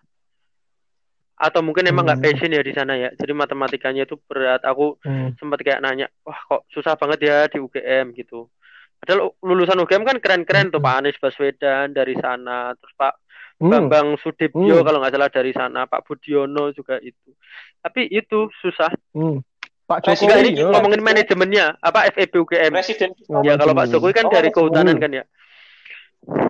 atau 1.38 1.62
mungkin 1.62 1.86
emang 1.86 2.02
nggak 2.02 2.18
hmm. 2.18 2.26
passion 2.34 2.50
ya 2.50 2.62
di 2.66 2.74
sana 2.74 2.98
ya 2.98 3.10
jadi 3.14 3.30
matematikanya 3.30 4.02
itu 4.10 4.18
berat 4.26 4.58
aku 4.66 4.98
hmm. 5.06 5.38
sempat 5.38 5.62
kayak 5.62 5.78
nanya 5.78 6.10
wah 6.26 6.34
kok 6.34 6.66
susah 6.74 6.98
banget 6.98 7.30
ya 7.30 7.36
di 7.46 7.62
UGM 7.62 8.10
gitu 8.18 8.50
padahal 8.98 9.38
lulusan 9.46 9.78
UGM 9.78 10.02
kan 10.02 10.18
keren-keren 10.18 10.68
hmm. 10.68 10.74
tuh 10.74 10.82
Pak 10.82 10.94
Anies 10.98 11.18
Baswedan 11.22 11.94
dari 11.94 12.18
sana 12.18 12.74
terus 12.74 12.90
Pak 12.98 13.14
hmm. 13.62 13.70
Bambang 13.70 14.18
Sudibyo 14.18 14.82
hmm. 14.82 14.84
kalau 14.84 14.98
nggak 14.98 15.14
salah 15.14 15.30
dari 15.30 15.52
sana 15.54 15.86
Pak 15.86 16.02
Budiono 16.10 16.74
juga 16.74 16.98
itu 16.98 17.30
tapi 17.78 18.10
itu 18.10 18.50
susah 18.58 18.90
hmm. 19.14 19.38
Pak 19.86 20.04
Jokowi 20.04 20.58
ini 20.58 20.58
ya. 20.58 20.74
ngomongin 20.74 21.00
manajemennya 21.06 21.78
apa 21.78 22.10
FEB 22.18 22.34
UGM 22.34 22.72
Presiden 22.74 23.14
ya 23.46 23.54
kalau 23.54 23.78
Pak 23.78 23.94
Jokowi 23.94 24.10
kan 24.10 24.26
oh, 24.26 24.34
dari 24.34 24.50
kehutanan 24.50 24.98
hmm. 24.98 25.02
kan 25.06 25.10
ya 25.14 25.24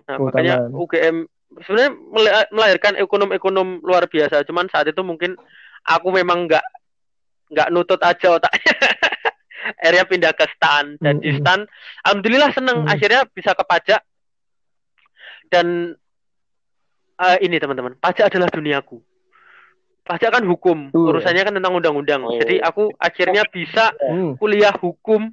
nah 0.09 0.17
kehutanan. 0.17 0.25
makanya 0.25 0.55
UGM 0.73 1.17
sebenarnya 1.65 1.91
melahirkan 2.53 2.93
ekonom-ekonom 2.99 3.81
luar 3.81 4.05
biasa. 4.05 4.45
Cuman 4.45 4.69
saat 4.69 4.89
itu 4.89 5.01
mungkin 5.01 5.33
aku 5.85 6.13
memang 6.13 6.45
nggak 6.45 6.65
nggak 7.49 7.69
nutut 7.73 8.01
aja 8.05 8.37
otaknya. 8.37 8.73
akhirnya 9.79 10.05
pindah 10.07 10.33
ke 10.33 10.45
stan 10.55 10.97
dan 10.97 11.19
mm 11.19 11.21
-hmm. 11.21 11.25
di 11.25 11.31
stan 11.39 11.59
alhamdulillah 12.07 12.49
seneng 12.55 12.77
mm 12.81 12.85
-hmm. 12.85 12.93
akhirnya 12.95 13.21
bisa 13.29 13.51
ke 13.53 13.63
pajak 13.67 14.01
dan 15.49 15.93
uh, 17.19 17.37
ini 17.41 17.57
teman-teman 17.59 17.97
pajak 17.99 18.33
adalah 18.33 18.49
duniaku 18.49 18.97
pajak 20.05 20.29
kan 20.33 20.43
hukum 20.45 20.89
uh. 20.89 21.09
urusannya 21.13 21.43
kan 21.45 21.53
tentang 21.53 21.75
undang-undang 21.75 22.21
oh. 22.25 22.33
jadi 22.39 22.63
aku 22.65 22.89
akhirnya 22.97 23.45
bisa 23.49 23.93
mm. 23.99 24.41
kuliah 24.41 24.73
hukum 24.73 25.29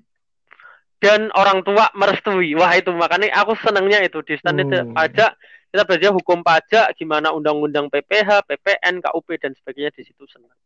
dan 1.00 1.28
orang 1.36 1.60
tua 1.64 1.92
merestui 1.96 2.56
wah 2.56 2.72
itu 2.76 2.92
makanya 2.92 3.32
aku 3.40 3.56
senangnya 3.60 4.04
itu 4.04 4.20
di 4.24 4.36
stan 4.36 4.60
itu 4.60 4.68
mm. 4.68 4.92
pajak 4.92 5.36
kita 5.76 5.84
belajar 5.84 6.10
hukum 6.16 6.40
pajak 6.40 6.96
gimana 6.96 7.36
undang-undang 7.36 7.92
PPH, 7.92 8.48
PPN, 8.48 9.04
KUP 9.04 9.28
dan 9.36 9.52
sebagainya 9.52 9.92
di 9.92 10.08
situ 10.08 10.24
senang. 10.24 10.56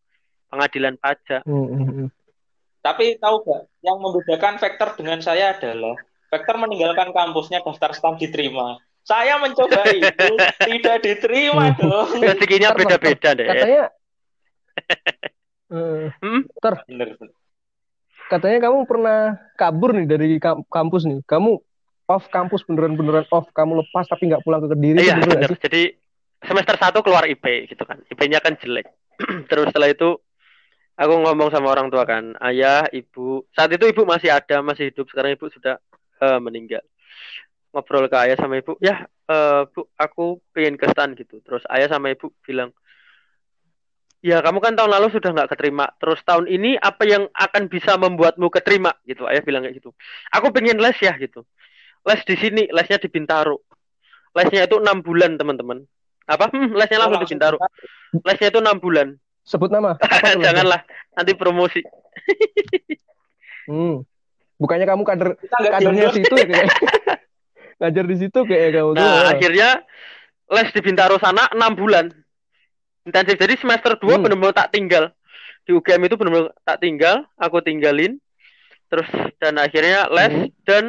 Pengadilan 0.46 0.94
pajak. 1.02 1.42
Hmm, 1.42 1.66
hmm, 1.66 1.86
hmm. 1.90 2.08
Tapi 2.78 3.18
tahu 3.18 3.42
gak 3.42 3.66
yang 3.82 3.98
membedakan 3.98 4.62
Vector 4.62 4.94
dengan 4.94 5.18
saya 5.18 5.58
adalah 5.58 5.98
Vector 6.30 6.62
meninggalkan 6.62 7.10
kampusnya 7.10 7.58
daftar 7.66 7.90
stam 7.90 8.22
diterima. 8.22 8.78
Saya 9.02 9.42
mencoba 9.42 9.82
itu 9.98 10.30
tidak 10.62 11.02
diterima 11.02 11.74
dong. 11.74 12.22
Rezekinya 12.22 12.70
beda-beda 12.70 13.34
deh. 13.34 13.46
Katanya 13.50 13.84
hmm? 16.22 16.40
Ter, 16.54 16.74
bener, 16.86 17.08
bener. 17.18 17.34
Katanya 18.30 18.58
kamu 18.62 18.86
pernah 18.86 19.42
kabur 19.58 19.90
nih 19.90 20.06
dari 20.06 20.38
kampus 20.70 21.02
nih. 21.02 21.18
Kamu 21.26 21.58
off 22.10 22.26
kampus 22.34 22.66
beneran-beneran 22.66 23.30
off. 23.30 23.46
Kamu 23.54 23.78
lepas 23.86 24.10
tapi 24.10 24.26
nggak 24.26 24.42
pulang 24.42 24.66
ke 24.66 24.74
kediri 24.74 24.98
iya 25.06 25.14
bener. 25.14 25.46
bener 25.46 25.54
jadi 25.62 25.94
semester 26.42 26.74
satu 26.74 26.98
keluar 27.06 27.30
IP 27.30 27.70
gitu 27.70 27.86
kan. 27.86 28.02
IP-nya 28.10 28.42
kan 28.42 28.58
jelek. 28.58 28.90
Terus 29.50 29.70
setelah 29.70 29.94
itu 29.94 30.18
aku 30.98 31.14
ngomong 31.22 31.54
sama 31.54 31.70
orang 31.70 31.86
tua 31.86 32.02
kan 32.02 32.34
ayah 32.50 32.90
ibu. 32.90 33.46
Saat 33.54 33.70
itu 33.78 33.86
ibu 33.86 34.02
masih 34.02 34.34
ada 34.34 34.58
masih 34.60 34.90
hidup. 34.90 35.06
Sekarang 35.06 35.30
ibu 35.38 35.46
sudah 35.46 35.78
eh, 36.18 36.40
meninggal. 36.42 36.82
Ngobrol 37.70 38.10
ke 38.10 38.16
ayah 38.26 38.34
sama 38.34 38.58
ibu 38.58 38.74
ya 38.82 39.06
eh, 39.06 39.62
bu 39.70 39.86
aku 39.94 40.42
pengen 40.50 40.74
ke 40.74 40.90
stan 40.90 41.14
gitu. 41.14 41.38
Terus 41.46 41.62
ayah 41.70 41.86
sama 41.86 42.10
ibu 42.10 42.34
bilang 42.42 42.74
ya 44.20 44.44
kamu 44.44 44.60
kan 44.60 44.76
tahun 44.76 44.90
lalu 44.90 45.14
sudah 45.14 45.30
nggak 45.30 45.54
keterima. 45.54 45.86
Terus 46.02 46.18
tahun 46.26 46.50
ini 46.50 46.74
apa 46.80 47.06
yang 47.06 47.30
akan 47.30 47.70
bisa 47.70 47.94
membuatmu 48.00 48.50
keterima? 48.50 48.90
Gitu. 49.06 49.22
Ayah 49.28 49.44
bilang 49.46 49.62
kayak 49.62 49.78
gitu. 49.78 49.94
Aku 50.34 50.50
pengen 50.50 50.82
les 50.82 50.98
ya 50.98 51.14
gitu 51.20 51.46
les 52.02 52.20
di 52.22 52.34
sini 52.34 52.62
lesnya 52.70 52.96
di 52.96 53.08
Bintaro 53.08 53.60
lesnya 54.30 54.64
itu 54.64 54.76
enam 54.76 55.00
bulan 55.00 55.34
teman-teman 55.34 55.82
apa 56.24 56.48
hmm, 56.48 56.72
lesnya 56.72 56.96
Oh, 56.96 57.02
langsung 57.04 57.22
di 57.22 57.30
Bintaro 57.30 57.56
lesnya 58.22 58.48
itu 58.48 58.60
enam 58.60 58.78
bulan 58.78 59.08
Sebut 59.40 59.66
nama. 59.66 59.96
Janganlah 60.44 60.84
nanti 61.12 61.32
promosi 61.34 61.80
Hmm. 63.64 64.02
Bukannya 64.56 64.84
kamu 64.84 65.02
kader 65.02 65.28
kadernya 65.40 65.80
diundang. 66.10 66.14
situ 66.16 66.34
ya 66.34 66.44
kayak. 66.44 66.68
Ngajar 67.80 68.04
di 68.04 68.16
situ 68.18 68.38
kayak 68.44 68.68
kamu 68.74 68.90
tuh. 68.92 68.98
nah 68.98 69.14
ya. 69.16 69.28
akhirnya 69.32 69.68
les 70.50 70.68
di 70.68 70.80
Bintaro 70.80 71.16
sana 71.16 71.48
enam 71.48 71.72
bulan 71.72 72.12
intensif 73.02 73.34
jadi 73.34 73.56
semester 73.56 73.96
2 73.96 74.04
Hmm. 74.10 74.22
benar-benar 74.22 74.52
tak 74.54 74.70
tinggal 74.70 75.04
di 75.62 75.72
UGM 75.72 76.02
itu 76.04 76.14
benar-benar 76.14 76.52
tak 76.60 76.78
tinggal 76.78 77.16
aku 77.34 77.58
tinggalin 77.60 78.20
terus 78.86 79.08
dan 79.38 79.56
akhirnya 79.56 80.10
les 80.10 80.34
Hmm. 80.34 80.50
dan 80.62 80.84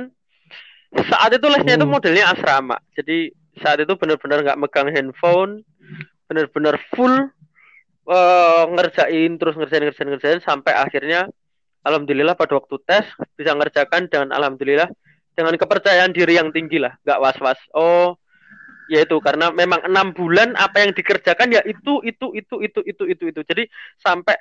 saat 0.92 1.32
itu 1.36 1.48
lesnya 1.48 1.80
itu 1.80 1.88
Hmm. 1.88 1.96
modelnya 1.96 2.26
asrama. 2.36 2.78
Jadi 2.96 3.32
saat 3.64 3.80
itu 3.84 3.94
benar-benar 3.96 4.44
nggak 4.44 4.60
megang 4.60 4.90
handphone 4.92 5.64
benar-benar 6.28 6.80
full 6.96 7.28
eh, 8.08 8.64
ngerjain 8.72 9.36
terus 9.36 9.56
ngerjain 9.60 9.84
ngerjain 9.88 10.10
ngerjain 10.16 10.40
sampai 10.44 10.72
akhirnya 10.76 11.28
alhamdulillah 11.84 12.36
pada 12.40 12.56
waktu 12.60 12.76
tes 12.88 13.06
bisa 13.36 13.52
ngerjakan 13.56 14.08
dan 14.08 14.32
alhamdulillah 14.32 14.88
dengan 15.36 15.56
kepercayaan 15.56 16.16
diri 16.16 16.40
yang 16.40 16.52
tinggi 16.56 16.80
lah 16.80 16.96
nggak 17.04 17.20
was 17.20 17.38
was 17.44 17.60
oh 17.76 18.16
ya 18.92 19.04
itu 19.04 19.16
karena 19.24 19.52
memang 19.52 19.84
enam 19.88 20.12
bulan 20.12 20.56
apa 20.60 20.84
yang 20.84 20.92
dikerjakan 20.92 21.56
ya 21.56 21.62
itu 21.64 22.04
itu 22.04 22.36
itu 22.36 22.56
itu 22.64 22.80
itu 22.84 23.04
itu 23.08 23.24
itu. 23.32 23.42
Jadi 23.48 23.64
sampai 24.00 24.36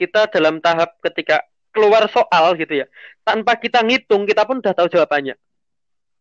kita 0.00 0.32
dalam 0.32 0.60
tahap 0.64 0.96
ketika 1.04 1.44
keluar 1.70 2.08
soal 2.08 2.56
gitu 2.56 2.82
ya 2.82 2.86
tanpa 3.22 3.54
kita 3.60 3.84
ngitung 3.84 4.24
kita 4.24 4.42
pun 4.48 4.58
udah 4.58 4.72
tahu 4.74 4.88
jawabannya 4.90 5.36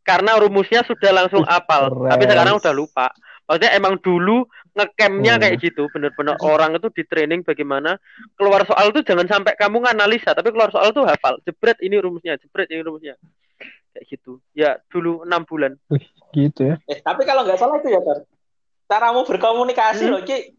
karena 0.10 0.32
rumusnya 0.36 0.82
sudah 0.82 1.12
langsung 1.14 1.46
Ih, 1.46 1.52
apal 1.52 1.84
keren. 1.88 2.10
tapi 2.10 2.24
sekarang 2.26 2.58
udah 2.58 2.74
lupa 2.74 3.08
maksudnya 3.46 3.72
emang 3.72 3.98
dulu 3.98 4.38
ngecamnya 4.72 5.34
Hmm. 5.36 5.42
kayak 5.42 5.56
gitu 5.60 5.84
bener-bener 5.88 6.34
orang 6.40 6.74
itu 6.74 6.90
di 6.90 7.04
training 7.04 7.42
bagaimana 7.42 8.02
keluar 8.34 8.62
soal 8.64 8.90
tuh 8.90 9.02
jangan 9.02 9.26
sampai 9.26 9.54
kamu 9.54 9.82
nganalisa 9.84 10.34
tapi 10.34 10.50
keluar 10.50 10.70
soal 10.70 10.90
tuh 10.90 11.06
hafal 11.06 11.38
jebret 11.44 11.78
ini 11.80 11.98
rumusnya 11.98 12.34
jebret 12.36 12.66
ini 12.68 12.82
rumusnya 12.82 13.14
kayak 13.90 14.06
gitu 14.08 14.38
ya 14.52 14.78
dulu 14.88 15.22
enam 15.24 15.44
bulan 15.44 15.78
Gitu 16.30 16.62
ya. 16.64 16.78
Eh, 16.86 17.02
tapi 17.02 17.26
kalau 17.26 17.42
nggak 17.42 17.58
salah 17.58 17.82
itu 17.82 17.90
ya, 17.90 17.98
Tar. 18.00 18.22
Caramu 18.86 19.26
berkomunikasi 19.26 20.06
Hmm. 20.06 20.14
loh, 20.14 20.22
Ki. 20.22 20.54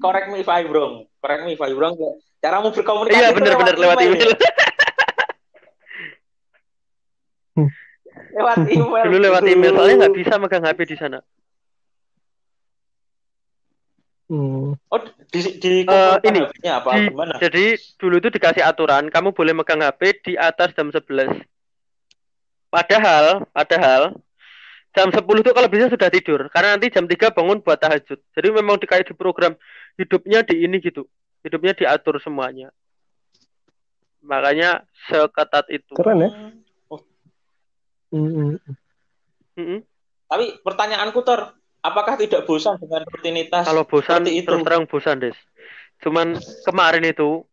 Correct 0.00 0.32
me 0.32 0.40
if 0.40 0.48
I'm 0.48 0.72
wrong. 0.72 1.04
Correct 1.20 1.44
me 1.44 1.52
if 1.52 1.60
I'm 1.60 1.76
wrong. 1.76 1.92
ya. 1.94 2.08
Caramu 2.40 2.72
berkomunikasi 2.72 3.20
iya 3.20 3.28
itu 3.28 3.36
bener-bener 3.36 3.76
lewat 3.76 3.96
email 4.00 4.32
ya? 4.32 4.50
Lewat 8.30 8.56
email. 8.72 9.02
dulu 9.04 9.16
lewat 9.18 9.42
email 9.44 9.72
soalnya 9.74 9.96
nggak 10.00 10.16
bisa 10.16 10.34
megang 10.36 10.64
HP 10.64 10.80
di 10.86 10.96
sana 10.96 11.20
Hmm. 14.30 14.78
Oh, 14.86 15.00
di 15.34 15.40
di 15.58 15.82
Eh, 15.82 16.16
ini, 16.22 16.38
apa 16.70 16.90
Di- 16.94 17.10
gimana? 17.10 17.34
jadi 17.42 17.64
dulu 17.98 18.22
itu 18.22 18.30
dikasih 18.30 18.62
aturan 18.62 19.10
kamu 19.10 19.34
boleh 19.34 19.50
megang 19.50 19.82
HP 19.82 20.00
di 20.22 20.32
atas 20.38 20.70
jam 20.70 20.86
11 20.86 21.34
padahal 22.70 23.42
padahal 23.50 24.14
jam 24.94 25.10
10 25.10 25.18
itu 25.42 25.50
kalau 25.50 25.66
bisa 25.66 25.90
sudah 25.90 26.06
tidur 26.06 26.46
karena 26.46 26.78
nanti 26.78 26.94
jam 26.94 27.10
3 27.10 27.34
bangun 27.34 27.58
buat 27.58 27.74
tahajud 27.74 28.22
jadi 28.30 28.48
memang 28.54 28.78
di 28.78 28.86
kayak 28.86 29.10
di 29.10 29.18
program 29.18 29.58
hidupnya 29.98 30.46
di 30.46 30.62
ini 30.62 30.78
gitu 30.78 31.10
hidupnya 31.42 31.74
diatur 31.74 32.22
semuanya 32.22 32.70
makanya 34.22 34.86
seketat 35.10 35.66
itu 35.74 35.98
Keren 35.98 36.22
ya. 36.22 36.30
Hmm. 38.10 38.58
Oh, 38.58 38.74
Hmm, 39.58 39.82
tapi 40.26 40.56
pertanyaanku 40.62 41.20
Tor, 41.20 41.52
apakah 41.80 42.14
tidak 42.16 42.46
bosan 42.46 42.78
dengan 42.78 43.02
rutinitas 43.04 43.66
kalau 43.66 43.84
bosan 43.84 44.24
itu? 44.24 44.46
terus 44.46 44.62
terang 44.62 44.84
bosan 44.86 45.20
des 45.20 45.36
cuman 46.00 46.32
kemarin 46.64 47.04
itu 47.04 47.44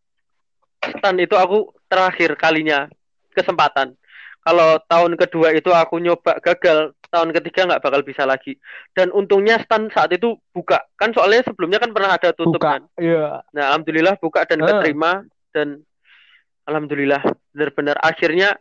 stand 0.80 1.20
itu 1.20 1.36
aku 1.36 1.68
terakhir 1.88 2.40
kalinya 2.40 2.88
kesempatan 3.36 3.92
kalau 4.40 4.80
tahun 4.88 5.20
kedua 5.20 5.52
itu 5.52 5.68
aku 5.68 6.00
nyoba 6.00 6.40
gagal 6.40 6.96
tahun 7.08 7.36
ketiga 7.36 7.68
nggak 7.68 7.84
bakal 7.84 8.02
bisa 8.04 8.24
lagi 8.24 8.56
dan 8.96 9.12
untungnya 9.12 9.60
stand 9.64 9.92
saat 9.92 10.16
itu 10.16 10.40
buka 10.56 10.80
kan 10.96 11.12
soalnya 11.12 11.44
sebelumnya 11.44 11.80
kan 11.80 11.92
pernah 11.92 12.16
ada 12.16 12.32
tutup 12.32 12.56
Buka. 12.62 12.72
kan 12.78 12.82
Iya. 12.96 13.44
nah 13.52 13.64
alhamdulillah 13.74 14.16
buka 14.20 14.48
dan 14.48 14.64
Ah. 14.64 14.68
keterima 14.80 15.28
dan 15.52 15.84
alhamdulillah 16.64 17.20
benar-benar 17.52 18.00
akhirnya 18.00 18.56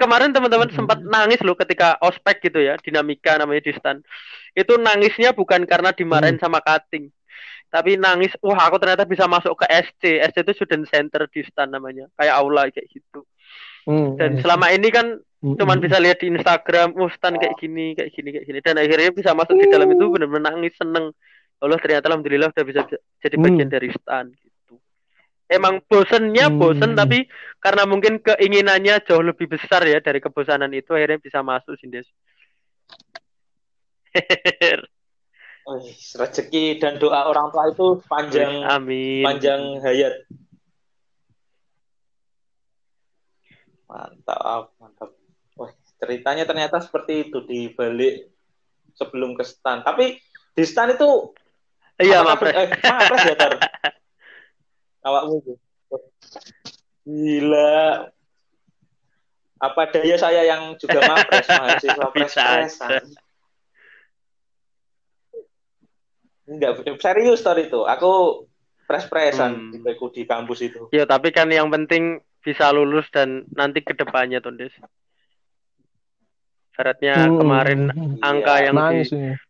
kemarin 0.00 0.30
teman-teman 0.34 0.68
Mm-mm. 0.70 0.74
sempat 0.74 1.00
nangis 1.04 1.40
loh 1.46 1.54
ketika 1.56 1.96
ospek 2.02 2.42
gitu 2.50 2.58
ya 2.60 2.74
dinamika 2.80 3.38
namanya 3.40 3.62
di 3.68 3.72
stand 3.78 4.02
itu 4.56 4.74
nangisnya 4.80 5.32
bukan 5.36 5.64
karena 5.68 5.90
dimarahin 5.94 6.36
sama 6.42 6.58
cutting 6.64 7.08
tapi 7.72 7.96
nangis 8.00 8.32
wah 8.44 8.58
aku 8.68 8.76
ternyata 8.82 9.04
bisa 9.08 9.24
masuk 9.30 9.54
ke 9.60 9.66
SC 9.70 10.02
SC 10.22 10.36
itu 10.44 10.52
student 10.58 10.84
center 10.90 11.26
di 11.30 11.42
stand 11.48 11.72
namanya 11.74 12.08
kayak 12.18 12.34
aula 12.36 12.68
kayak 12.72 12.88
gitu 12.92 13.24
Hmm, 13.86 14.14
dan 14.18 14.30
iya. 14.30 14.42
selama 14.42 14.70
ini 14.74 14.88
kan 14.94 15.06
Hmm, 15.42 15.56
cuman 15.58 15.78
hmm. 15.78 15.82
bisa 15.82 15.98
lihat 16.02 16.18
di 16.22 16.32
Instagram 16.32 16.96
oh 16.98 17.10
stand 17.12 17.38
kayak 17.42 17.56
gini 17.60 17.94
kayak 17.98 18.10
gini 18.14 18.28
kayak 18.34 18.46
gini 18.48 18.58
dan 18.64 18.76
akhirnya 18.80 19.10
bisa 19.14 19.30
masuk 19.36 19.56
di 19.60 19.66
dalam 19.68 19.90
itu 19.92 20.04
benar-benar 20.10 20.54
nangis 20.54 20.74
seneng 20.80 21.12
Allah 21.62 21.78
ternyata 21.78 22.10
alhamdulillah 22.10 22.50
udah 22.50 22.64
bisa 22.66 22.80
jadi 23.22 23.36
bagian 23.38 23.68
Hmm. 23.68 23.72
dari 23.72 23.88
stand 23.94 24.34
emang 25.52 25.84
bosennya 25.84 26.48
bosen 26.48 26.96
Hmm. 26.96 27.00
tapi 27.04 27.28
karena 27.60 27.84
mungkin 27.84 28.18
keinginannya 28.24 29.04
jauh 29.04 29.22
lebih 29.22 29.46
besar 29.52 29.84
ya 29.84 30.00
dari 30.00 30.18
kebosanan 30.18 30.72
itu 30.72 30.96
akhirnya 30.96 31.20
bisa 31.20 31.44
masuk 31.44 31.76
Sindes 31.78 32.08
rezeki 36.18 36.82
dan 36.82 36.98
doa 36.98 37.30
orang 37.30 37.54
tua 37.54 37.70
itu 37.70 38.02
panjang 38.10 38.66
amin 38.66 39.22
panjang 39.22 39.60
hayat. 39.84 40.26
Mantap, 43.92 44.72
mantap. 44.80 45.12
Wah, 45.52 45.68
ceritanya 46.00 46.48
ternyata 46.48 46.80
seperti 46.80 47.28
itu 47.28 47.44
di 47.44 47.68
balik 47.76 48.32
sebelum 48.96 49.36
ke 49.36 49.44
stan. 49.44 49.84
Tapi 49.84 50.16
di 50.56 50.64
stan 50.64 50.96
itu 50.96 51.36
iya 52.00 52.24
mapres 52.24 52.56
Eh, 52.56 52.68
mapres 52.72 53.22
ya, 53.28 53.36
Tar? 53.36 53.52
Awakmu 55.02 55.34
itu. 55.42 55.54
Gila. 57.02 58.08
Apa 59.62 59.82
daya 59.90 60.16
saya 60.18 60.42
yang 60.42 60.74
juga 60.78 61.02
mapres, 61.02 61.46
mahasiswa 61.58 62.06
Bisa 62.10 62.10
pres-presan. 62.10 63.02
Enggak, 66.42 66.82
serius 66.98 67.42
Tar 67.42 67.58
itu. 67.58 67.86
Aku 67.86 68.44
pres-presan 68.86 69.72
Hmm. 69.72 69.82
di 70.12 70.22
kampus 70.26 70.58
itu. 70.60 70.90
ya 70.92 71.06
tapi 71.08 71.32
kan 71.32 71.48
yang 71.48 71.70
penting 71.72 72.20
bisa 72.42 72.68
lulus 72.74 73.06
dan 73.14 73.46
nanti 73.54 73.80
ke 73.80 73.94
depannya 73.94 74.42
Tondes 74.42 74.74
syaratnya 76.74 77.30
Hmm, 77.30 77.38
kemarin 77.40 77.80
hmm, 77.88 78.18
hmm. 78.18 78.20
angka 78.20 78.54
Iya, 78.58 78.64
yang 78.68 78.76
di 78.90 79.00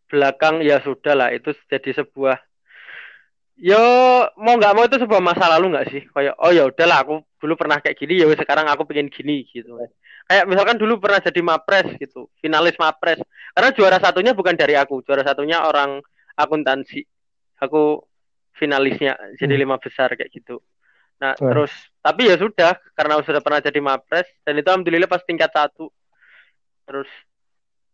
belakang 0.07 0.55
ya 0.63 0.79
sudah 0.85 1.15
lah 1.17 1.29
itu 1.33 1.51
jadi 1.67 2.05
sebuah 2.05 2.39
yo 3.57 3.79
mau 4.39 4.55
nggak 4.59 4.75
mau 4.75 4.85
itu 4.89 4.97
sebuah 5.01 5.23
masa 5.23 5.49
lalu 5.53 5.75
nggak 5.77 5.87
sih? 5.93 6.03
Kayak 6.09 6.35
oh 6.41 6.51
ya 6.53 6.65
udahlah 6.69 6.99
aku 7.05 7.15
dulu 7.41 7.55
pernah 7.59 7.79
kayak 7.83 7.97
gini 7.99 8.23
ya 8.23 8.27
sekarang 8.33 8.67
aku 8.71 8.87
pengen 8.89 9.11
gini 9.11 9.45
gitu 9.51 9.75
kayak 10.31 10.47
misalkan 10.47 10.79
dulu 10.79 11.03
pernah 11.03 11.19
jadi 11.21 11.41
mapres 11.43 11.89
gitu 11.99 12.31
finalis 12.41 12.77
mapres. 12.79 13.21
Karena 13.53 13.71
juara 13.75 13.99
satunya 14.01 14.33
bukan 14.33 14.55
dari 14.57 14.75
aku 14.79 15.03
juara 15.05 15.23
satunya 15.27 15.63
orang 15.67 16.01
akuntansi. 16.39 17.05
Aku 17.61 18.03
finalisnya 18.57 19.17
jadi 19.39 19.55
Hmm. 19.57 19.63
lima 19.67 19.77
besar 19.81 20.13
kayak 20.15 20.31
gitu. 20.33 20.63
Nah 21.21 21.37
Wah. 21.39 21.51
terus 21.55 21.73
tapi 22.03 22.29
ya 22.31 22.37
sudah 22.39 22.79
karena 22.97 23.21
sudah 23.23 23.41
pernah 23.45 23.61
jadi 23.63 23.79
mapres 23.83 24.27
dan 24.47 24.59
itu 24.59 24.69
alhamdulillah 24.69 25.11
pas 25.11 25.23
tingkat 25.27 25.51
satu. 25.53 25.91
Terus 26.87 27.09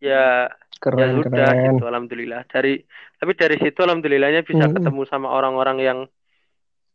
ya 0.01 0.49
ya 0.49 0.49
Keren, 0.79 1.19
sudah 1.19 1.51
keren. 1.51 1.65
gitu 1.75 1.85
alhamdulillah 1.91 2.47
dari 2.47 2.79
tapi 3.19 3.33
dari 3.35 3.57
situ 3.59 3.79
alhamdulillahnya 3.83 4.47
bisa 4.47 4.71
Mm-mm. 4.71 4.79
ketemu 4.79 5.03
sama 5.11 5.27
orang-orang 5.35 5.79
yang 5.83 5.99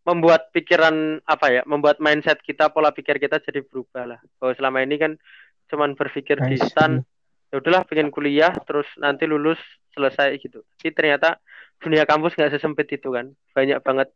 membuat 0.03 0.51
pikiran 0.55 1.19
apa 1.23 1.47
ya 1.51 1.61
membuat 1.67 1.99
mindset 1.99 2.39
kita 2.43 2.71
pola 2.71 2.91
pikir 2.95 3.19
kita 3.19 3.39
jadi 3.43 3.63
berubah 3.63 4.15
lah 4.15 4.19
bahwa 4.39 4.51
selama 4.55 4.83
ini 4.83 4.95
kan 4.99 5.11
cuman 5.71 5.95
berpikir 5.95 6.39
di 6.43 6.55
I 6.55 6.59
see. 6.59 6.67
stan 6.71 7.03
ya 7.51 7.59
udahlah 7.59 7.83
pengen 7.87 8.11
kuliah 8.11 8.51
terus 8.63 8.87
nanti 8.99 9.27
lulus 9.27 9.59
selesai 9.95 10.35
gitu 10.39 10.63
tapi 10.79 10.91
ternyata 10.91 11.39
dunia 11.79 12.03
kampus 12.07 12.35
nggak 12.35 12.55
sesempit 12.55 12.87
itu 12.91 13.11
kan 13.11 13.31
banyak 13.55 13.79
banget 13.83 14.09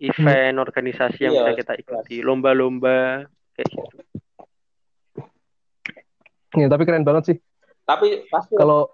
event 0.00 0.56
organisasi 0.56 1.28
yang 1.28 1.36
Iya, 1.36 1.40
bisa 1.44 1.52
kita 1.60 1.72
ikuti 1.76 2.16
lomba-lomba 2.24 3.24
kayak 3.56 3.68
gitu 3.68 3.96
Ya, 6.58 6.66
tapi 6.66 6.82
keren 6.82 7.06
banget 7.06 7.24
sih. 7.30 7.36
Tapi 7.90 8.30
pasti 8.30 8.54
Kalau 8.54 8.86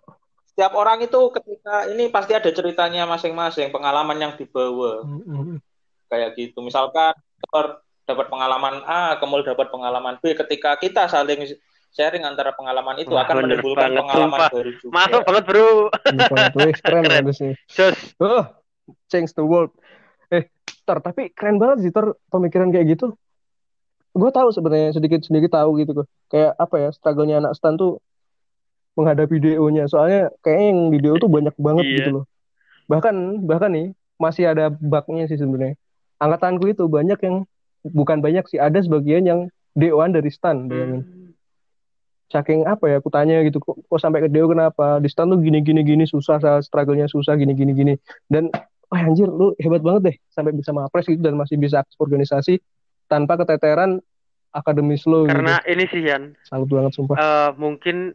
setiap 0.57 0.73
orang 0.73 1.05
itu 1.05 1.21
ketika 1.37 1.85
ini 1.93 2.09
pasti 2.09 2.33
ada 2.33 2.49
ceritanya 2.49 3.05
masing-masing, 3.05 3.69
pengalaman 3.69 4.17
yang 4.17 4.33
dibawa 4.41 5.05
kayak 6.09 6.33
gitu. 6.41 6.65
Misalkan 6.65 7.13
dapat 8.09 8.27
pengalaman 8.33 8.81
A, 8.89 9.21
Kemul 9.21 9.45
dapat 9.45 9.69
pengalaman 9.69 10.17
B. 10.25 10.33
Ketika 10.33 10.81
kita 10.81 11.13
saling 11.13 11.45
sharing 11.93 12.25
antara 12.25 12.57
pengalaman 12.57 12.97
itu 13.05 13.13
Wah, 13.13 13.29
akan 13.29 13.45
menimbulkan 13.45 13.93
banget, 13.93 14.01
pengalaman 14.01 14.39
sumpah. 14.41 14.49
baru 14.53 14.71
juga. 14.81 14.93
masuk 14.97 15.21
banget 15.29 15.45
bro 15.45 15.69
keren 16.81 17.27
sih. 17.37 17.53
Jos 17.73 17.97
Oh, 18.17 18.45
change 19.13 19.37
the 19.37 19.45
world. 19.45 19.73
Eh, 20.33 20.49
Tor, 20.89 21.05
tapi 21.05 21.33
keren 21.37 21.61
banget 21.61 21.85
sih 21.85 21.93
Tor 21.93 22.17
pemikiran 22.33 22.73
kayak 22.73 22.97
gitu. 22.97 23.13
Gue 24.17 24.31
tahu 24.33 24.49
sebenarnya 24.49 24.97
sedikit-sedikit 24.97 25.53
tahu 25.53 25.85
gitu 25.85 25.93
kok. 25.93 26.09
Kayak 26.33 26.57
apa 26.57 26.77
ya, 26.81 26.89
struggle-nya 26.97 27.45
anak 27.45 27.53
stan 27.53 27.77
tuh 27.77 28.01
menghadapi 28.97 29.37
DO-nya. 29.37 29.85
Soalnya 29.87 30.33
kayaknya 30.41 30.67
yang 30.67 30.81
di 30.91 30.99
DO 30.99 31.15
tuh 31.17 31.29
banyak 31.29 31.55
banget 31.57 31.85
Iya. 31.85 31.97
gitu 31.97 32.11
loh. 32.13 32.25
Bahkan 32.87 33.15
bahkan 33.45 33.71
nih 33.71 33.87
masih 34.17 34.49
ada 34.49 34.73
bug-nya 34.73 35.29
sih 35.29 35.37
sebenarnya. 35.37 35.77
Angkatanku 36.17 36.67
itu 36.67 36.89
banyak 36.89 37.21
yang 37.21 37.45
bukan 37.85 38.19
banyak 38.19 38.49
sih, 38.49 38.57
ada 38.57 38.81
sebagian 38.81 39.23
yang 39.23 39.41
DO-an 39.77 40.11
dari 40.11 40.33
stan, 40.33 40.67
bayangin. 40.67 41.05
Saking 42.27 42.67
apa 42.67 42.91
ya, 42.91 42.99
aku 42.99 43.07
tanya 43.07 43.39
gitu, 43.45 43.63
kok, 43.63 43.79
kok 43.79 44.01
sampai 44.03 44.19
ke 44.19 44.29
DO 44.29 44.51
kenapa? 44.51 44.99
Di 44.99 45.07
stan 45.07 45.31
tuh 45.31 45.39
gini 45.39 45.63
gini 45.63 45.87
gini 45.87 46.03
susah, 46.03 46.41
struggle-nya 46.59 47.07
susah 47.07 47.39
gini 47.39 47.55
gini 47.55 47.71
gini. 47.71 47.95
Dan 48.27 48.51
wah 48.87 48.99
anjir 48.99 49.27
lu 49.27 49.55
hebat 49.59 49.83
banget 49.83 50.03
deh 50.03 50.17
sampai 50.29 50.51
bisa 50.51 50.71
mapres 50.71 51.07
gitu 51.07 51.19
dan 51.19 51.35
masih 51.35 51.55
bisa 51.55 51.83
aktif 51.83 51.99
organisasi 51.99 52.63
tanpa 53.07 53.35
keteteran 53.37 53.99
akademis 54.51 55.03
lo 55.05 55.27
karena 55.27 55.59
gitu. 55.59 55.71
ini 55.75 55.85
sih 55.91 56.03
Yan 56.03 56.23
Salut 56.47 56.71
banget 56.71 56.95
sumpah. 56.95 57.19
eh, 57.19 57.51
mungkin 57.59 58.15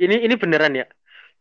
ini 0.00 0.24
ini 0.24 0.34
beneran 0.40 0.72
ya? 0.72 0.86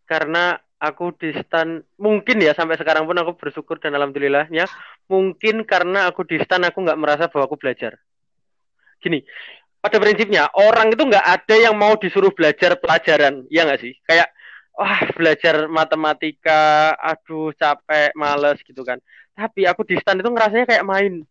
Karena 0.03 0.60
aku 0.80 1.16
di 1.16 1.32
stan 1.36 1.80
mungkin 1.99 2.39
ya 2.39 2.55
sampai 2.55 2.80
sekarang 2.80 3.07
pun 3.07 3.16
aku 3.20 3.36
bersyukur 3.36 3.80
dan 3.84 3.95
alhamdulillahnya 3.99 4.68
mungkin 5.12 5.68
karena 5.68 6.07
aku 6.07 6.24
di 6.24 6.39
stan 6.39 6.64
aku 6.68 6.84
nggak 6.84 6.99
merasa 6.99 7.32
bahwa 7.32 7.47
aku 7.47 7.55
belajar. 7.55 7.95
Gini 8.99 9.24
pada 9.80 9.95
prinsipnya 9.95 10.51
orang 10.60 10.91
itu 10.91 11.03
nggak 11.07 11.24
ada 11.24 11.55
yang 11.55 11.76
mau 11.76 11.95
disuruh 11.95 12.36
belajar 12.36 12.76
pelajaran 12.80 13.47
ya 13.47 13.64
nggak 13.64 13.80
sih? 13.80 13.95
Kayak 14.03 14.32
wah 14.76 15.03
belajar 15.16 15.68
matematika 15.68 16.95
aduh 16.99 17.55
capek 17.55 18.12
males 18.16 18.60
gitu 18.64 18.84
kan. 18.84 18.99
Tapi 19.36 19.64
aku 19.68 19.88
di 19.88 19.95
stan 19.99 20.20
itu 20.20 20.28
ngerasanya 20.28 20.68
kayak 20.68 20.84
main. 20.84 21.24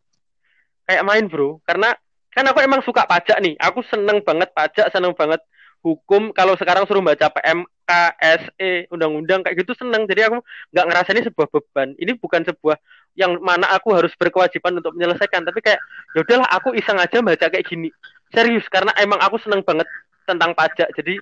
Kayak 0.89 1.05
main 1.05 1.25
bro. 1.29 1.61
Karena 1.65 1.93
kan 2.33 2.45
aku 2.49 2.61
emang 2.65 2.81
suka 2.81 3.05
pajak 3.05 3.37
nih. 3.41 3.57
Aku 3.61 3.85
seneng 3.89 4.25
banget 4.25 4.49
pajak 4.57 4.89
seneng 4.93 5.13
banget 5.13 5.41
hukum 5.83 6.35
kalau 6.35 6.59
sekarang 6.59 6.85
suruh 6.85 7.01
baca 7.01 7.31
PMK 7.31 7.91
SE 8.19 8.71
undang-undang 8.91 9.47
kayak 9.47 9.63
gitu 9.63 9.73
seneng. 9.79 10.05
Jadi 10.05 10.27
aku 10.27 10.43
nggak 10.75 10.87
ngerasa 10.91 11.09
ini 11.15 11.23
sebuah 11.31 11.49
beban. 11.49 11.89
Ini 11.97 12.13
bukan 12.19 12.43
sebuah 12.45 12.77
yang 13.19 13.39
mana 13.43 13.71
aku 13.75 13.95
harus 13.95 14.13
berkewajiban 14.19 14.79
untuk 14.79 14.95
menyelesaikan. 14.99 15.47
Tapi 15.47 15.59
kayak 15.63 15.81
ya 16.15 16.21
udahlah 16.23 16.49
aku 16.51 16.75
iseng 16.75 16.99
aja 16.99 17.23
baca 17.23 17.47
kayak 17.47 17.65
gini. 17.67 17.89
Serius 18.35 18.67
karena 18.69 18.93
emang 19.01 19.19
aku 19.23 19.41
seneng 19.41 19.63
banget 19.65 19.87
tentang 20.29 20.53
pajak. 20.53 20.91
Jadi 20.93 21.17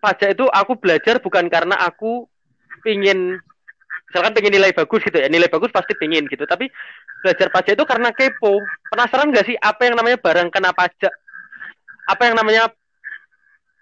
pajak 0.00 0.34
itu 0.34 0.44
aku 0.48 0.72
belajar 0.80 1.20
bukan 1.20 1.46
karena 1.52 1.76
aku 1.76 2.24
pingin 2.80 3.36
misalkan 4.10 4.32
pengen 4.34 4.58
nilai 4.58 4.74
bagus 4.74 5.04
gitu 5.06 5.16
ya. 5.20 5.28
Nilai 5.30 5.46
bagus 5.46 5.70
pasti 5.70 5.94
pingin 5.94 6.26
gitu. 6.26 6.42
Tapi 6.48 6.66
belajar 7.22 7.52
pajak 7.52 7.78
itu 7.78 7.84
karena 7.86 8.10
kepo. 8.10 8.58
Penasaran 8.90 9.30
nggak 9.30 9.46
sih 9.46 9.56
apa 9.60 9.86
yang 9.86 9.94
namanya 9.94 10.18
barang 10.18 10.48
kena 10.50 10.74
pajak? 10.74 11.12
Apa 12.10 12.26
yang 12.26 12.34
namanya 12.34 12.72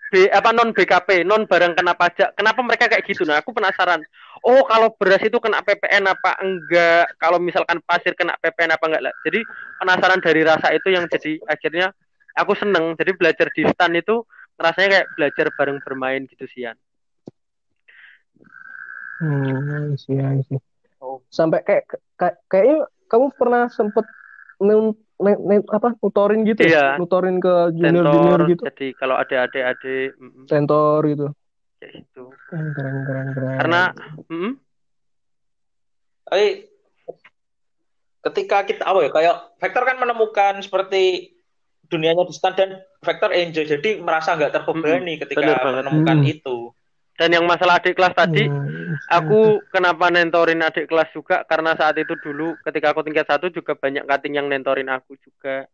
B, 0.08 0.24
apa 0.32 0.56
non 0.56 0.72
BKP 0.72 1.22
non 1.28 1.44
barang 1.44 1.76
kena 1.76 1.92
pajak 1.92 2.32
kenapa 2.32 2.60
mereka 2.64 2.88
kayak 2.88 3.04
gitu 3.04 3.28
nah 3.28 3.44
aku 3.44 3.52
penasaran 3.52 4.00
oh 4.40 4.64
kalau 4.64 4.88
beras 4.96 5.20
itu 5.20 5.36
kena 5.36 5.60
PPN 5.60 6.08
apa 6.08 6.40
enggak 6.40 7.12
kalau 7.20 7.36
misalkan 7.36 7.78
pasir 7.84 8.16
kena 8.16 8.32
PPN 8.40 8.72
apa 8.72 8.84
enggak 8.88 9.02
lah 9.04 9.12
jadi 9.20 9.44
penasaran 9.76 10.20
dari 10.24 10.40
rasa 10.48 10.72
itu 10.72 10.88
yang 10.88 11.04
jadi 11.12 11.36
akhirnya 11.44 11.92
aku 12.40 12.56
seneng 12.56 12.96
jadi 12.96 13.12
belajar 13.12 13.52
di 13.52 13.68
stan 13.68 13.92
itu 13.92 14.24
rasanya 14.56 14.88
kayak 14.96 15.08
belajar 15.14 15.46
bareng 15.54 15.78
bermain 15.84 16.24
gitu 16.24 16.44
sih 16.48 16.64
Yan. 16.64 16.76
Hmm, 19.18 19.98
sih, 19.98 20.14
sih. 20.46 20.58
Oh. 21.02 21.18
Sampai 21.26 21.66
kayak 21.66 21.90
kayak- 22.14 22.38
kayaknya 22.46 22.86
kamu 23.10 23.34
pernah 23.34 23.66
sempet 23.66 24.06
ne- 25.18 25.40
ne- 25.40 25.66
apa 25.68 25.94
nutorin 25.98 26.42
gitu 26.42 26.62
ya? 26.62 26.70
Iya. 26.70 26.84
Nutorin 26.96 27.38
ke 27.38 27.74
junior-junior 27.74 28.38
Sensor, 28.38 28.50
gitu, 28.50 28.62
jadi 28.70 28.86
kalau 28.94 29.14
ada 29.14 29.36
adik-adik 29.44 30.14
mm, 30.14 30.44
sentor 30.46 30.98
gitu. 31.06 31.26
kayak 31.78 31.92
gitu 31.94 32.24
Keren 32.46 32.68
keren 32.72 32.96
keren. 33.02 33.26
keren. 33.32 33.56
karena 33.56 33.82
mm, 34.26 34.52
Tapi 36.24 36.46
ketika 38.20 38.58
kita 38.62 38.82
apa 38.84 38.98
ya 39.00 39.10
kayak 39.10 39.34
Vector 39.56 39.82
kan 39.82 39.96
menemukan 39.96 40.54
seperti 40.58 41.32
dunianya 41.88 42.22
di 42.22 42.34
stan 42.34 42.52
dan 42.52 42.70
Vector 43.00 43.32
enjoy 43.32 43.64
jadi 43.64 43.90
merasa 43.98 44.36
nggak 44.36 44.52
terbebani 44.52 45.16
ketika 45.16 45.40
bener 45.56 45.58
menemukan 45.80 46.18
Hmm. 46.20 46.28
itu. 46.28 46.56
dan 47.16 47.32
yang 47.32 47.42
masalah 47.44 47.78
adik 47.78 47.94
kelas 47.94 48.12
tadi 48.12 48.46
Hmm, 48.46 48.77
aku 49.08 49.62
kenapa 49.68 50.08
nentorin 50.08 50.64
adik 50.64 50.88
kelas 50.88 51.10
juga? 51.12 51.42
Karena 51.44 51.74
saat 51.74 51.96
itu 51.98 52.14
dulu 52.20 52.56
ketika 52.64 52.92
aku 52.92 53.04
tingkat 53.04 53.26
satu 53.28 53.52
juga 53.52 53.74
banyak 53.74 54.04
kating 54.04 54.38
yang 54.38 54.46
nentorin 54.46 54.88
aku 54.88 55.16
juga. 55.20 55.68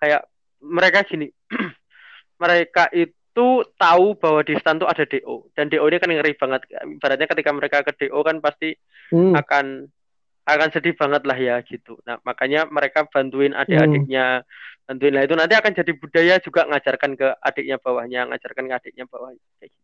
Kayak 0.00 0.26
mereka 0.64 1.04
gini 1.04 1.28
mereka 2.42 2.88
itu 2.92 3.46
tahu 3.76 4.06
bahwa 4.16 4.40
di 4.42 4.54
stan 4.58 4.80
tuh 4.80 4.88
ada 4.88 5.04
DO 5.04 5.52
dan 5.52 5.68
DO 5.68 5.84
ini 5.86 5.98
kan 6.00 6.10
ngeri 6.10 6.34
banget. 6.36 6.60
Ibaratnya 6.70 7.26
ketika 7.30 7.50
mereka 7.52 7.76
ke 7.84 7.92
DO 8.04 8.18
kan 8.24 8.40
pasti 8.40 8.74
hmm, 9.12 9.32
akan 9.34 9.66
akan 10.44 10.68
sedih 10.76 10.92
banget 10.92 11.22
lah 11.24 11.38
ya 11.40 11.56
gitu. 11.64 11.96
Nah 12.04 12.20
makanya 12.20 12.68
mereka 12.68 13.08
bantuin 13.08 13.56
adik-adiknya, 13.56 14.44
bantuin 14.84 15.12
lah. 15.16 15.24
Itu 15.24 15.34
nanti 15.40 15.56
akan 15.56 15.72
jadi 15.72 15.92
budaya 15.96 16.34
juga 16.44 16.68
ngajarkan 16.68 17.10
ke 17.16 17.28
adiknya 17.40 17.76
bawahnya, 17.80 18.28
ngajarkan 18.28 18.64
ke 18.68 18.74
adiknya 18.76 19.04
bawahnya 19.08 19.40
kayak 19.60 19.72
gitu. 19.72 19.83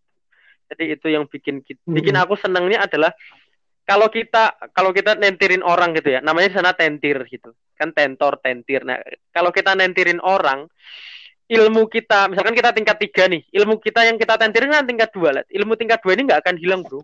Jadi 0.70 0.84
itu 0.94 1.06
yang 1.10 1.26
bikin 1.26 1.66
bikin 1.66 2.14
aku 2.14 2.38
senangnya 2.38 2.86
adalah 2.86 3.10
kalau 3.82 4.06
kita 4.06 4.54
kalau 4.70 4.94
kita 4.94 5.18
nentirin 5.18 5.66
orang 5.66 5.90
gitu 5.98 6.14
ya, 6.14 6.20
namanya 6.22 6.54
di 6.54 6.56
sana 6.56 6.70
tentir 6.78 7.18
gitu, 7.26 7.50
kan 7.74 7.90
tentor 7.90 8.38
tentir. 8.38 8.86
Nah 8.86 9.02
kalau 9.34 9.50
kita 9.50 9.74
nentirin 9.74 10.22
orang 10.22 10.70
ilmu 11.50 11.90
kita 11.90 12.30
misalkan 12.30 12.54
kita 12.54 12.70
tingkat 12.70 12.94
tiga 13.02 13.26
nih 13.26 13.42
ilmu 13.50 13.82
kita 13.82 14.06
yang 14.06 14.14
kita 14.14 14.38
tentirin 14.38 14.70
kan 14.70 14.86
tingkat 14.86 15.10
dua 15.10 15.42
lah. 15.42 15.44
Ilmu 15.50 15.74
tingkat 15.74 15.98
dua 15.98 16.14
ini 16.14 16.30
nggak 16.30 16.46
akan 16.46 16.54
hilang 16.62 16.86
bro. 16.86 17.02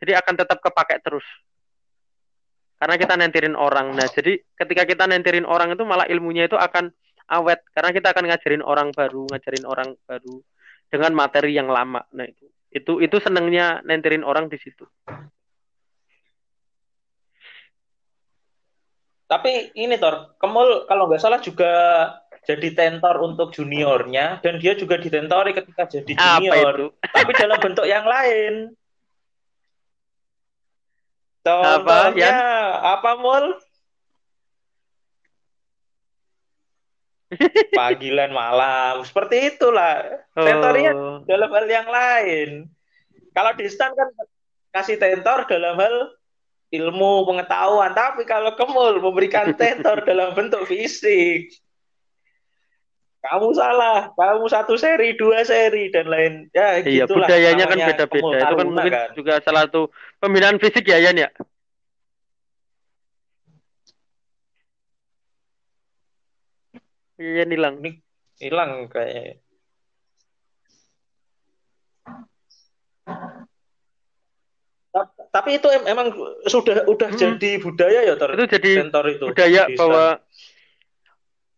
Jadi 0.00 0.12
akan 0.16 0.34
tetap 0.40 0.58
kepake 0.64 1.04
terus. 1.04 1.24
Karena 2.76 2.96
kita 3.00 3.16
nentirin 3.16 3.56
orang. 3.56 3.96
Nah, 3.96 4.04
jadi 4.04 4.36
ketika 4.52 4.84
kita 4.84 5.08
nentirin 5.08 5.48
orang 5.48 5.72
itu 5.72 5.84
malah 5.88 6.04
ilmunya 6.12 6.44
itu 6.44 6.60
akan 6.60 6.92
awet. 7.32 7.64
Karena 7.72 7.90
kita 7.96 8.12
akan 8.12 8.24
ngajarin 8.28 8.60
orang 8.60 8.92
baru, 8.92 9.24
ngajarin 9.32 9.64
orang 9.64 9.88
baru 10.04 10.44
dengan 10.92 11.12
materi 11.16 11.56
yang 11.56 11.72
lama. 11.72 12.04
Nah, 12.12 12.28
itu 12.28 12.44
itu 12.70 12.98
itu 13.00 13.16
senengnya 13.22 13.80
nentirin 13.86 14.26
orang 14.26 14.50
di 14.50 14.58
situ. 14.60 14.84
Tapi 19.26 19.74
ini 19.74 19.98
Tor, 19.98 20.38
Kemul 20.38 20.86
kalau 20.86 21.10
nggak 21.10 21.18
salah 21.18 21.42
juga 21.42 21.74
jadi 22.46 22.70
tentor 22.78 23.18
untuk 23.26 23.50
juniornya 23.50 24.38
dan 24.38 24.62
dia 24.62 24.78
juga 24.78 24.94
ditentori 25.02 25.50
ketika 25.50 25.90
jadi 25.90 26.12
Apa 26.14 26.38
junior, 26.38 26.74
itu? 26.78 26.86
tapi 27.18 27.32
dalam 27.34 27.58
bentuk 27.58 27.86
yang 27.90 28.06
lain. 28.06 28.70
Apa, 31.46 32.10
Contohnya 32.10 32.34
Yan? 32.34 32.90
apa, 32.98 33.10
Mul? 33.18 33.46
Panggilan 37.74 38.30
malam, 38.30 39.02
seperti 39.02 39.54
itulah. 39.54 40.22
Tentornya 40.30 40.92
Oh, 40.94 41.18
dalam 41.26 41.50
hal 41.50 41.66
yang 41.66 41.88
lain. 41.90 42.48
Kalau 43.34 43.52
di 43.58 43.66
stan 43.66 43.90
kan 43.92 44.08
kasih 44.70 44.96
tentor 44.96 45.44
dalam 45.50 45.74
hal 45.76 46.14
ilmu 46.70 47.26
pengetahuan, 47.26 47.92
tapi 47.92 48.22
kalau 48.24 48.54
Kemul 48.54 49.02
memberikan 49.02 49.50
tentor 49.60 50.06
dalam 50.06 50.38
bentuk 50.38 50.70
fisik. 50.70 51.50
Kamu 53.26 53.50
salah, 53.58 54.14
kamu 54.14 54.46
satu 54.46 54.78
seri, 54.78 55.18
dua 55.18 55.42
seri 55.42 55.90
dan 55.90 56.06
lain 56.06 56.46
ya 56.54 56.78
iya, 56.78 57.10
gitulah 57.10 57.26
budayanya 57.26 57.64
kan 57.66 57.78
beda-beda. 57.82 58.38
Itu 58.38 58.54
kan 58.54 58.66
mungkin 58.70 58.92
kan. 58.94 59.08
juga 59.18 59.42
salah 59.42 59.66
satu 59.66 59.90
pembinaan 60.22 60.62
fisik 60.62 60.86
ya, 60.86 61.02
Yan 61.02 61.18
ya. 61.18 61.28
Iya 67.16 67.44
hilang. 67.48 67.80
Hilang 68.36 68.70
kayaknya. 68.92 69.40
Tapi 75.32 75.60
itu 75.60 75.68
emang 75.84 76.08
sudah 76.48 76.88
udah 76.88 77.10
hmm. 77.12 77.20
jadi 77.20 77.50
budaya 77.60 78.00
ya 78.08 78.14
ter 78.16 78.30
itu 78.32 78.44
jadi 78.48 78.70
itu. 78.88 79.26
budaya 79.28 79.62
Bisa. 79.68 79.76
bahwa 79.76 80.06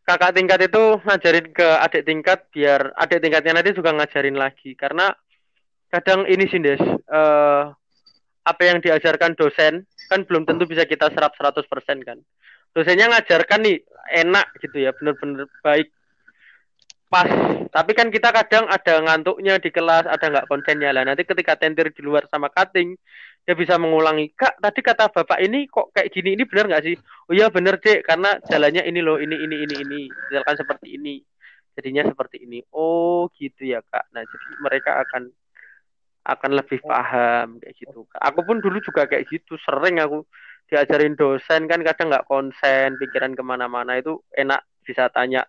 kakak 0.02 0.34
tingkat 0.34 0.60
itu 0.66 0.84
ngajarin 1.06 1.46
ke 1.54 1.68
adik 1.78 2.02
tingkat 2.02 2.38
biar 2.50 2.90
adik 2.98 3.22
tingkatnya 3.22 3.62
nanti 3.62 3.70
juga 3.78 3.94
ngajarin 3.94 4.34
lagi 4.34 4.74
karena 4.74 5.14
kadang 5.94 6.26
ini 6.26 6.50
sih 6.50 6.58
Des 6.58 6.82
uh, 6.82 7.70
apa 8.42 8.62
yang 8.64 8.82
diajarkan 8.82 9.38
dosen 9.38 9.86
kan 10.08 10.24
belum 10.24 10.48
tentu 10.48 10.64
bisa 10.64 10.88
kita 10.88 11.12
serap 11.12 11.36
100% 11.36 11.68
kan 12.02 12.18
dosennya 12.72 13.10
ngajarkan 13.10 13.60
nih 13.64 13.78
enak 14.24 14.46
gitu 14.64 14.76
ya 14.88 14.90
bener-bener 14.96 15.46
baik. 15.60 15.92
Pas. 17.08 17.24
Tapi 17.72 17.92
kan 17.96 18.12
kita 18.12 18.28
kadang 18.28 18.68
ada 18.68 19.00
ngantuknya 19.00 19.56
di 19.56 19.72
kelas 19.72 20.04
ada 20.04 20.28
nggak 20.28 20.48
konsennya. 20.48 20.92
Lah 20.92 21.08
nanti 21.08 21.24
ketika 21.24 21.56
tentir 21.56 21.88
di 21.88 22.04
luar 22.04 22.28
sama 22.28 22.52
cutting 22.52 22.96
dia 23.48 23.56
bisa 23.56 23.80
mengulangi 23.80 24.28
kak 24.36 24.60
tadi 24.60 24.84
kata 24.84 25.08
bapak 25.08 25.40
ini 25.40 25.64
kok 25.72 25.88
kayak 25.96 26.12
gini 26.12 26.36
ini 26.36 26.44
benar 26.44 26.68
nggak 26.68 26.84
sih? 26.84 26.96
Oh 27.00 27.32
iya 27.32 27.48
bener 27.48 27.80
dek 27.80 28.04
karena 28.04 28.36
jalannya 28.44 28.84
ini 28.84 29.00
loh 29.00 29.16
ini 29.16 29.40
ini 29.40 29.56
ini 29.64 29.74
ini 29.88 30.00
misalkan 30.28 30.56
seperti 30.60 31.00
ini. 31.00 31.16
Jadinya 31.72 32.04
seperti 32.04 32.44
ini. 32.44 32.60
Oh 32.76 33.32
gitu 33.40 33.64
ya 33.64 33.80
kak. 33.80 34.12
Nah 34.12 34.20
jadi 34.20 34.46
mereka 34.60 35.00
akan 35.00 35.32
akan 36.28 36.50
lebih 36.60 36.84
paham 36.84 37.56
kayak 37.56 37.72
gitu. 37.72 38.04
Aku 38.20 38.44
pun 38.44 38.60
dulu 38.60 38.84
juga 38.84 39.08
kayak 39.08 39.32
gitu 39.32 39.56
sering 39.64 39.96
aku 39.96 40.28
diajarin 40.68 41.16
dosen 41.16 41.64
kan 41.64 41.80
kadang 41.80 42.12
nggak 42.12 42.28
konsen 42.28 43.00
pikiran 43.00 43.32
ke 43.32 43.42
mana-mana 43.44 43.96
itu 43.96 44.20
enak 44.36 44.64
bisa 44.84 45.08
tanya 45.12 45.44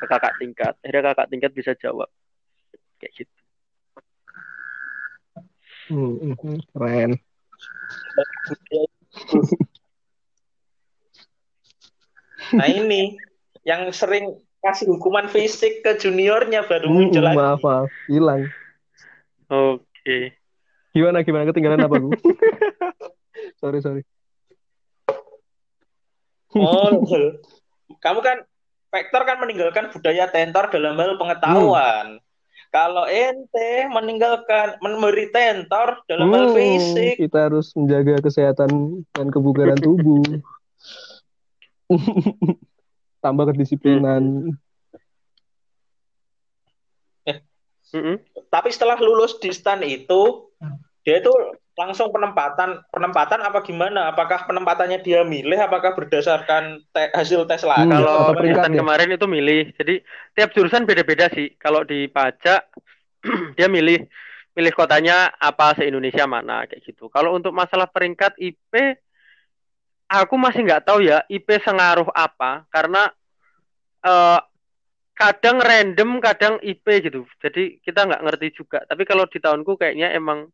ke 0.00 0.04
kakak 0.08 0.36
tingkat 0.40 0.72
akhirnya 0.80 1.12
kakak 1.12 1.28
tingkat 1.28 1.50
bisa 1.52 1.72
jawab 1.76 2.08
kayak 3.00 3.12
gitu 3.12 3.32
Hmm, 5.84 6.16
hmm, 6.40 6.64
keren. 6.72 7.12
Nah 12.56 12.68
ini 12.72 13.20
yang 13.68 13.92
sering 13.92 14.40
kasih 14.64 14.88
hukuman 14.96 15.28
fisik 15.28 15.84
ke 15.84 16.00
juniornya 16.00 16.64
baru 16.64 16.88
Hmm, 16.88 16.96
muncul 17.04 17.20
lagi. 17.20 17.36
maaf, 17.36 17.60
maaf. 17.60 17.88
Hilang. 18.08 18.42
oke 19.52 20.18
Gimana, 20.94 21.20
gimana? 21.26 21.44
Ketinggalan 21.50 21.84
apa, 21.84 21.96
gue? 22.00 22.14
sorry, 23.60 23.82
sorry. 23.82 24.02
Oh, 26.54 26.90
kamu 28.04 28.20
kan 28.22 28.38
Vektor 28.94 29.26
kan 29.26 29.42
meninggalkan 29.42 29.90
budaya 29.90 30.30
tentor 30.30 30.70
dalam 30.70 30.94
hal 30.94 31.18
pengetahuan. 31.18 32.22
Kalau 32.70 33.06
ente 33.06 33.86
meninggalkan 33.90 34.78
memberi 34.78 35.30
tentor 35.34 36.02
dalam 36.06 36.30
hal 36.30 36.46
Hmm, 36.50 36.54
fisik, 36.54 37.18
kita 37.18 37.50
harus 37.50 37.74
menjaga 37.74 38.22
kesehatan 38.22 39.02
dan 39.10 39.26
kebugaran 39.34 39.78
tubuh. 39.78 40.22
Tambah 43.24 43.50
kedisiplinan. 43.50 44.54
Mm-mm. 47.94 48.18
tapi 48.50 48.74
setelah 48.74 48.98
lulus 48.98 49.38
di 49.38 49.54
stan 49.54 49.78
itu 49.86 50.50
dia 51.04 51.20
itu 51.20 51.32
langsung 51.74 52.08
penempatan 52.14 52.80
penempatan 52.88 53.40
apa 53.44 53.60
gimana? 53.60 54.08
Apakah 54.14 54.46
penempatannya 54.48 55.04
dia 55.04 55.20
milih? 55.26 55.58
Apakah 55.58 55.92
berdasarkan 55.92 56.80
te- 56.94 57.12
hasil 57.12 57.44
tes 57.44 57.62
lagi? 57.66 57.84
Hmm, 57.84 57.98
kalau 58.00 58.32
peringkat 58.32 58.70
ya? 58.72 58.80
kemarin 58.80 59.10
itu 59.12 59.26
milih 59.26 59.62
jadi 59.76 59.94
tiap 60.38 60.50
jurusan 60.54 60.86
beda-beda 60.86 61.26
sih 61.34 61.52
kalau 61.58 61.82
di 61.82 62.06
pajak 62.08 62.70
dia 63.58 63.66
milih 63.66 64.06
milih 64.54 64.72
kotanya 64.72 65.34
apa 65.34 65.74
se 65.74 65.82
Indonesia 65.90 66.24
mana 66.30 66.62
kayak 66.70 66.86
gitu 66.86 67.10
kalau 67.10 67.34
untuk 67.34 67.50
masalah 67.50 67.90
peringkat 67.90 68.38
IP 68.38 68.94
aku 70.06 70.34
masih 70.38 70.62
nggak 70.62 70.86
tahu 70.86 71.02
ya 71.02 71.26
IP 71.26 71.58
sengaruh 71.58 72.06
apa 72.14 72.62
karena 72.70 73.10
eh, 74.06 74.40
kadang 75.18 75.58
random 75.58 76.22
kadang 76.22 76.54
IP 76.62 76.86
gitu 77.02 77.26
jadi 77.42 77.82
kita 77.82 78.06
nggak 78.06 78.22
ngerti 78.22 78.48
juga 78.54 78.86
tapi 78.86 79.02
kalau 79.02 79.26
di 79.26 79.38
tahunku 79.42 79.74
kayaknya 79.74 80.14
emang 80.14 80.46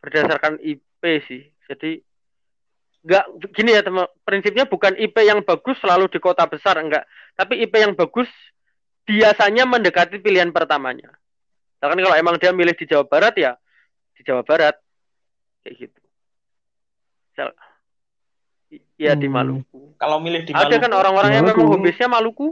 berdasarkan 0.00 0.58
IP 0.60 1.00
sih. 1.28 1.42
Jadi 1.68 2.00
nggak 3.00 3.24
gini 3.56 3.72
ya 3.72 3.80
teman 3.80 4.04
prinsipnya 4.24 4.68
bukan 4.68 4.92
IP 4.92 5.16
yang 5.24 5.40
bagus 5.40 5.80
selalu 5.80 6.08
di 6.08 6.18
kota 6.18 6.44
besar 6.44 6.76
enggak. 6.76 7.04
Tapi 7.32 7.60
IP 7.64 7.72
yang 7.76 7.94
bagus 7.94 8.28
biasanya 9.04 9.64
mendekati 9.64 10.20
pilihan 10.20 10.52
pertamanya. 10.52 11.08
Misalkan 11.76 12.00
kalau 12.04 12.16
emang 12.16 12.36
dia 12.36 12.52
milih 12.52 12.76
di 12.76 12.84
Jawa 12.84 13.04
Barat 13.08 13.34
ya 13.36 13.52
di 14.12 14.22
Jawa 14.22 14.44
Barat. 14.44 14.76
Kayak 15.60 15.88
gitu. 15.88 16.00
Misal- 17.32 17.56
ya 18.96 19.12
di 19.16 19.28
Hmm. 19.28 19.34
Maluku. 19.34 19.96
Kalau 19.96 20.20
milih 20.20 20.44
di 20.44 20.52
ada 20.52 20.68
Maluku, 20.68 20.82
kan 20.84 20.92
orang-orang 20.92 21.30
yang 21.32 21.44
memang 21.48 21.68
home 21.68 21.84
base-nya 21.84 22.08
Maluku. 22.08 22.48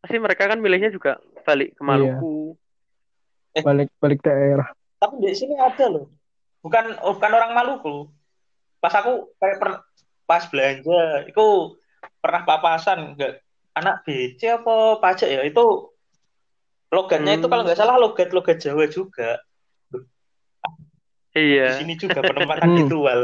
Pasti 0.00 0.16
mereka 0.16 0.48
kan 0.48 0.58
milihnya 0.58 0.88
juga 0.88 1.20
balik 1.44 1.76
ke 1.76 1.80
Iya. 1.80 1.86
Maluku. 1.86 2.56
Balik 3.56 3.88
balik 4.00 4.20
daerah. 4.20 4.68
tapi 4.96 5.20
di 5.20 5.28
sini 5.36 5.52
ada 5.60 5.92
loh. 5.92 6.08
Bukan 6.66 6.84
oh, 7.00 7.14
bukan 7.14 7.32
orang 7.32 7.52
Maluku. 7.54 7.96
Pas 8.82 8.90
aku 8.92 9.30
kayak 9.38 9.56
per- 9.62 9.84
pas 10.26 10.42
belanja, 10.50 11.30
itu 11.30 11.46
pernah 12.18 12.42
papasan 12.42 13.14
nggak 13.14 13.32
anak 13.78 14.02
BC 14.02 14.40
apa 14.50 14.98
pajak 14.98 15.30
ya 15.30 15.40
itu 15.46 15.64
logatnya 16.90 17.38
itu 17.38 17.46
Hmm. 17.46 17.52
kalau 17.54 17.62
nggak 17.62 17.78
salah 17.78 17.96
logat 17.96 18.34
logat 18.34 18.58
Jawa 18.58 18.90
juga. 18.90 19.38
Di 21.30 21.40
iya 21.54 21.76
sini 21.76 21.94
juga 21.94 22.24
penempatan 22.24 22.66
Hmm. 22.66 22.78
ritual. 22.82 23.20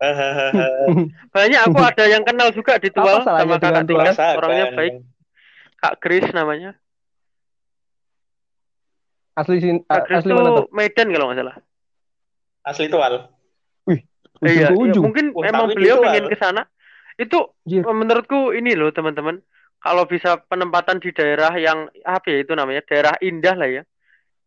Hahaha. 0.00 0.64
banyak 1.36 1.60
aku 1.60 1.76
ada 1.76 2.04
yang 2.08 2.24
kenal 2.24 2.48
juga 2.56 2.80
di 2.80 2.88
Tual 2.88 3.20
sama 3.20 3.60
kakak 3.60 3.84
tingkat 3.84 4.16
orangnya 4.16 4.66
baik 4.72 4.94
Kak 5.76 5.94
Kris 6.00 6.24
namanya 6.32 6.72
Asli 9.36 9.60
sin 9.60 9.84
Kak 9.84 10.08
Kris 10.08 10.24
asli 10.24 10.32
mana 10.32 10.56
tuh 10.56 10.64
tuh? 10.64 10.66
Medan 10.72 11.12
kalau 11.12 11.28
nggak 11.28 11.38
salah 11.44 11.56
Asli 12.64 12.86
tual. 12.88 13.28
Ujung 14.40 14.56
iya, 14.56 14.68
ke 14.68 14.72
iya, 14.72 14.78
ujung. 14.88 15.04
mungkin 15.04 15.26
emang 15.44 15.68
beliau 15.76 16.00
itu, 16.00 16.08
ingin 16.08 16.24
ke 16.32 16.36
sana 16.40 16.62
itu 17.20 17.38
Anjir. 17.68 17.84
menurutku 17.84 18.56
ini 18.56 18.72
loh 18.72 18.88
teman-teman 18.88 19.36
kalau 19.80 20.08
bisa 20.08 20.40
penempatan 20.48 20.96
di 20.96 21.12
daerah 21.12 21.52
yang 21.60 21.92
apa 22.08 22.24
ya 22.32 22.38
itu 22.40 22.52
namanya 22.56 22.80
daerah 22.88 23.20
indah 23.20 23.52
lah 23.52 23.68
ya 23.68 23.82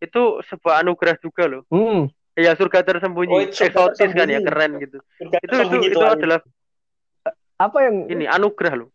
itu 0.02 0.42
sebuah 0.50 0.82
anugerah 0.82 1.14
juga 1.22 1.46
loh 1.46 1.62
Hmm. 1.70 2.10
ya 2.34 2.58
surga 2.58 2.82
tersembunyi 2.82 3.30
Oh, 3.30 3.42
itu 3.46 3.54
surga 3.54 3.70
eksotis 3.70 4.10
kan 4.18 4.26
ya 4.26 4.42
tersembunyi. 4.42 4.46
keren 4.50 4.72
gitu 4.82 4.98
Surga 5.22 5.38
itu 5.38 5.46
itu 5.46 5.54
tersembunyi 5.54 5.88
itu 5.94 6.02
adalah 6.02 6.40
Apa 7.62 7.78
yang 7.86 7.96
ini 8.10 8.26
anugerah 8.26 8.74
loh 8.82 8.90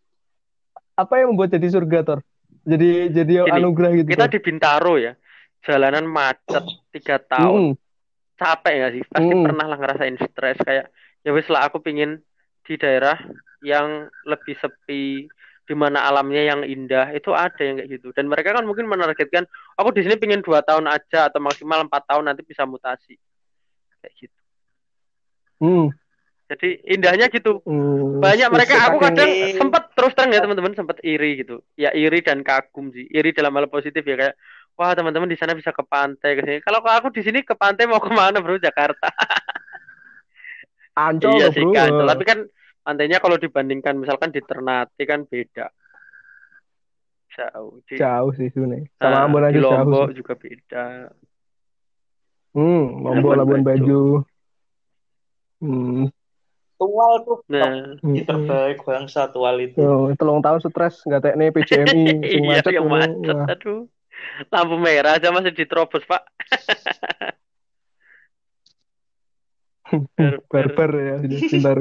apa 0.98 1.14
yang 1.22 1.30
membuat 1.30 1.54
jadi 1.54 1.68
surga 1.70 1.98
Tor? 2.02 2.20
Jadi 2.66 3.14
jadi 3.14 3.34
Gini, 3.46 3.54
anugerah 3.54 3.90
gitu. 4.02 4.08
kita 4.10 4.26
Tor? 4.26 4.32
di 4.34 4.38
Bintaro 4.42 4.94
ya 4.98 5.12
jalanan 5.62 6.10
macet 6.10 6.64
tiga 6.90 7.22
tahun 7.22 7.78
Hmm. 7.78 7.87
Capek 8.38 8.74
gak 8.86 8.92
sih. 8.94 9.02
Pasti 9.10 9.32
Hmm. 9.34 9.44
pernah 9.44 9.66
lah 9.66 9.78
ngerasain 9.78 10.16
stres. 10.22 10.58
Kayak 10.62 10.86
ya 11.26 11.30
wis 11.34 11.50
lah 11.50 11.66
aku 11.66 11.82
pingin 11.82 12.22
di 12.64 12.74
daerah 12.78 13.18
yang 13.60 14.06
lebih 14.24 14.54
sepi 14.62 15.26
di 15.68 15.74
mana 15.76 16.06
alamnya 16.08 16.54
yang 16.54 16.60
indah. 16.64 17.12
Itu 17.12 17.34
ada 17.34 17.58
yang 17.60 17.82
kayak 17.82 17.90
gitu. 18.00 18.08
Dan 18.16 18.30
mereka 18.30 18.56
kan 18.56 18.64
mungkin 18.64 18.88
menargetkan 18.88 19.44
aku 19.76 19.92
di 19.92 20.06
sini 20.06 20.16
pingin 20.16 20.40
dua 20.40 20.64
tahun 20.64 20.88
aja 20.88 21.28
atau 21.28 21.42
maksimal 21.42 21.84
empat 21.84 22.08
tahun 22.08 22.30
nanti 22.30 22.46
bisa 22.46 22.64
mutasi. 22.64 23.18
Kayak 24.00 24.14
gitu. 24.16 24.40
Hmm. 25.58 25.90
Jadi 26.48 26.68
indahnya 26.88 27.28
gitu 27.28 27.60
Hmm. 27.62 28.24
banyak 28.24 28.48
mereka 28.48 28.88
aku 28.88 28.96
kadang 28.98 29.28
sempet 29.54 29.82
terus 29.92 30.12
terang 30.16 30.32
ya 30.32 30.40
teman-teman 30.40 30.72
sempet 30.72 30.96
iri 31.04 31.44
gitu 31.44 31.60
ya 31.76 31.92
iri 31.92 32.24
dan 32.24 32.40
kagum 32.40 32.88
sih 32.90 33.04
iri 33.12 33.36
dalam 33.36 33.52
hal 33.54 33.68
positif 33.68 34.00
ya 34.02 34.16
kayak 34.16 34.34
wah 34.80 34.96
teman-teman 34.96 35.28
di 35.28 35.36
sana 35.36 35.52
bisa 35.52 35.70
ke 35.76 35.84
pantai 35.84 36.34
ke 36.34 36.42
sini 36.42 36.58
kalau 36.64 36.80
aku 36.80 37.12
di 37.12 37.20
sini 37.20 37.44
ke 37.44 37.52
pantai 37.52 37.84
mau 37.84 38.00
ke 38.00 38.08
mana 38.08 38.40
bro 38.40 38.56
Jakarta 38.56 39.12
Ancol 40.98 41.36
iya 41.38 41.52
sih 41.52 41.62
bro. 41.62 41.76
kan 41.76 41.92
tapi 42.08 42.24
kan 42.24 42.38
pantainya 42.82 43.20
kalau 43.20 43.36
dibandingkan 43.36 44.00
misalkan 44.00 44.32
di 44.32 44.40
Ternate 44.40 45.04
kan 45.04 45.28
beda 45.28 45.68
jauh 47.38 47.78
di, 47.86 47.94
Jauh 47.94 48.34
sih 48.34 48.50
sebenarnya. 48.50 48.88
Sama 48.98 49.14
nah, 49.14 49.22
Ambon 49.30 49.46
aja 49.46 49.54
di 49.54 49.62
jauh 49.62 49.70
Lombok 49.78 50.06
sih. 50.10 50.16
juga 50.18 50.34
beda 50.34 50.84
Hmm, 52.56 53.04
Lombok 53.04 53.32
Labuan 53.36 53.38
Labuan 53.38 53.62
Bajo. 53.62 53.84
Bajo. 53.84 54.00
Hmm. 55.62 56.08
Tual 56.78 57.12
tuh 57.26 57.42
nah 57.50 57.98
yang 58.06 58.22
terbaik 58.22 58.86
bangsa 58.86 59.26
tual 59.34 59.58
itu. 59.58 59.82
Oh, 59.82 60.06
telung 60.14 60.38
tahun 60.38 60.62
stres 60.62 61.02
nggak 61.02 61.22
tekne 61.26 61.50
PCMI 61.50 62.04
sing 62.30 62.42
iya 62.46 62.62
macet 62.62 62.72
yang 62.72 62.86
macet 62.86 63.34
Wah. 63.34 63.46
aduh 63.50 63.80
lampu 64.54 64.76
merah 64.78 65.18
aja 65.18 65.34
masih 65.34 65.50
diterobos 65.54 66.06
pak 66.06 66.22
Barbar. 70.52 70.90
ya 70.94 71.16
pintar. 71.48 71.76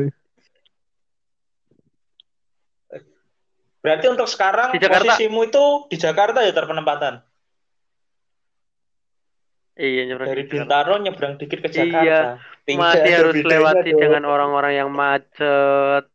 Berarti 3.83 4.05
untuk 4.11 4.27
sekarang 4.27 4.75
Di 4.75 4.79
Jakarta. 4.83 5.15
posisimu 5.15 5.47
itu 5.47 5.63
di 5.91 5.97
Jakarta 5.99 6.39
ya 6.43 6.51
terpenempatan. 6.51 7.23
Iya, 9.77 10.01
nyebrang 10.09 10.27
Dari. 10.27 10.43
Bintaro 10.43 10.93
nyebrang 10.97 11.33
dikit 11.37 11.59
ke 11.61 11.69
Iya, 11.69 11.85
Jakarta. 11.85 12.29
Tinggal 12.65 12.81
Masih 12.83 13.11
harus 13.13 13.35
lewati 13.39 13.89
dong. 13.93 14.01
dengan 14.01 14.23
orang-orang 14.25 14.73
yang 14.75 14.89
macet, 14.89 16.05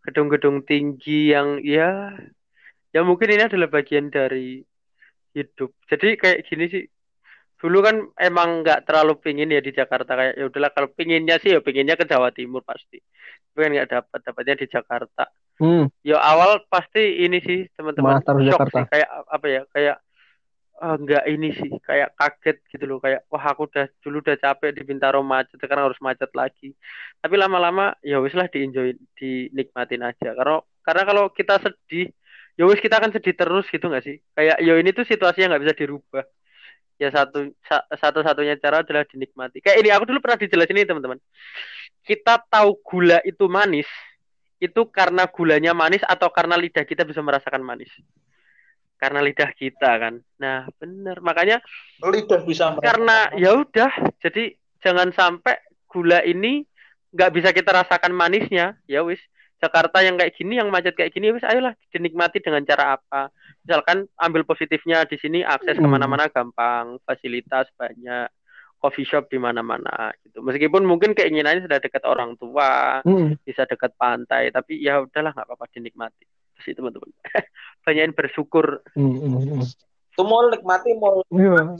gedung-gedung 0.00 0.62
tinggi 0.62 1.34
yang 1.34 1.58
ya, 1.60 2.14
ya 2.90 3.00
mungkin 3.02 3.28
ini 3.28 3.42
adalah 3.44 3.68
bagian 3.68 4.08
dari 4.08 4.62
hidup. 5.34 5.74
Jadi 5.84 6.14
kayak 6.16 6.46
gini 6.46 6.64
sih. 6.70 6.84
Dulu 7.56 7.80
kan 7.80 7.96
emang 8.20 8.60
nggak 8.60 8.84
terlalu 8.84 9.16
pingin 9.16 9.48
ya 9.48 9.64
di 9.64 9.72
Jakarta 9.72 10.12
kayak 10.12 10.36
ya 10.36 10.44
udahlah 10.44 10.70
kalau 10.70 10.92
pinginnya 10.92 11.40
sih 11.40 11.56
ya 11.56 11.64
pinginnya 11.64 11.96
ke 11.96 12.04
Jawa 12.04 12.28
Timur 12.30 12.60
pasti. 12.60 13.00
Tapi 13.50 13.58
kan 13.58 13.70
nggak 13.72 13.90
dapat 13.90 14.18
dapatnya 14.22 14.54
di 14.60 14.66
Jakarta. 14.68 15.24
Hmm, 15.56 15.88
Ya 16.04 16.20
awal 16.20 16.60
pasti 16.68 17.24
ini 17.24 17.40
sih 17.40 17.64
teman-teman 17.72 18.20
shock 18.20 18.60
Jakarta. 18.60 18.76
sih 18.76 18.84
kayak 18.92 19.08
apa 19.08 19.46
ya 19.48 19.62
kayak 19.72 19.96
ah, 20.82 20.96
nggak 21.00 21.24
ini 21.32 21.48
sih 21.58 21.70
kayak 21.88 22.12
kaget 22.18 22.56
gitu 22.72 22.84
loh 22.90 22.98
kayak 23.04 23.24
wah 23.32 23.44
aku 23.52 23.68
udah 23.70 23.86
dulu 24.04 24.20
udah 24.24 24.36
capek 24.36 24.70
di 24.76 24.82
Bintaro 24.88 25.20
macet 25.24 25.56
sekarang 25.62 25.88
harus 25.88 26.00
macet 26.04 26.30
lagi. 26.36 26.72
Tapi 27.22 27.34
lama-lama 27.40 27.96
ya 28.04 28.20
wis 28.24 28.34
lah 28.38 28.46
di-enjoy 28.52 28.96
dinikmatin 29.18 30.02
aja. 30.04 30.28
Karena 30.36 30.60
karena 30.86 31.02
kalau 31.08 31.24
kita 31.32 31.54
sedih 31.64 32.12
ya 32.58 32.64
wis 32.68 32.80
kita 32.84 33.00
akan 33.00 33.10
sedih 33.14 33.34
terus 33.36 33.64
gitu 33.72 33.88
nggak 33.88 34.04
sih? 34.04 34.16
Kayak 34.36 34.56
yo 34.66 34.74
ini 34.80 34.90
tuh 34.92 35.04
situasi 35.08 35.44
yang 35.44 35.50
nggak 35.54 35.64
bisa 35.64 35.76
dirubah. 35.76 36.24
Ya 36.96 37.12
satu 37.12 37.52
sa- 37.68 37.84
satu-satunya 37.92 38.56
cara 38.56 38.80
adalah 38.80 39.04
dinikmati. 39.04 39.60
Kayak 39.60 39.78
ini 39.84 39.88
aku 39.92 40.04
dulu 40.08 40.18
pernah 40.24 40.40
dijelasin 40.40 40.76
ini 40.80 40.88
teman-teman. 40.88 41.18
Kita 42.04 42.40
tahu 42.48 42.80
gula 42.80 43.20
itu 43.26 43.44
manis 43.52 43.88
itu 44.56 44.88
karena 44.88 45.28
gulanya 45.28 45.76
manis 45.76 46.00
atau 46.00 46.32
karena 46.32 46.56
lidah 46.56 46.84
kita 46.88 47.04
bisa 47.04 47.20
merasakan 47.20 47.60
manis 47.60 47.92
karena 48.96 49.20
lidah 49.20 49.50
kita 49.52 49.90
kan. 49.96 50.14
Nah 50.36 50.66
bener. 50.76 51.20
Makanya 51.20 51.60
Lidah 52.00 52.40
bisa 52.42 52.72
merasakan. 52.72 52.84
karena 52.84 53.18
ya 53.36 53.50
udah 53.56 53.90
jadi 54.20 54.44
jangan 54.80 55.12
sampai 55.12 55.56
gula 55.86 56.20
ini 56.22 56.64
nggak 57.12 57.32
bisa 57.32 57.48
kita 57.52 57.72
rasakan 57.72 58.12
manisnya. 58.12 58.76
Ya 58.84 59.00
wis 59.00 59.20
Jakarta 59.56 60.04
yang 60.04 60.20
kayak 60.20 60.36
gini 60.36 60.60
yang 60.60 60.68
macet 60.68 60.92
kayak 60.92 61.12
gini 61.12 61.28
ya 61.28 61.34
wis 61.36 61.44
ayolah 61.44 61.72
dinikmati 61.88 62.40
dengan 62.40 62.60
cara 62.62 63.00
apa. 63.00 63.32
Misalkan 63.64 64.04
ambil 64.16 64.44
positifnya 64.44 65.04
di 65.04 65.16
sini 65.16 65.40
akses 65.40 65.76
Hmm. 65.76 65.84
ke 65.84 65.88
mana-mana 65.88 66.28
gampang 66.28 67.00
fasilitas 67.04 67.66
banyak 67.74 68.28
coffee 68.76 69.08
shop 69.08 69.26
di 69.32 69.40
mana-mana 69.40 70.12
gitu 70.22 70.44
meskipun 70.44 70.84
mungkin 70.84 71.16
keinginannya 71.16 71.64
sudah 71.64 71.80
dekat 71.80 72.04
orang 72.04 72.36
tua 72.36 73.00
hmm. 73.02 73.40
bisa 73.42 73.64
dekat 73.64 73.96
pantai 73.96 74.52
tapi 74.52 74.78
ya 74.78 75.00
udahlah 75.02 75.32
nggak 75.32 75.46
apa-apa 75.48 75.66
dinikmati 75.72 76.24
sih 76.62 76.72
teman-teman 76.76 77.10
banyakin 77.84 78.12
bersyukur 78.12 78.80
Hmm, 78.96 79.16
hmm, 79.16 79.60
hmm. 79.60 79.62
Itu 80.16 80.24
mau 80.24 80.48
nikmati 80.48 80.96
mau 80.96 81.20
Iya. 81.28 81.76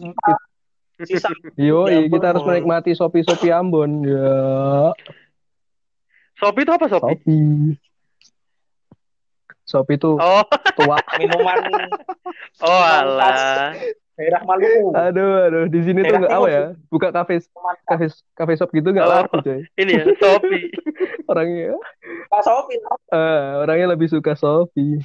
sisa. 1.00 1.28
Yo, 1.56 1.88
Ya 1.88 2.04
kita 2.04 2.36
harus 2.36 2.44
menikmati 2.44 2.92
sopi-sopi 2.92 3.48
Ambon. 3.48 4.04
Ya, 4.04 4.92
Sopi 6.36 6.68
itu 6.68 6.72
apa 6.72 6.84
Sopi? 6.92 7.16
sopi. 7.16 7.36
Sopi 9.64 9.92
itu 9.96 10.20
Oh, 10.20 10.44
tua. 10.76 11.00
Minuman 11.16 11.56
oh 12.68 12.82
alah. 12.84 13.72
Daerah 14.16 14.40
Maluku. 14.42 14.92
Aduh, 14.92 15.32
aduh, 15.44 15.64
di 15.68 15.80
sini 15.80 16.00
tuh 16.00 16.08
Daerah 16.08 16.18
nggak 16.24 16.34
apa 16.34 16.48
ya? 16.48 16.64
Buka 16.88 17.08
kafe, 17.10 17.34
kafe, 17.84 18.06
kafe 18.32 18.52
shop 18.56 18.70
gitu 18.72 18.88
nggak 18.88 19.04
Oh. 19.04 19.12
laku 19.12 19.36
coy. 19.40 19.60
Ini 19.76 19.92
ya, 19.92 20.04
Sopi. 20.16 20.60
Orangnya, 21.30 21.76
Pak 22.26 22.40
Sofi. 22.40 22.74
eh, 23.12 23.44
orangnya 23.58 23.86
lebih 23.92 24.08
suka 24.08 24.32
sopi, 24.32 24.96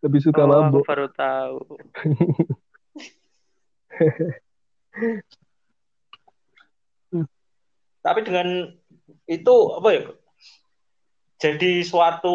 lebih 0.00 0.20
suka 0.20 0.40
Oh, 0.40 0.46
aku 0.46 0.78
mabuk. 0.78 0.84
baru 0.86 1.06
tahu. 1.10 1.58
Tapi 8.02 8.20
dengan 8.26 8.48
itu 9.26 9.54
apa 9.78 9.88
ya? 9.94 10.02
Jadi 11.38 11.82
suatu 11.82 12.34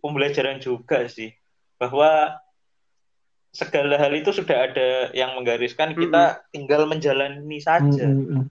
pembelajaran 0.00 0.60
juga 0.60 1.04
sih 1.08 1.32
bahwa 1.76 2.40
segala 3.50 3.98
hal 3.98 4.14
itu 4.14 4.30
sudah 4.30 4.70
ada 4.70 5.10
yang 5.10 5.34
menggariskan 5.34 5.98
kita 5.98 6.46
tinggal 6.54 6.86
menjalani 6.86 7.58
saja. 7.58 8.06
hmm, 8.06 8.26
hmm. 8.26 8.44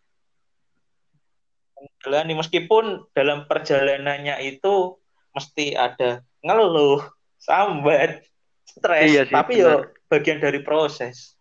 Menjalani 1.80 2.34
meskipun 2.36 3.08
dalam 3.16 3.48
perjalanannya 3.48 4.44
itu 4.44 5.00
mesti 5.32 5.76
ada 5.80 6.20
ngeluh, 6.44 7.04
sambat, 7.40 8.28
stres, 8.68 9.08
Iya 9.08 9.24
sih, 9.28 9.36
tapi 9.36 9.64
benar. 9.64 9.68
ya 9.68 9.76
bagian 10.12 10.40
dari 10.44 10.60
proses. 10.60 11.40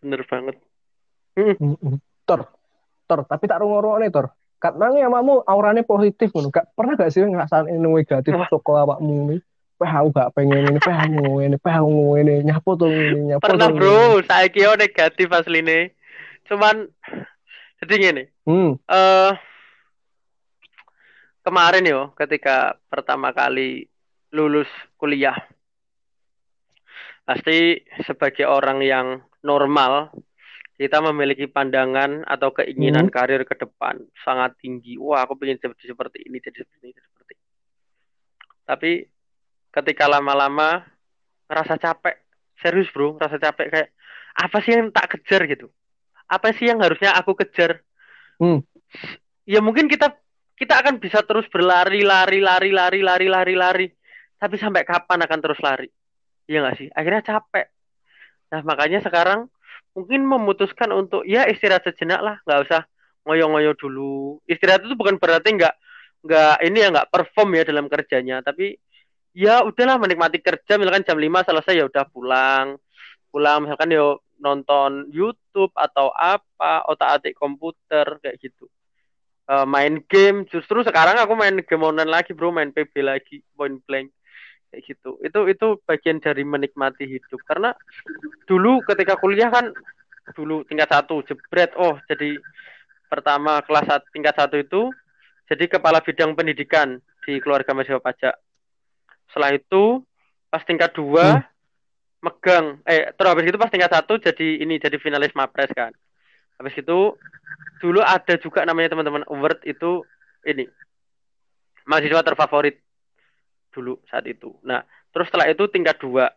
Bener 0.00 0.24
banget. 0.24 0.56
Tor, 2.24 2.40
tor, 3.04 3.20
tapi 3.28 3.44
tak 3.44 3.60
rungokno 3.60 4.00
nih 4.00 4.08
tor. 4.08 4.32
Kat 4.62 4.78
nang 4.78 4.94
ya 4.94 5.10
makmu 5.10 5.42
aurane 5.42 5.82
positif 5.82 6.30
ngono. 6.30 6.54
Gak 6.54 6.70
pernah 6.78 6.94
gak 6.94 7.10
sih 7.10 7.26
ngrasane 7.26 7.74
negatif 7.74 8.30
saka 8.30 8.72
awakmu 8.86 9.34
ini? 9.34 9.36
Wah, 9.82 9.98
aku 9.98 10.08
gak 10.14 10.30
pengen 10.38 10.62
ini, 10.62 10.78
wah 10.78 10.98
aku 11.02 11.42
ngene, 11.42 11.56
wah 11.58 11.76
aku 11.82 11.90
ngene, 12.14 12.34
nyapo 12.46 12.70
tuh 12.78 12.90
ini, 12.94 13.34
nyapo 13.34 13.42
Pernah 13.42 13.66
tuh 13.66 13.74
bro, 13.74 14.22
saya 14.30 14.46
kira 14.46 14.78
negatif 14.78 15.26
asline. 15.26 15.90
Cuman 16.46 16.86
jadi 17.82 17.94
gini, 17.98 18.24
Hmm, 18.46 18.78
eh 18.86 19.34
kemarin 21.42 21.82
yo 21.82 22.14
ketika 22.14 22.78
pertama 22.86 23.34
kali 23.34 23.90
lulus 24.30 24.70
kuliah 24.94 25.34
pasti 27.26 27.82
sebagai 28.06 28.46
orang 28.46 28.78
yang 28.86 29.06
normal 29.42 30.14
kita 30.78 31.02
memiliki 31.02 31.50
pandangan 31.50 32.22
atau 32.26 32.54
keinginan 32.54 33.10
Hmm. 33.10 33.14
karir 33.14 33.42
ke 33.42 33.54
depan 33.58 33.98
sangat 34.22 34.54
tinggi. 34.62 34.94
Wah, 34.98 35.26
aku 35.26 35.38
pengen 35.38 35.58
jadi 35.58 35.94
seperti 35.94 36.26
ini, 36.26 36.38
jadi 36.38 36.62
seperti 36.62 36.86
ini, 36.86 36.94
jadi 36.94 37.06
seperti 37.06 37.32
ini. 37.34 37.46
Tapi 38.62 38.92
ketika 39.72 40.04
lama-lama 40.06 40.84
ngerasa 41.48 41.80
capek, 41.80 42.20
serius 42.60 42.92
bro, 42.92 43.16
ngerasa 43.16 43.40
capek 43.40 43.66
kayak 43.72 43.88
apa 44.36 44.56
sih 44.64 44.72
yang 44.76 44.92
tak 44.92 45.16
kejar 45.16 45.48
gitu? 45.48 45.72
Apa 46.28 46.52
sih 46.56 46.68
yang 46.68 46.80
harusnya 46.80 47.12
aku 47.16 47.36
kejar? 47.36 47.84
Hmm. 48.40 48.64
Ya 49.44 49.60
mungkin 49.64 49.88
kita 49.88 50.16
kita 50.56 50.78
akan 50.78 51.00
bisa 51.02 51.24
terus 51.24 51.48
berlari, 51.50 52.04
lari, 52.04 52.38
lari, 52.38 52.70
lari, 52.70 53.00
lari, 53.02 53.26
lari, 53.28 53.54
lari. 53.56 53.86
Tapi 54.38 54.54
sampai 54.60 54.86
kapan 54.86 55.24
akan 55.24 55.38
terus 55.40 55.60
lari? 55.60 55.88
Iya 56.46 56.62
nggak 56.62 56.76
sih? 56.78 56.88
Akhirnya 56.92 57.22
capek. 57.24 57.66
Nah 58.52 58.60
makanya 58.62 59.00
sekarang 59.00 59.48
mungkin 59.92 60.24
memutuskan 60.24 60.92
untuk 60.92 61.24
ya 61.28 61.48
istirahat 61.48 61.84
sejenak 61.84 62.20
lah, 62.20 62.36
nggak 62.44 62.60
usah 62.68 62.82
ngoyo-ngoyo 63.24 63.72
dulu. 63.76 64.40
Istirahat 64.48 64.84
itu 64.84 64.94
bukan 64.96 65.16
berarti 65.20 65.56
nggak 65.56 65.74
nggak 66.22 66.56
ini 66.64 66.78
ya 66.78 66.88
nggak 66.94 67.10
perform 67.10 67.48
ya 67.58 67.62
dalam 67.66 67.86
kerjanya, 67.90 68.40
tapi 68.40 68.78
ya 69.32 69.64
udahlah 69.64 69.96
menikmati 70.00 70.38
kerja. 70.40 70.76
Misalkan 70.76 71.04
jam 71.04 71.18
5 71.18 71.48
selesai 71.48 71.74
ya 71.76 71.84
udah 71.88 72.04
pulang, 72.08 72.76
pulang 73.32 73.64
misalkan 73.64 73.92
yo 73.92 74.20
nonton 74.42 75.08
YouTube 75.08 75.72
atau 75.78 76.10
apa, 76.12 76.84
otak-atik 76.88 77.36
komputer 77.36 78.18
kayak 78.20 78.38
gitu. 78.42 78.66
Eh, 79.50 79.66
main 79.66 80.02
game, 80.06 80.46
justru 80.46 80.82
sekarang 80.86 81.18
aku 81.18 81.34
main 81.34 81.58
game 81.62 81.84
online 81.84 82.10
lagi 82.10 82.30
bro, 82.32 82.54
main 82.54 82.70
PB 82.70 82.94
lagi, 83.02 83.42
point 83.58 83.78
blank 83.86 84.10
kayak 84.70 84.82
gitu. 84.86 85.18
Itu 85.22 85.46
itu 85.50 85.66
bagian 85.84 86.18
dari 86.22 86.42
menikmati 86.46 87.04
hidup 87.04 87.42
karena 87.44 87.74
dulu 88.46 88.82
ketika 88.86 89.18
kuliah 89.18 89.50
kan 89.50 89.70
dulu 90.38 90.62
tingkat 90.64 90.86
satu 90.86 91.26
jebret 91.26 91.74
oh 91.74 91.98
jadi 92.06 92.38
pertama 93.10 93.58
kelas 93.66 94.06
tingkat 94.14 94.38
satu 94.38 94.56
itu 94.62 94.94
jadi 95.50 95.66
kepala 95.66 95.98
bidang 96.00 96.38
pendidikan 96.38 97.02
di 97.26 97.42
keluarga 97.42 97.74
mahasiswa 97.74 97.98
pajak 97.98 98.34
setelah 99.32 99.56
itu 99.56 100.04
pas 100.52 100.60
tingkat 100.68 100.92
dua 100.92 101.40
megang 102.20 102.78
eh 102.84 103.10
terus 103.16 103.28
habis 103.32 103.48
itu 103.48 103.56
pas 103.56 103.72
tingkat 103.72 103.88
satu 103.88 104.20
jadi 104.20 104.60
ini 104.60 104.76
jadi 104.76 105.00
finalis 105.00 105.32
mapres 105.32 105.72
kan. 105.72 105.90
Habis 106.60 106.84
itu 106.84 107.16
dulu 107.80 108.00
ada 108.04 108.36
juga 108.36 108.62
namanya 108.68 108.92
teman-teman 108.92 109.24
award 109.32 109.64
itu 109.64 110.04
ini 110.44 110.68
mahasiswa 111.88 112.20
terfavorit 112.20 112.76
dulu 113.72 113.96
saat 114.12 114.28
itu. 114.28 114.52
Nah 114.62 114.84
terus 115.10 115.32
setelah 115.32 115.48
itu 115.48 115.64
tingkat 115.72 115.96
dua. 115.98 116.28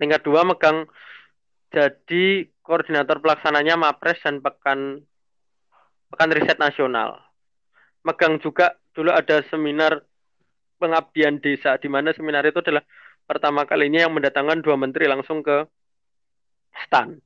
Tingkat 0.00 0.24
dua 0.24 0.48
megang 0.48 0.88
jadi 1.68 2.48
koordinator 2.64 3.20
pelaksananya 3.20 3.76
Mapres 3.76 4.18
dan 4.24 4.40
Pekan 4.40 5.04
Pekan 6.08 6.32
Riset 6.32 6.56
Nasional. 6.56 7.20
Megang 8.00 8.40
juga 8.40 8.74
dulu 8.96 9.12
ada 9.12 9.44
seminar 9.52 10.00
pengabdian 10.76 11.40
desa 11.40 11.76
di 11.80 11.88
mana 11.90 12.12
seminar 12.12 12.44
itu 12.46 12.60
adalah 12.60 12.84
pertama 13.26 13.66
kalinya 13.66 14.06
yang 14.06 14.12
mendatangkan 14.14 14.62
dua 14.62 14.76
menteri 14.78 15.10
langsung 15.10 15.42
ke 15.42 15.66
stan. 16.86 17.16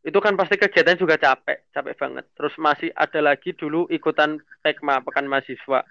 Itu 0.00 0.16
kan 0.22 0.32
pasti 0.32 0.56
kegiatan 0.56 0.96
juga 0.96 1.20
capek, 1.20 1.68
capek 1.76 1.94
banget. 1.98 2.24
Terus 2.32 2.54
masih 2.56 2.88
ada 2.96 3.20
lagi 3.20 3.52
dulu 3.52 3.84
ikutan 3.92 4.40
PEKMA, 4.64 5.04
Pekan 5.04 5.28
Mahasiswa. 5.28 5.84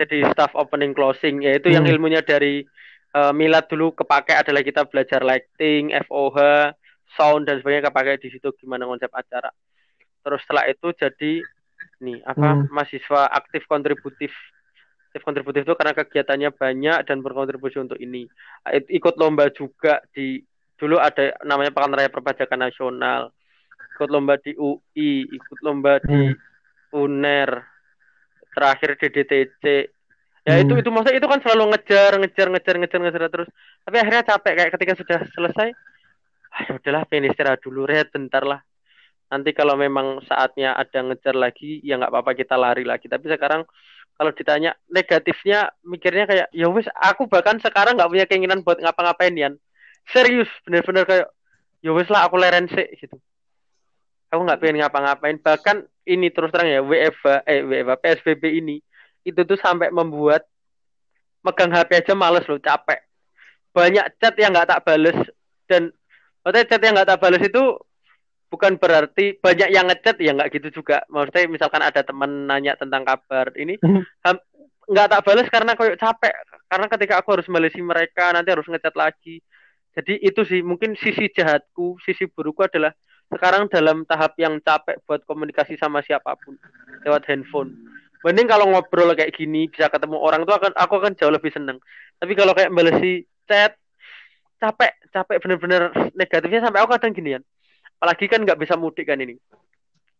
Jadi 0.00 0.24
staff 0.32 0.56
opening 0.56 0.96
closing, 0.96 1.44
yaitu 1.44 1.68
yang 1.68 1.84
Hmm. 1.84 1.92
ilmunya 1.92 2.24
dari 2.24 2.64
eh, 3.10 3.32
milad 3.34 3.66
dulu 3.66 3.90
kepake 3.90 4.38
adalah 4.38 4.62
kita 4.62 4.86
belajar 4.86 5.18
lighting, 5.26 5.90
FOH, 6.06 6.38
sound 7.18 7.50
dan 7.50 7.58
sebagainya 7.58 7.90
pakai 7.90 8.22
di 8.22 8.30
situ 8.30 8.54
gimana 8.54 8.86
konsep 8.86 9.10
acara 9.10 9.50
terus 10.20 10.40
setelah 10.44 10.68
itu 10.68 10.92
jadi 10.94 11.32
nih 12.00 12.18
apa 12.24 12.64
Hmm. 12.64 12.68
mahasiswa 12.70 13.28
aktif 13.32 13.64
kontributif 13.66 14.32
aktif 15.10 15.26
kontributif 15.26 15.66
itu 15.66 15.74
karena 15.74 15.92
kegiatannya 15.98 16.50
banyak 16.54 16.98
dan 17.02 17.18
berkontribusi 17.18 17.82
untuk 17.82 17.98
ini. 17.98 18.30
Ikut 18.70 19.18
lomba 19.18 19.50
juga 19.50 19.98
di 20.14 20.38
dulu 20.78 20.96
ada 21.02 21.34
namanya 21.44 21.74
Pekan 21.74 21.92
Raya 21.92 22.08
Perpajakan 22.08 22.62
Nasional 22.62 23.34
ikut 24.00 24.08
lomba 24.08 24.40
di 24.40 24.56
UI 24.56 25.28
ikut 25.28 25.60
lomba 25.60 26.00
di 26.00 26.32
UNER 26.96 27.50
terakhir 28.56 28.96
di 28.96 29.08
DTC 29.12 29.64
ya 30.48 30.56
itu 30.56 30.72
Hmm. 30.72 30.80
itu 30.80 30.88
maksudnya 30.88 31.20
itu 31.20 31.28
kan 31.28 31.40
selalu 31.44 31.76
ngejar 31.76 32.16
ngejar 32.16 32.48
ngejar 32.48 32.74
ngejar 32.80 33.00
ngejar 33.04 33.22
terus. 33.28 33.48
Tapi 33.84 33.96
akhirnya 34.00 34.24
capek 34.24 34.52
kayak 34.56 34.72
ketika 34.72 34.92
sudah 34.96 35.20
selesai 35.36 35.68
ah, 36.56 36.60
ya 36.64 36.72
udahlah 36.80 37.04
pengen 37.04 37.28
istirahat 37.28 37.60
dulu 37.60 37.84
rehat 37.84 38.08
bentar 38.08 38.40
lah. 38.48 38.64
Nanti 39.28 39.52
kalau 39.52 39.76
memang 39.76 40.24
saatnya 40.24 40.72
ada 40.80 41.04
ngejar 41.04 41.36
lagi 41.36 41.84
ya 41.84 42.00
nggak 42.00 42.08
apa-apa 42.08 42.32
kita 42.32 42.56
lari 42.56 42.88
lagi. 42.88 43.04
Tapi 43.04 43.28
sekarang 43.28 43.68
kalau 44.20 44.36
ditanya 44.36 44.76
negatifnya 44.92 45.72
mikirnya 45.80 46.28
kayak 46.28 46.46
ya 46.52 46.68
wis 46.68 46.84
aku 46.92 47.24
bahkan 47.24 47.56
sekarang 47.56 47.96
nggak 47.96 48.12
punya 48.12 48.28
keinginan 48.28 48.60
buat 48.60 48.76
ngapa-ngapain 48.76 49.32
Yan. 49.32 49.56
Serius 50.12 50.52
bener-bener 50.68 51.08
kayak 51.08 51.32
ya 51.80 51.96
wis 51.96 52.04
lah 52.12 52.28
aku 52.28 52.36
leren 52.36 52.68
sih 52.68 52.84
gitu. 53.00 53.16
Aku 54.28 54.44
nggak 54.44 54.60
pengen 54.60 54.84
ngapa-ngapain. 54.84 55.40
Bahkan 55.40 55.88
ini 56.04 56.28
terus 56.28 56.52
terang 56.52 56.68
ya 56.68 56.84
WFH 56.84 57.48
eh 57.48 57.64
WFH 57.64 57.96
PSBB 57.96 58.60
ini 58.60 58.84
itu 59.24 59.40
tuh 59.40 59.56
sampai 59.56 59.88
membuat 59.88 60.44
megang 61.40 61.72
HP 61.72 62.04
aja 62.04 62.12
males 62.12 62.44
loh 62.44 62.60
capek. 62.60 63.00
Banyak 63.72 64.20
chat 64.20 64.36
yang 64.36 64.52
nggak 64.52 64.68
tak 64.68 64.84
bales 64.84 65.16
dan 65.64 65.96
maksudnya 66.44 66.68
chat 66.68 66.80
yang 66.84 66.92
nggak 66.92 67.08
tak 67.08 67.20
bales 67.24 67.40
itu 67.40 67.62
bukan 68.50 68.76
berarti 68.76 69.38
banyak 69.38 69.70
yang 69.70 69.86
ngechat 69.86 70.18
ya 70.18 70.34
nggak 70.34 70.50
gitu 70.58 70.82
juga. 70.82 71.06
Maksudnya 71.06 71.46
misalkan 71.46 71.80
ada 71.80 72.02
teman 72.02 72.50
nanya 72.50 72.74
tentang 72.74 73.06
kabar 73.06 73.54
ini 73.54 73.78
Hmm. 73.80 74.02
nggak 74.90 75.06
tak 75.06 75.22
bales 75.22 75.48
karena 75.48 75.72
kayak 75.78 76.02
capek. 76.02 76.34
Karena 76.66 76.86
ketika 76.90 77.14
aku 77.22 77.38
harus 77.38 77.46
balesi 77.46 77.78
mereka 77.78 78.34
nanti 78.34 78.50
harus 78.50 78.66
ngechat 78.66 78.94
lagi. 78.98 79.38
Jadi 79.94 80.18
itu 80.22 80.42
sih 80.46 80.62
mungkin 80.66 80.98
sisi 80.98 81.30
jahatku 81.30 81.98
sisi 82.02 82.26
burukku 82.26 82.66
adalah 82.66 82.90
sekarang 83.30 83.70
dalam 83.70 84.02
tahap 84.02 84.34
yang 84.38 84.58
capek 84.58 84.98
buat 85.06 85.22
komunikasi 85.26 85.78
sama 85.78 86.02
siapa 86.02 86.34
pun 86.42 86.58
lewat 87.06 87.26
handphone. 87.30 87.70
Mending 88.26 88.50
kalau 88.50 88.66
ngobrol 88.68 89.14
kayak 89.14 89.32
gini 89.32 89.70
bisa 89.70 89.86
ketemu 89.88 90.18
orang 90.18 90.42
tuh 90.42 90.58
akan 90.58 90.74
aku 90.74 90.98
akan 90.98 91.14
jauh 91.14 91.30
lebih 91.30 91.54
seneng. 91.54 91.78
Tapi 92.18 92.34
kalau 92.34 92.52
kayak 92.52 92.74
balesi 92.74 93.24
chat 93.46 93.78
capek 94.60 94.92
capek 95.14 95.38
bener-bener 95.40 95.82
negatifnya 96.12 96.68
sampai 96.68 96.84
aku 96.84 96.92
kadang 96.98 97.16
gini 97.16 97.38
ya 97.38 97.40
apalagi 98.00 98.32
kan 98.32 98.40
nggak 98.48 98.56
bisa 98.56 98.80
mudik 98.80 99.12
kan 99.12 99.20
ini 99.20 99.36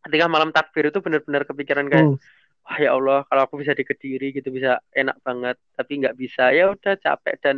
ketika 0.04 0.28
malam 0.28 0.52
takbir 0.52 0.92
itu 0.92 1.00
bener-bener 1.00 1.48
kepikiran 1.48 1.88
kayak 1.88 2.06
Hmm. 2.12 2.20
wah 2.68 2.76
ya 2.76 2.92
Allah 2.92 3.24
kalau 3.24 3.48
aku 3.48 3.56
bisa 3.64 3.72
di 3.72 3.88
Kediri 3.88 4.36
gitu 4.36 4.52
bisa 4.52 4.76
enak 4.92 5.16
banget 5.24 5.56
tapi 5.72 5.96
nggak 6.04 6.12
bisa 6.12 6.52
ya 6.52 6.76
udah 6.76 7.00
capek 7.00 7.40
dan 7.40 7.56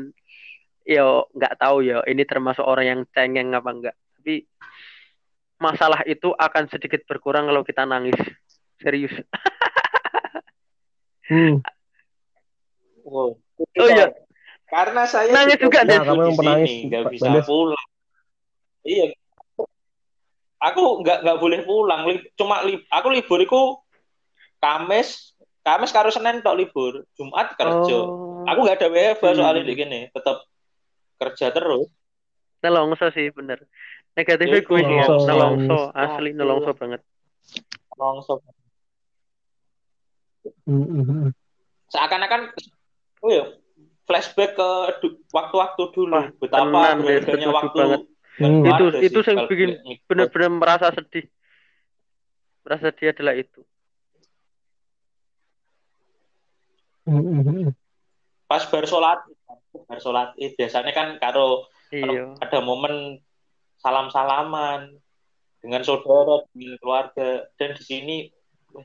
yo 0.87 1.27
nggak 1.35 1.59
tahu 1.59 1.83
ya 1.83 2.07
ini 2.07 2.23
termasuk 2.23 2.62
orang 2.62 2.87
yang 2.87 3.01
cengeng 3.11 3.51
apa 3.51 3.70
enggak 3.75 3.97
tapi 4.14 4.47
masalah 5.59 6.07
itu 6.07 6.31
akan 6.31 6.70
sedikit 6.70 7.03
berkurang 7.03 7.51
kalau 7.51 7.66
kita 7.66 7.83
nangis 7.83 8.18
serius 8.79 9.11
Hmm. 11.33 11.64
Wow. 13.07 13.39
Oh 13.79 13.89
iya. 13.89 14.11
Karena 14.68 15.05
saya 15.09 15.33
Nangis 15.33 15.57
juga, 15.57 15.81
di 15.85 15.97
penangis, 16.37 16.68
sini, 16.68 16.89
nggak 16.93 17.05
bisa 17.12 17.41
pulang. 17.47 17.87
Iya. 18.85 19.07
Aku 20.63 21.03
nggak 21.03 21.27
nggak 21.27 21.39
boleh 21.39 21.61
pulang. 21.63 22.07
Li- 22.07 22.31
Cuma 22.33 22.63
li, 22.63 22.79
aku 22.87 23.11
libur 23.11 23.39
itu 23.39 23.61
Kamis, 24.57 25.35
Kamis 25.61 25.91
karo 25.91 26.09
Senin 26.09 26.39
tok 26.39 26.55
libur. 26.55 27.03
Jumat 27.13 27.55
kerja. 27.55 27.99
oh 27.99 28.47
Aku 28.47 28.63
nggak 28.63 28.79
ada 28.79 28.89
WFH 28.89 29.23
Hmm. 29.25 29.39
soalnya 29.39 29.63
di 29.63 29.75
gini, 29.75 30.01
tetap 30.09 30.43
kerja 31.17 31.51
terus. 31.51 31.91
nelongso 32.59 33.11
sih 33.11 33.27
bener 33.35 33.59
negatifnya 34.15 34.63
Itu 34.63 34.71
gue 34.71 34.81
sih 34.81 34.95
ya, 34.95 35.07
nelongso. 35.11 35.27
nelongso 35.27 35.79
asli 35.93 36.31
nelongso 36.31 36.71
banget 36.75 37.03
Langsung. 37.93 38.39
Hmm, 40.63 40.87
hmm, 40.87 41.03
hmm. 41.03 41.31
Seakan-akan, 41.87 42.55
oh 43.19 43.31
ya, 43.31 43.45
flashback 44.07 44.55
ke 44.55 44.69
du- 44.99 45.21
waktu-waktu 45.31 45.83
dulu. 45.91 46.15
Wah, 46.15 46.27
Betapa 46.39 46.99
Setuju 46.99 47.51
waktu. 47.51 47.79
banget. 47.79 48.03
Hmm. 48.41 48.64
itu 48.64 48.85
keluarga 48.89 49.01
itu 49.05 49.18
sih, 49.20 49.28
yang 49.28 49.39
bikin 49.45 49.70
ngikut. 49.85 50.07
bener-bener 50.09 50.51
merasa 50.51 50.89
sedih 50.89 51.26
merasa 52.64 52.89
sedih 52.89 53.12
adalah 53.12 53.35
itu 53.37 53.61
Hmm, 57.03 57.18
hmm, 57.18 57.43
hmm. 57.43 57.74
pas 58.47 58.62
bar 58.70 58.87
sholat 58.87 59.18
bar 59.91 59.99
sholat 59.99 60.30
id 60.39 60.55
biasanya 60.55 60.95
kan 60.95 61.09
karo 61.18 61.66
iya 61.91 62.30
ada 62.39 62.62
momen 62.62 63.18
salam-salaman 63.83 64.95
dengan 65.59 65.83
saudara 65.83 66.47
dengan 66.55 66.78
keluarga 66.78 67.51
dan 67.59 67.74
di 67.74 67.83
sini 67.83 68.16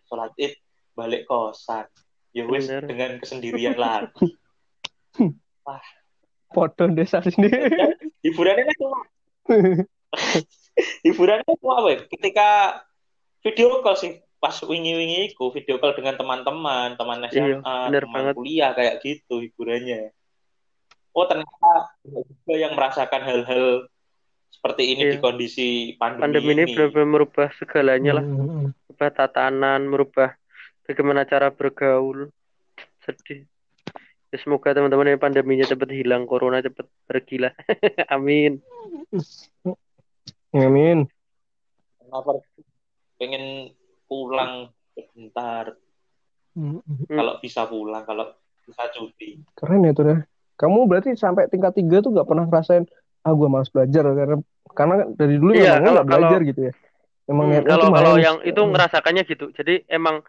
sholat 0.09 0.33
id 0.41 0.57
balik 0.97 1.29
kosan 1.29 1.85
ya 2.33 2.49
wis 2.49 2.65
Bener. 2.65 2.89
dengan 2.89 3.11
kesendirian 3.21 3.77
lagi 3.77 4.33
Foto 6.47 6.87
desa 6.89 7.19
sendiri. 7.19 7.69
hiburannya 8.23 8.65
kan 8.65 8.75
cuma 8.81 8.99
hiburannya 11.03 11.43
kan 11.43 11.55
cuma 11.57 11.73
apa 11.81 11.89
ya? 11.89 11.97
ketika 12.05 12.49
video 13.41 13.81
call 13.81 13.97
sih 13.97 14.21
pas 14.37 14.53
wingi-wingi 14.61 15.33
itu 15.33 15.43
video 15.49 15.81
call 15.81 15.97
dengan 15.97 16.13
teman-teman 16.13 16.93
teman 16.93 17.25
SMA 17.33 17.57
Iya, 17.57 17.89
bener 17.89 18.03
teman 18.05 18.19
banget. 18.21 18.33
kuliah 18.37 18.71
kayak 18.77 18.95
gitu 19.01 19.41
hiburannya. 19.41 20.13
Oh 21.17 21.25
ternyata 21.25 21.97
juga 22.05 22.53
yang 22.53 22.77
merasakan 22.77 23.21
hal-hal 23.25 23.89
seperti 24.53 24.93
ini 24.93 25.01
Iya. 25.09 25.11
di 25.11 25.17
kondisi 25.17 25.67
pandemi, 25.97 26.21
pandemi 26.21 26.51
ini 26.53 26.63
benar-benar 26.69 27.09
merubah 27.09 27.47
segalanya 27.57 28.21
lah. 28.21 28.25
Hmm, 28.25 28.69
merubah 28.85 29.09
tatanan 29.09 29.81
merubah 29.89 30.29
bagaimana 30.85 31.25
cara 31.25 31.49
bergaul. 31.49 32.29
Sedih. 33.01 33.49
Ya, 34.27 34.37
semoga 34.43 34.75
teman-teman 34.75 35.15
yang 35.15 35.23
pandeminya 35.23 35.63
cepat 35.63 35.87
hilang 35.87 36.27
corona 36.27 36.59
cepat 36.59 36.83
pergi 37.07 37.47
lah 37.47 37.55
amin 38.13 38.59
Amin. 40.51 41.07
kenapa 42.01 42.39
pengen 43.19 43.71
pulang 44.07 44.71
sebentar 44.95 45.75
kalau 47.07 47.33
bisa 47.39 47.67
pulang 47.67 48.03
kalau 48.03 48.31
bisa 48.63 48.83
cuti 48.91 49.39
Keren 49.53 49.85
ya 49.85 49.91
tuh 49.93 50.03
deh. 50.07 50.19
Kamu 50.57 50.89
berarti 50.89 51.13
sampai 51.13 51.45
tingkat 51.47 51.77
tiga 51.77 52.01
tuh 52.01 52.11
gak 52.17 52.25
pernah 52.25 52.49
ngerasain 52.49 52.83
ah 53.21 53.33
gue 53.35 53.47
malas 53.51 53.69
belajar 53.69 54.07
karena 54.07 54.39
karena 54.73 54.95
dari 55.13 55.35
dulu 55.37 55.51
Iya, 55.53 55.77
memang 55.77 55.77
kalau- 55.77 55.93
nggak 55.93 56.07
belajar 56.07 56.39
gitu 56.43 56.61
ya. 56.67 56.73
Emang 57.27 57.45
Hmm, 57.51 57.63
kalau 57.67 57.87
kalau 57.91 58.13
yang 58.15 58.37
itu 58.41 58.61
ngerasakannya 58.63 59.23
gitu. 59.27 59.45
Jadi 59.51 59.83
emang 59.91 60.23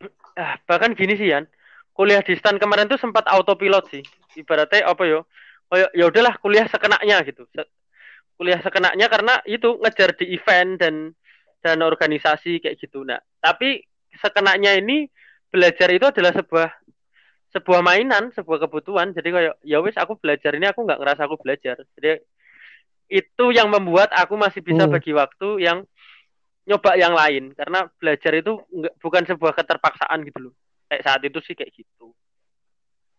ah, 0.40 0.56
bahkan 0.64 0.96
gini 0.96 1.14
sih 1.20 1.28
Yan, 1.28 1.44
kuliah 1.92 2.24
di 2.24 2.32
stan 2.40 2.56
kemarin 2.56 2.88
tuh 2.88 2.96
sempat 2.96 3.28
autopilot 3.28 3.84
sih. 3.92 4.02
Ibaratnya 4.34 4.88
apa 4.88 5.04
yo? 5.04 5.28
Oh 5.68 5.76
ya 5.76 5.86
ya 5.92 6.08
udahlah 6.08 6.40
kuliah 6.40 6.64
sekenaknya 6.66 7.20
gitu. 7.28 7.44
Kuliah 8.36 8.60
sekenaknya 8.60 9.08
karena 9.08 9.40
itu 9.48 9.80
ngejar 9.80 10.12
di 10.12 10.36
event 10.36 10.76
dan 10.76 10.94
dan 11.64 11.80
organisasi 11.80 12.60
kayak 12.60 12.76
gitu. 12.78 13.02
Nah, 13.02 13.16
tapi 13.40 13.80
sekenaknya 14.20 14.76
ini 14.76 15.08
belajar 15.48 15.88
itu 15.88 16.04
adalah 16.04 16.36
sebuah 16.36 16.68
sebuah 17.56 17.80
mainan, 17.80 18.28
sebuah 18.36 18.68
kebutuhan. 18.68 19.16
Jadi 19.16 19.28
kayak 19.32 19.54
ya 19.64 19.80
wis 19.80 19.96
aku 19.96 20.20
belajar 20.20 20.52
ini 20.52 20.68
aku 20.68 20.84
nggak 20.84 21.00
ngerasa 21.00 21.24
aku 21.24 21.40
belajar. 21.40 21.80
Jadi 21.96 22.20
itu 23.08 23.44
yang 23.56 23.72
membuat 23.72 24.12
aku 24.12 24.36
masih 24.36 24.60
bisa 24.60 24.84
Hmm. 24.84 24.92
bagi 24.92 25.16
waktu 25.16 25.48
yang 25.64 25.86
nyoba 26.66 26.98
yang 26.98 27.14
lain 27.14 27.54
karena 27.54 27.86
belajar 27.96 28.34
itu 28.34 28.58
nggak 28.68 28.94
bukan 28.98 29.22
sebuah 29.24 29.52
keterpaksaan 29.56 30.26
gitu 30.28 30.50
loh. 30.50 30.54
Kayak 30.92 31.02
saat 31.08 31.20
itu 31.24 31.38
sih 31.40 31.54
kayak 31.56 31.72
gitu. 31.72 32.12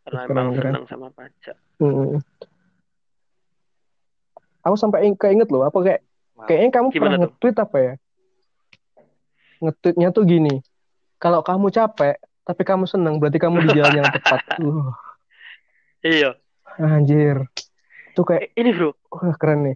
Karena 0.05 0.23
Keren, 0.23 0.35
emang 0.37 0.47
keren. 0.53 0.63
senang 0.71 0.85
sama 0.87 1.07
pajak. 1.11 1.57
Hmm. 1.81 2.21
Aku 4.67 4.75
sampai 4.75 5.07
ing- 5.07 5.15
keinget 5.15 5.47
loh, 5.47 5.63
apa 5.63 5.79
kayak 5.79 6.01
kayaknya 6.43 6.69
kamu 6.75 6.87
Gimana 6.91 6.99
pernah 6.99 7.17
nge-tweet 7.23 7.57
apa 7.57 7.77
ya? 7.79 7.93
Nge-tweetnya 9.63 10.07
tuh 10.11 10.23
gini, 10.27 10.53
kalau 11.17 11.39
kamu 11.41 11.71
capek 11.71 12.19
tapi 12.43 12.63
kamu 12.63 12.87
seneng 12.87 13.19
berarti 13.19 13.39
kamu 13.43 13.67
di 13.67 13.69
jalan 13.75 13.95
yang 14.03 14.09
tepat. 14.11 14.41
Uh, 14.57 14.91
Iya. 16.05 16.37
anjir. 16.77 17.49
Tuh 18.13 18.23
kayak 18.23 18.53
Ini 18.53 18.69
bro, 18.71 18.93
wah 19.11 19.35
keren 19.35 19.65
nih. 19.65 19.75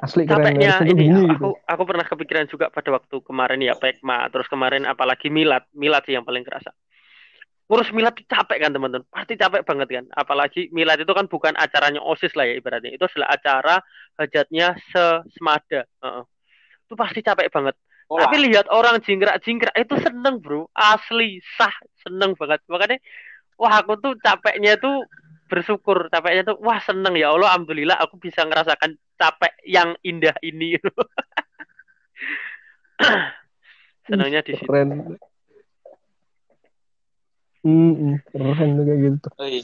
Asli 0.00 0.24
keren 0.24 0.56
capeknya 0.56 0.80
tuh 0.80 0.86
ini 0.88 1.02
gini 1.04 1.20
aku 1.28 1.28
gitu. 1.28 1.48
aku 1.68 1.82
pernah 1.84 2.06
kepikiran 2.08 2.46
juga 2.48 2.72
pada 2.72 2.88
waktu 2.96 3.16
kemarin 3.20 3.60
ya 3.60 3.76
Pekma, 3.76 4.24
terus 4.32 4.48
kemarin 4.48 4.88
apalagi 4.88 5.28
Milad, 5.28 5.68
Milad 5.76 6.00
sih 6.08 6.16
yang 6.16 6.24
paling 6.24 6.46
kerasa. 6.48 6.72
Ngurus 7.72 7.88
milad 7.96 8.12
tuh 8.12 8.28
capek 8.28 8.68
kan 8.68 8.70
teman-teman? 8.76 9.08
Pasti 9.08 9.32
capek 9.32 9.64
banget 9.64 9.88
kan? 9.88 10.04
Apalagi 10.12 10.68
milad 10.76 11.00
itu 11.00 11.08
kan 11.16 11.24
bukan 11.24 11.56
acaranya 11.56 12.04
osis 12.04 12.36
lah 12.36 12.44
ya 12.44 12.60
ibaratnya. 12.60 12.92
Itu 12.92 13.08
adalah 13.08 13.32
acara 13.32 13.80
hajatnya 14.20 14.76
sesemada. 14.92 15.88
Uh-uh. 16.04 16.28
itu 16.84 16.94
pasti 17.00 17.24
capek 17.24 17.48
banget. 17.48 17.72
Oh, 18.12 18.20
tapi 18.20 18.44
lihat 18.44 18.68
orang 18.68 19.00
jingkrak-jingkrak 19.00 19.72
itu 19.72 19.96
seneng 20.04 20.44
bro. 20.44 20.68
Asli 20.76 21.40
sah 21.56 21.72
seneng 22.04 22.36
banget. 22.36 22.60
Makanya 22.68 23.00
wah 23.56 23.80
aku 23.80 23.96
tuh 23.96 24.20
capeknya 24.20 24.76
tuh 24.76 25.08
bersyukur. 25.48 26.12
Capeknya 26.12 26.52
tuh 26.52 26.60
wah 26.60 26.76
seneng. 26.84 27.16
Ya 27.16 27.32
Allah 27.32 27.56
alhamdulillah 27.56 27.96
aku 28.04 28.20
bisa 28.20 28.44
ngerasakan 28.44 29.00
capek 29.16 29.56
yang 29.64 29.96
indah 30.04 30.36
ini. 30.44 30.76
Senangnya 34.12 34.44
di 34.44 34.60
situ. 34.60 34.68
Keren. 34.68 35.16
Hmm, 37.62 38.18
keren 38.30 38.68
tuh 38.74 38.84
kayak 38.84 38.98
gitu. 39.06 39.28
Oh, 39.38 39.46
iya. 39.46 39.62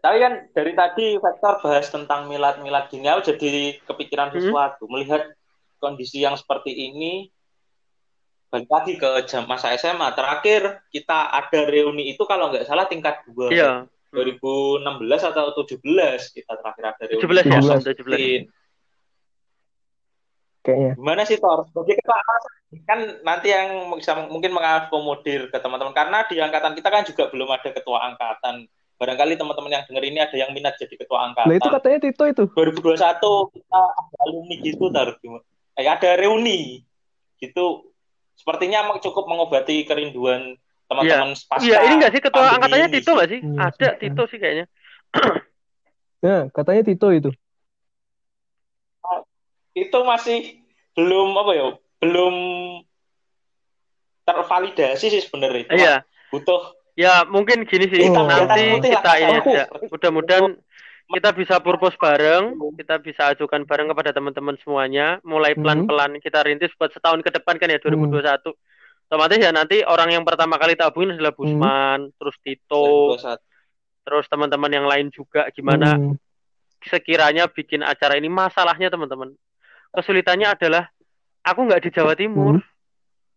Tapi 0.00 0.16
kan 0.16 0.32
dari 0.56 0.72
tadi 0.72 1.06
Vektor 1.20 1.54
bahas 1.60 1.86
tentang 1.92 2.26
milad-milad 2.26 2.88
gini, 2.88 3.06
aku 3.06 3.36
jadi 3.36 3.78
kepikiran 3.84 4.32
Hmm. 4.32 4.36
sesuatu. 4.40 4.88
Melihat 4.88 5.28
kondisi 5.78 6.24
yang 6.24 6.34
seperti 6.40 6.72
ini, 6.72 7.28
balik 8.50 8.66
lagi 8.66 8.92
ke 8.98 9.28
jam 9.30 9.46
masa 9.46 9.70
SMA. 9.76 10.10
Terakhir 10.16 10.82
kita 10.90 11.30
ada 11.30 11.60
reuni 11.68 12.10
itu 12.10 12.26
kalau 12.26 12.50
nggak 12.50 12.66
salah 12.66 12.88
tingkat 12.90 13.22
2. 13.28 13.52
iya 13.54 13.86
2016 14.10 15.22
atau 15.22 15.54
17 15.54 16.34
kita 16.34 16.52
terakhir 16.58 16.84
ada 16.90 17.02
reuni. 17.06 17.22
17 17.22 17.46
ya 17.46 17.94
17. 17.94 17.94
17 17.94 18.59
Kayaknya. 20.70 20.92
Gimana 20.94 21.22
sih 21.26 21.36
Tor? 21.42 21.66
Sebagai 21.66 21.98
ketua 21.98 22.16
angkatan, 22.22 22.52
kan 22.86 22.98
nanti 23.26 23.46
yang 23.50 23.90
bisa 23.98 24.12
mungkin 24.30 24.54
mengakomodir 24.54 25.50
ke 25.50 25.58
teman-teman 25.58 25.90
karena 25.90 26.22
di 26.30 26.38
angkatan 26.38 26.78
kita 26.78 26.88
kan 26.94 27.02
juga 27.02 27.26
belum 27.26 27.50
ada 27.50 27.70
ketua 27.74 27.98
angkatan. 28.14 28.70
Barangkali 29.00 29.34
teman-teman 29.34 29.72
yang 29.74 29.84
dengar 29.88 30.04
ini 30.06 30.18
ada 30.20 30.36
yang 30.36 30.52
minat 30.54 30.76
jadi 30.78 30.94
ketua 30.94 31.32
angkatan. 31.32 31.50
Nah 31.50 31.56
itu 31.58 31.68
katanya 31.72 31.98
Tito 31.98 32.24
itu. 32.30 32.44
2021 32.54 33.56
kita 33.58 33.80
ada 33.80 34.16
alumni 34.22 34.54
gitu 34.62 34.84
taruh 34.94 35.16
gimana? 35.18 35.44
Eh, 35.74 35.88
ada 35.88 36.10
reuni 36.14 36.84
gitu. 37.42 37.90
Sepertinya 38.38 38.86
emang 38.86 39.02
cukup 39.02 39.26
mengobati 39.26 39.88
kerinduan 39.88 40.54
teman-teman 40.86 41.32
pasca. 41.48 41.64
Iya, 41.64 41.78
ini 41.90 41.94
nggak 41.98 42.12
sih 42.12 42.22
ketua 42.22 42.46
angkatannya 42.60 42.86
ini. 42.86 42.94
Tito 42.94 43.10
nggak 43.16 43.28
sih? 43.32 43.40
Iya, 43.40 43.66
Ada. 43.66 43.88
Tito 43.98 44.22
sih 44.28 44.38
kayaknya. 44.38 44.66
Nah, 46.22 46.42
katanya 46.56 46.82
Tito 46.84 47.08
itu. 47.10 47.30
Itu 49.72 49.98
masih 50.04 50.59
belum 51.00 51.28
apa 51.32 51.52
ya? 51.56 51.66
Belum 52.00 52.34
tervalidasi 54.22 55.06
sih 55.08 55.22
sebenarnya. 55.22 55.66
Iya. 55.72 55.94
Butuh 56.28 56.76
Ya 56.98 57.24
mungkin 57.24 57.64
gini 57.64 57.88
sih, 57.88 58.12
Oh. 58.12 58.28
nanti 58.28 58.76
kita 58.76 59.12
ini 59.16 59.40
aja. 59.40 59.64
aku. 59.72 59.88
Mudah-mudahan 59.88 60.52
kita 61.08 61.32
bisa 61.32 61.56
purpose 61.56 61.96
bareng, 61.96 62.60
kita 62.76 63.00
bisa 63.00 63.32
ajukan 63.32 63.64
bareng 63.64 63.88
kepada 63.88 64.12
teman-teman 64.12 64.60
semuanya, 64.60 65.16
mulai 65.24 65.56
Hmm. 65.56 65.64
pelan-pelan 65.64 66.20
kita 66.20 66.44
rintis 66.44 66.68
buat 66.76 66.92
setahun 66.92 67.24
ke 67.24 67.32
depan 67.32 67.56
kan 67.56 67.72
ya 67.72 67.80
2021. 67.80 68.52
Otomatis 69.08 69.40
ya 69.40 69.48
nanti 69.48 69.80
orang 69.80 70.12
yang 70.12 70.28
pertama 70.28 70.60
kali 70.60 70.76
tabungin 70.76 71.16
adalah 71.16 71.32
Hmm. 71.32 71.40
Busman, 71.40 71.98
terus 72.20 72.36
Tito, 72.44 73.16
2021. 73.16 73.40
terus 74.04 74.24
teman-teman 74.28 74.70
yang 74.74 74.84
lain 74.84 75.06
juga 75.08 75.48
gimana 75.50 75.96
Hmm. 75.96 76.14
sekiranya 76.84 77.48
bikin 77.48 77.80
acara 77.80 78.20
ini 78.20 78.28
masalahnya 78.28 78.92
teman-teman. 78.92 79.32
Kesulitannya 79.90 80.48
adalah 80.48 80.86
aku 81.42 81.60
nggak 81.66 81.82
di 81.82 81.90
Jawa 81.90 82.14
Timur, 82.14 82.58
Hmm. 82.58 82.66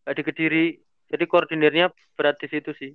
nggak 0.06 0.16
di 0.16 0.24
Kediri, 0.24 0.66
jadi 1.10 1.24
koordinirnya 1.26 1.86
berat 2.14 2.38
di 2.38 2.48
situ 2.48 2.72
sih. 2.74 2.94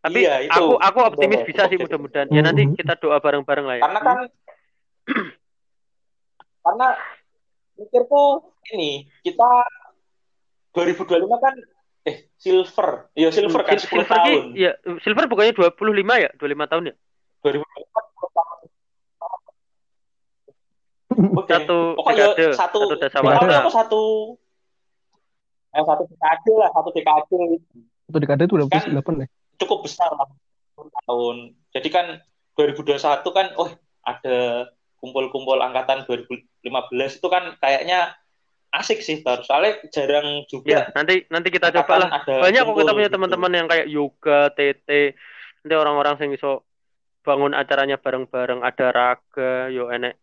Tapi 0.00 0.20
Iya, 0.20 0.44
itu. 0.44 0.52
aku 0.52 0.76
aku 0.76 0.98
optimis 1.06 1.44
bisa 1.44 1.68
sih 1.68 1.76
mudah-mudahan. 1.76 2.28
Ya 2.28 2.40
nanti 2.40 2.64
Hmm. 2.64 2.72
kita 2.72 2.96
doa 2.96 3.20
bareng-bareng 3.20 3.64
lah 3.64 3.76
ya. 3.76 3.82
Karena 3.84 4.00
kan 4.00 4.18
karena 6.60 6.88
mikirku 7.74 8.22
ini 8.70 8.90
kita 9.20 9.48
2025 10.72 11.36
kan 11.36 11.54
eh 12.02 12.28
silver. 12.36 13.12
Iya 13.12 13.28
silver 13.28 13.60
kan 13.64 13.76
Sil- 13.76 13.88
10 13.88 14.04
silver 14.04 14.08
tahun. 14.08 14.44
ya 14.56 14.72
silver 15.00 15.24
bukannya 15.24 15.52
25 15.52 16.16
ya? 16.16 16.28
25 16.36 16.64
tahun 16.64 16.84
ya? 16.88 16.94
2025 17.40 17.64
10 17.84 18.32
tahun. 18.32 18.59
Oke. 21.10 21.50
Satu 21.50 21.78
Pokoknya 21.94 22.26
dekade, 22.30 22.44
satu 22.54 22.78
satu 22.80 22.94
dasa 22.96 23.16
berapa 23.18 23.26
warsa. 23.34 23.42
tahun 23.42 23.58
apa 23.58 23.70
satu 23.74 24.02
eh, 25.70 25.84
satu 25.84 26.02
dekade 26.06 26.52
lah, 26.54 26.68
satu 26.70 26.88
dekade 26.90 27.36
Itu 28.06 28.16
dekade 28.16 28.42
itu 28.44 28.54
udah 28.54 28.66
Kan- 28.66 28.82
plus 28.84 28.94
8 28.96 29.22
ya. 29.22 29.26
cukup 29.56 29.78
besar 29.84 30.10
lah 30.10 30.28
10 30.72 30.88
tahun. 31.04 31.36
Jadi 31.70 31.88
kan 31.88 32.06
2021 32.54 32.98
kan 33.30 33.46
oh 33.54 33.70
ada 34.02 34.38
kumpul-kumpul 34.96 35.56
angkatan 35.56 36.04
2015 36.04 36.64
itu 37.14 37.28
kan 37.28 37.54
kayaknya 37.58 38.14
asik 38.70 39.00
sih 39.00 39.20
Tar. 39.20 39.42
Soalnya 39.42 39.82
jarang 39.90 40.26
Ya, 40.40 40.46
juga 40.46 40.78
nanti 40.94 41.26
nanti 41.26 41.48
kita 41.48 41.70
coba 41.72 41.94
lah. 42.00 42.10
Banyak 42.22 42.62
kok 42.62 42.76
kita 42.76 42.92
punya 42.92 43.08
gitu. 43.08 43.16
teman-teman 43.16 43.52
yang 43.52 43.66
kayak 43.66 43.86
yoga, 43.86 44.50
TT. 44.50 45.18
Nanti 45.60 45.74
orang-orang 45.74 46.14
yang 46.16 46.32
bisa 46.32 46.50
bangun 47.20 47.52
acaranya 47.52 47.96
bareng-bareng, 47.96 48.60
ada 48.60 48.86
raga, 48.88 49.68
yo 49.68 49.90
enek. 49.90 50.16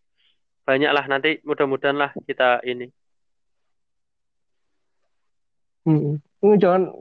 Banyak 0.68 0.91
lah 0.91 1.05
nanti 1.07 1.39
mudah-mudahan 1.47 1.95
lah 1.95 2.11
kita 2.28 2.59
ini. 2.68 2.91
Hmm. 5.88 6.20
Jangan 6.43 6.91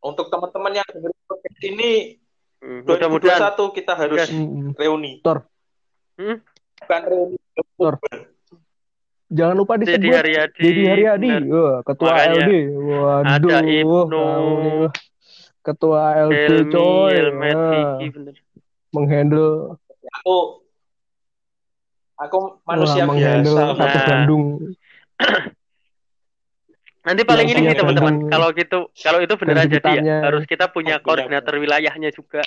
Untuk 0.00 0.32
teman-teman 0.32 0.72
yang 0.72 0.88
dengerin 0.88 1.20
podcast 1.28 1.60
ini 1.60 2.16
Hmm, 2.60 2.84
mudah-mudahan 2.84 3.56
2021 3.56 3.72
kita 3.72 3.92
harus 3.96 4.20
Yes. 4.20 4.30
hmm. 4.32 4.76
reuni. 4.76 5.12
Tor. 5.24 5.48
Hmm? 6.20 6.44
Bukan 6.80 7.02
reuni. 7.08 7.36
Tor. 7.80 7.94
jangan 9.30 9.54
lupa 9.56 9.78
Dedi 9.80 9.96
disebut 9.96 10.12
Haryadi. 10.12 10.60
Dedi 10.60 10.82
Haryadi. 10.84 11.30
Wah, 11.48 11.80
ketua 11.86 12.08
Makanya. 12.12 12.40
LD. 12.44 12.52
Waduh. 12.76 13.32
Ada 13.32 13.56
Ibnu. 13.64 14.24
Ketua 15.60 16.02
LD 16.24 16.36
Helmi, 16.36 16.72
coy. 16.72 17.16
Nah, 17.36 17.76
menghandle 18.92 19.76
Aku 20.20 20.64
aku 22.20 22.60
manusia 22.68 23.08
wah, 23.08 23.16
biasa. 23.16 23.62
satu 23.74 23.80
Nah. 23.80 24.04
Bandung. 24.06 24.44
Nanti 27.00 27.24
paling 27.24 27.48
Yang 27.48 27.56
ini 27.56 27.60
punya 27.64 27.72
sih 27.72 27.80
teman-teman, 27.80 28.14
kalau 28.28 28.48
gitu, 28.52 28.78
kalau 29.00 29.18
itu 29.24 29.34
beneran 29.40 29.72
jadi 29.72 30.04
ya, 30.04 30.20
harus 30.20 30.44
kita 30.44 30.68
punya 30.68 31.00
koordinator 31.00 31.56
wilayahnya 31.56 32.12
juga 32.12 32.44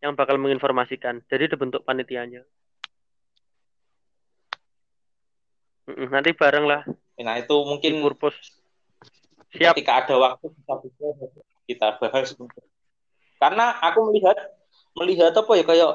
yang 0.00 0.16
bakal 0.16 0.40
menginformasikan. 0.40 1.20
Jadi 1.28 1.52
dibentuk 1.52 1.84
panitianya. 1.84 2.48
Nanti 5.88 6.32
bareng 6.32 6.64
lah 6.64 6.80
Nah, 7.18 7.34
itu 7.34 7.54
mungkin 7.66 7.98
purpose. 7.98 8.38
Siap. 9.48 9.72
ketika 9.74 10.04
ada 10.04 10.14
waktu 10.20 10.52
bisa 10.52 10.72
bisa 10.84 11.06
kita 11.64 11.88
bahas. 11.98 12.36
Karena 13.40 13.80
aku 13.80 14.12
melihat 14.12 14.36
melihat 14.92 15.32
apa 15.32 15.52
ya 15.56 15.64
kayak 15.64 15.90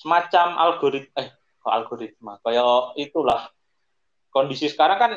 semacam 0.00 0.56
algoritma 0.56 1.12
eh 1.20 1.28
kok 1.60 1.68
algoritma 1.68 2.40
kayak 2.40 2.96
itulah 2.96 3.52
kondisi 4.32 4.72
sekarang 4.72 4.96
kan 4.96 5.12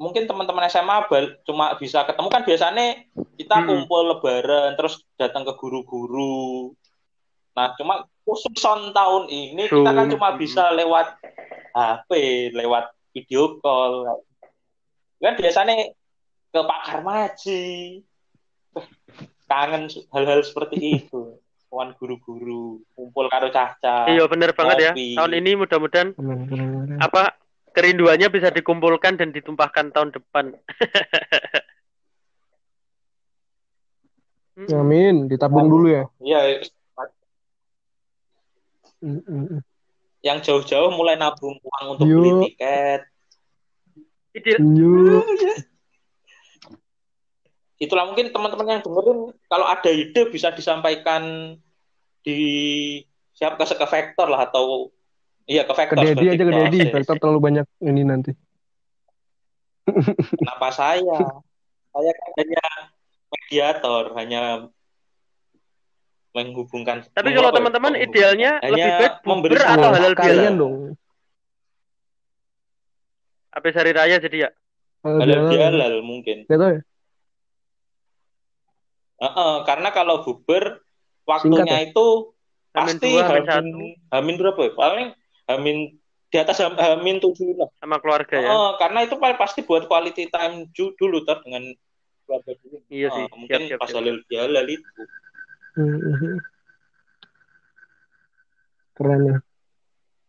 mungkin 0.00 0.24
teman-teman 0.24 0.64
SMA 0.66 1.04
bal- 1.06 1.36
cuma 1.44 1.76
bisa 1.76 2.02
ketemu 2.02 2.28
kan 2.32 2.42
biasanya 2.42 3.04
kita 3.36 3.56
Hmm. 3.60 3.66
kumpul 3.68 4.02
lebaran 4.08 4.74
terus 4.74 5.04
datang 5.14 5.44
ke 5.44 5.52
guru-guru. 5.54 6.72
Nah, 7.52 7.76
cuma 7.76 8.08
khusus 8.24 8.56
on 8.64 8.90
tahun 8.90 9.28
ini 9.28 9.68
kita 9.68 9.90
kan 9.92 10.08
cuma 10.08 10.32
bisa 10.34 10.72
lewat 10.72 11.12
HP, 11.70 12.10
lewat 12.50 12.88
video 13.12 13.60
call. 13.60 14.08
Kan 15.20 15.36
biasanya 15.36 15.92
ke 16.50 16.58
Pak 16.58 16.80
Karmaji. 16.82 17.62
Kangen 19.44 19.92
hal-hal 20.10 20.40
seperti 20.40 21.04
itu. 21.04 21.36
Kawan 21.72 21.96
guru-guru, 21.96 22.84
kumpul 22.92 23.32
karo 23.32 23.48
caca. 23.48 24.04
Iya 24.12 24.28
bener 24.28 24.52
banget 24.52 24.76
ya. 24.76 24.92
Tahun 24.92 25.32
ini 25.32 25.56
mudah-mudahan 25.56 26.12
apa 27.00 27.32
kerinduannya 27.72 28.28
bisa 28.28 28.52
dikumpulkan 28.52 29.16
dan 29.16 29.32
ditumpahkan 29.32 29.88
tahun 29.88 30.12
depan. 30.12 30.52
Mm. 34.52 34.68
Amin, 34.68 35.14
ditabung 35.32 35.64
dulu 35.64 35.88
ya. 35.88 36.04
Iya, 36.20 36.60
Hmm, 39.00 39.18
hmm, 39.24 39.44
hmm. 39.48 39.60
yang 40.22 40.38
jauh-jauh 40.44 40.94
mulai 40.94 41.18
nabung 41.18 41.58
uang 41.58 41.86
untuk 41.98 42.06
Yo. 42.06 42.20
beli 42.20 42.30
tiket. 42.54 43.00
Yuk. 44.60 45.24
Itulah 47.82 48.06
mungkin 48.06 48.30
teman-teman 48.30 48.78
yang 48.78 48.82
dengerin 48.86 49.34
kalau 49.50 49.66
ada 49.66 49.90
ide 49.90 50.30
bisa 50.30 50.54
disampaikan 50.54 51.54
di 52.22 52.38
siapa 53.34 53.58
ke 53.58 53.74
ke 53.74 53.86
Vektor 53.90 54.30
lah 54.30 54.46
atau 54.46 54.94
iya 55.50 55.66
ke 55.66 55.74
Ke 55.74 55.78
Vektor. 55.82 55.98
Dedi 56.06 56.14
berarti. 56.14 56.30
aja 56.30 56.44
ke 56.46 56.52
Dedi. 56.54 56.78
oke. 56.86 56.94
Vektor 56.94 57.16
terlalu 57.18 57.40
banyak 57.42 57.66
ini 57.82 58.02
nanti. 58.06 58.30
Kenapa 60.38 60.70
saya? 60.70 61.42
Saya 61.90 62.10
kan 62.14 62.30
hanya 62.38 62.64
mediator, 63.34 64.02
hanya 64.14 64.42
menghubungkan. 66.38 67.02
Tapi 67.10 67.34
kalau 67.34 67.50
teman-teman 67.50 67.98
idealnya 67.98 68.62
Hanya 68.62 68.72
lebih 68.78 68.92
baik 68.94 69.14
memberi 69.26 69.54
atau 69.58 69.90
halal 69.90 70.14
kalian 70.14 70.54
bihalal? 70.54 70.54
dong. 70.54 70.74
Habis 73.52 73.74
hari 73.74 73.90
raya 73.90 74.16
jadi 74.22 74.38
ya? 74.46 74.50
halal 75.02 75.50
bihalal 75.50 75.94
mungkin. 76.06 76.46
Gak 76.46 76.62
ya? 76.62 76.80
Heeh, 79.22 79.54
karena 79.62 79.88
kalau 79.94 80.26
bukber 80.26 80.82
waktunya 81.22 81.86
itu 81.86 82.34
Hamin 82.74 82.98
pasti 82.98 83.06
dua, 83.06 83.22
hamin 83.30 83.46
hamin, 83.46 83.90
hamin 84.10 84.34
berapa 84.40 84.60
ya? 84.66 84.72
Paling 84.74 85.08
hamin 85.46 85.76
di 86.32 86.36
atas 86.40 86.58
ham- 86.58 86.80
hamin 86.80 87.22
tujuh 87.22 87.54
lah. 87.54 87.68
Sama 87.78 88.02
keluarga 88.02 88.34
ya? 88.34 88.50
Heeh, 88.50 88.70
karena 88.82 88.98
itu 89.06 89.14
paling 89.20 89.38
pasti 89.38 89.60
buat 89.62 89.86
quality 89.86 90.26
time 90.32 90.66
ju- 90.74 90.96
dulu 90.98 91.22
ter 91.22 91.38
dengan 91.46 91.70
keluarga 92.26 92.52
dulu. 92.64 92.76
Iya 92.90 93.08
sih. 93.14 93.24
Siap, 93.28 93.38
mungkin 93.38 93.60
siap, 93.68 93.78
pas 93.78 93.88
siap. 93.92 93.98
halal 94.02 94.16
bihalal 94.26 94.66
itu. 94.66 95.02
Mhm. 95.78 96.32
Keren 98.92 99.20
ya. 99.22 99.36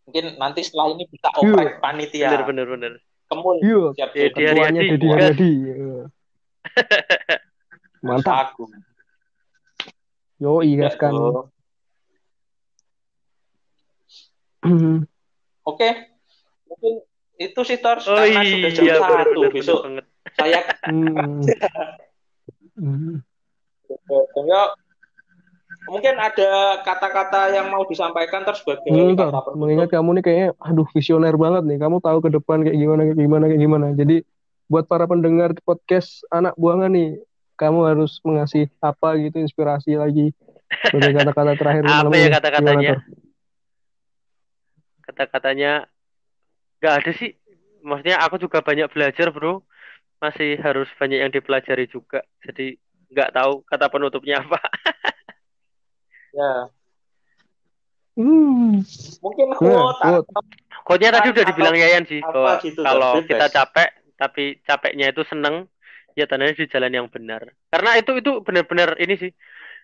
Mungkin 0.03 0.25
nanti 0.35 0.59
setelah 0.67 0.87
ini 0.93 1.03
bisa 1.07 1.31
oprek 1.33 1.79
panitia. 1.79 2.29
Bener, 2.29 2.43
bener, 2.45 2.65
bener. 2.67 2.91
Kemul. 3.31 3.55
Iya. 3.63 3.83
Siap, 3.97 4.09
siap. 4.13 4.31
Ketuanya. 4.37 4.81
Dedi. 4.83 5.07
Haryadi. 5.09 5.51
Iya. 8.03 8.09
Mantap. 8.11 8.51
Agung. 8.51 8.71
Yoi 10.43 10.75
Ya, 10.75 10.91
gas 10.91 10.95
kan. 10.99 11.15
Oke. 15.63 15.89
Mungkin 16.67 16.93
itu 17.39 17.59
sih 17.63 17.79
Tor 17.79 17.97
Oh 18.03 18.15
karena 18.19 18.43
sudah 18.43 18.69
jam 18.75 18.83
iya, 18.85 18.95
bener, 18.99 19.01
satu 19.01 19.15
bener, 19.15 19.27
bener 19.33 19.51
besok 19.55 19.79
banget. 19.83 20.05
saya 20.33 20.59
ya 24.47 24.61
mungkin 25.83 26.15
ada 26.15 26.79
kata-kata 26.81 27.51
yang 27.53 27.67
mau 27.69 27.83
disampaikan 27.85 28.47
terus 28.47 28.63
sebagai 28.63 28.87
Hmm, 28.87 29.13
kata 29.13 29.29
penutup. 29.29 29.53
mengingat 29.59 29.87
kamu 29.91 30.09
nih 30.19 30.23
kayaknya, 30.23 30.47
aduh 30.57 30.87
visioner 30.95 31.35
banget 31.35 31.63
nih. 31.67 31.77
Kamu 31.77 31.97
tahu 31.99 32.17
ke 32.23 32.29
depan 32.31 32.63
kayak 32.63 32.77
gimana, 32.79 33.01
kayak 33.11 33.19
gimana, 33.19 33.43
kayak 33.51 33.61
gimana. 33.61 33.85
Jadi 33.93 34.15
buat 34.71 34.87
para 34.87 35.05
pendengar 35.05 35.51
podcast 35.67 36.23
anak 36.31 36.55
buangan 36.55 36.89
nih, 36.95 37.19
kamu 37.55 37.79
harus 37.85 38.17
mengasih 38.25 38.69
apa 38.81 39.15
gitu 39.21 39.37
inspirasi 39.41 39.95
lagi 39.95 40.33
sebagai 40.89 41.13
kata-kata 41.21 41.53
terakhir 41.57 41.83
Apa 41.85 42.15
ya 42.17 42.29
kata-katanya? 42.33 42.93
Kata-katanya 45.03 45.71
nggak 46.81 46.93
ada 47.03 47.11
sih. 47.17 47.31
Maksudnya 47.83 48.17
aku 48.23 48.39
juga 48.39 48.63
banyak 48.63 48.87
belajar, 48.89 49.29
bro. 49.29 49.61
Masih 50.23 50.55
harus 50.63 50.87
banyak 50.95 51.19
yang 51.19 51.31
dipelajari 51.31 51.85
juga. 51.91 52.23
Jadi 52.41 52.79
nggak 53.11 53.35
tahu 53.35 53.61
kata 53.67 53.85
penutupnya 53.91 54.41
apa. 54.41 54.59
Ya. 56.33 56.65
Hmm. 58.17 58.81
Mungkin 59.21 59.47
quote 59.53 60.01
quote. 60.01 60.29
Quote-nya 60.81 61.13
tadi 61.13 61.29
udah 61.29 61.45
dibilang 61.45 61.77
Yayan 61.77 62.09
sih 62.09 62.25
bahwa 62.25 62.57
gitu, 62.57 62.81
kalau 62.81 63.21
kita 63.21 63.53
capek 63.53 63.89
tapi 64.17 64.57
capeknya 64.65 65.13
itu 65.13 65.21
seneng 65.29 65.69
ya 66.13 66.25
tandanya 66.29 66.55
di 66.57 66.65
jalan 66.69 66.91
yang 66.93 67.07
benar. 67.09 67.45
Karena 67.69 67.97
itu 67.97 68.11
itu 68.17 68.31
benar-benar 68.45 68.97
ini 69.01 69.15
sih. 69.17 69.31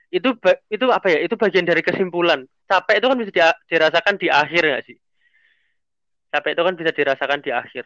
Itu 0.09 0.37
itu 0.69 0.85
apa 0.89 1.07
ya? 1.13 1.19
Itu 1.21 1.37
bagian 1.37 1.65
dari 1.65 1.81
kesimpulan. 1.85 2.45
Capek 2.65 3.01
itu 3.01 3.07
kan 3.09 3.17
bisa 3.17 3.31
dia- 3.33 3.59
dirasakan 3.69 4.15
di 4.17 4.27
akhir 4.29 4.61
nggak 4.65 4.83
sih? 4.85 4.97
Capek 6.29 6.51
itu 6.53 6.61
kan 6.61 6.75
bisa 6.77 6.91
dirasakan 6.93 7.39
di 7.41 7.51
akhir. 7.53 7.85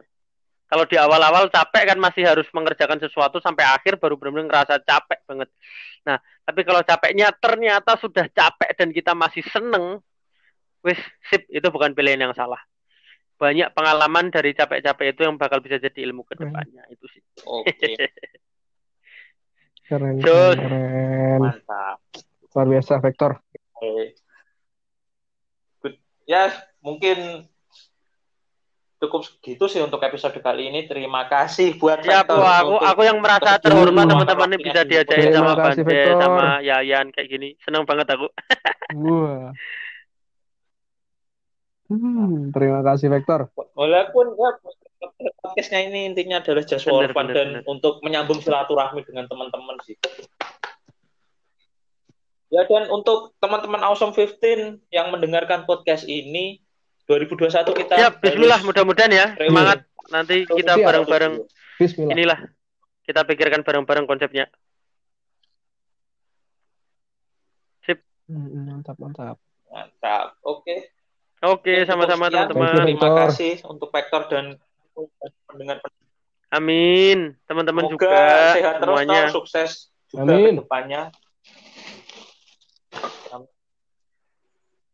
Kalau 0.67 0.89
di 0.89 0.97
awal-awal 0.97 1.53
capek 1.53 1.93
kan 1.93 1.99
masih 2.01 2.25
harus 2.25 2.47
mengerjakan 2.49 2.97
sesuatu 2.97 3.37
sampai 3.37 3.61
akhir 3.61 4.01
baru 4.01 4.17
benar-benar 4.17 4.49
ngerasa 4.49 4.81
capek 4.81 5.21
banget. 5.29 5.49
Nah, 6.01 6.17
tapi 6.43 6.61
kalau 6.65 6.81
capeknya 6.81 7.29
ternyata 7.37 7.93
sudah 8.01 8.25
capek 8.25 8.73
dan 8.73 8.89
kita 8.89 9.13
masih 9.13 9.45
seneng, 9.53 10.01
wis 10.81 10.97
sip 11.29 11.45
itu 11.53 11.67
bukan 11.69 11.93
pilihan 11.93 12.25
yang 12.25 12.33
salah. 12.33 12.59
Banyak 13.43 13.75
pengalaman 13.75 14.31
dari 14.31 14.55
capek-capek 14.55 15.11
itu 15.11 15.21
yang 15.27 15.35
bakal 15.35 15.59
bisa 15.59 15.75
jadi 15.75 15.99
ilmu 16.07 16.23
ke 16.23 16.39
depannya 16.39 16.87
itu 16.87 17.03
sih. 17.11 17.19
Oke, 17.43 17.75
Keren, 19.83 20.15
Jos. 20.23 20.55
keren, 20.55 21.43
mantap. 21.43 21.99
Luar 22.55 22.67
biasa, 22.71 23.03
Vektor. 23.03 23.35
Oke. 23.75 24.15
Good. 25.83 25.99
Ya, 26.23 26.55
mungkin 26.79 27.43
cukup 29.03 29.27
segitu 29.27 29.67
sih 29.67 29.83
untuk 29.83 29.99
episode 29.99 30.39
kali 30.39 30.71
ini. 30.71 30.87
Terima 30.87 31.27
kasih 31.27 31.75
buat 31.75 31.99
Siap, 31.99 32.31
Vektor 32.31 32.47
aku 32.47 32.75
aku 32.79 33.01
yang 33.03 33.19
merasa 33.19 33.59
terhormat 33.59 34.07
teman-teman 34.07 34.55
ini 34.55 34.63
bisa 34.63 34.87
diajarin 34.87 35.35
Terima 35.35 35.51
sama 35.51 35.53
Bande, 35.59 35.83
Vektor. 35.83 36.15
sama 36.15 36.47
Yayan 36.63 37.07
kayak 37.11 37.27
gini. 37.27 37.49
Senang 37.59 37.83
banget 37.83 38.07
aku. 38.15 38.31
Wah. 39.03 39.51
Hmm, 41.93 42.49
terima 42.49 42.81
kasih, 42.81 43.13
Vektor. 43.13 43.53
Walaupun 43.77 44.33
ya 44.33 44.49
podcastnya 45.45 45.85
ini 45.85 46.09
intinya 46.09 46.41
adalah 46.41 46.65
just 46.65 46.89
for 46.89 47.05
fun 47.13 47.29
dan 47.29 47.61
bener. 47.61 47.69
untuk 47.69 48.01
menyambung 48.01 48.41
silaturahmi 48.41 49.05
dengan 49.05 49.29
teman-teman 49.29 49.77
sih. 49.85 49.93
Ya 52.49 52.65
dan 52.65 52.89
untuk 52.89 53.37
teman-teman 53.37 53.81
Awesome 53.85 54.13
15 54.13 54.89
yang 54.89 55.13
mendengarkan 55.13 55.69
podcast 55.69 56.05
ini 56.09 56.61
2021 57.05 57.49
kita 57.77 57.93
Siap, 57.99 58.13
bismillah 58.21 58.61
mudah-mudahan 58.65 59.11
ya. 59.13 59.27
reuni. 59.37 59.49
Semangat 59.53 59.79
nanti 60.09 60.35
kita 60.49 60.73
bareng-bareng 60.81 61.33
Bismillah. 61.77 62.13
inilah 62.13 62.39
kita 63.05 63.21
pikirkan 63.27 63.61
bareng-bareng 63.61 64.05
konsepnya. 64.09 64.49
Hmm, 68.23 68.71
mantap, 68.71 68.95
mantap. 68.97 69.35
Mantap. 69.67 70.39
Oke. 70.47 70.95
Oke, 71.43 71.83
sama-sama 71.83 72.31
teman-teman. 72.31 72.87
Terima 72.87 73.09
kasih 73.27 73.59
untuk 73.67 73.91
Vektor 73.91 74.31
dan 74.31 74.55
pendengar 75.43 75.83
Amin. 76.53 77.33
Teman-teman 77.49 77.89
Semoga 77.89 77.97
juga 77.97 78.21
sehat 78.53 78.75
terus, 78.77 78.93
semuanya. 78.93 79.21
Tor, 79.25 79.33
sukses 79.41 79.69
juga 80.07 80.21
Amin. 80.37 80.53
ke 80.55 80.61
depannya. 80.61 81.01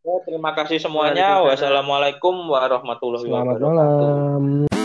Ya, 0.00 0.16
terima 0.24 0.56
kasih 0.56 0.80
semuanya. 0.80 1.44
Wassalamualaikum 1.44 2.32
warahmatullahi 2.48 3.28
Selamat 3.28 3.60
wabarakatuh. 3.60 3.68
malam. 3.68 4.79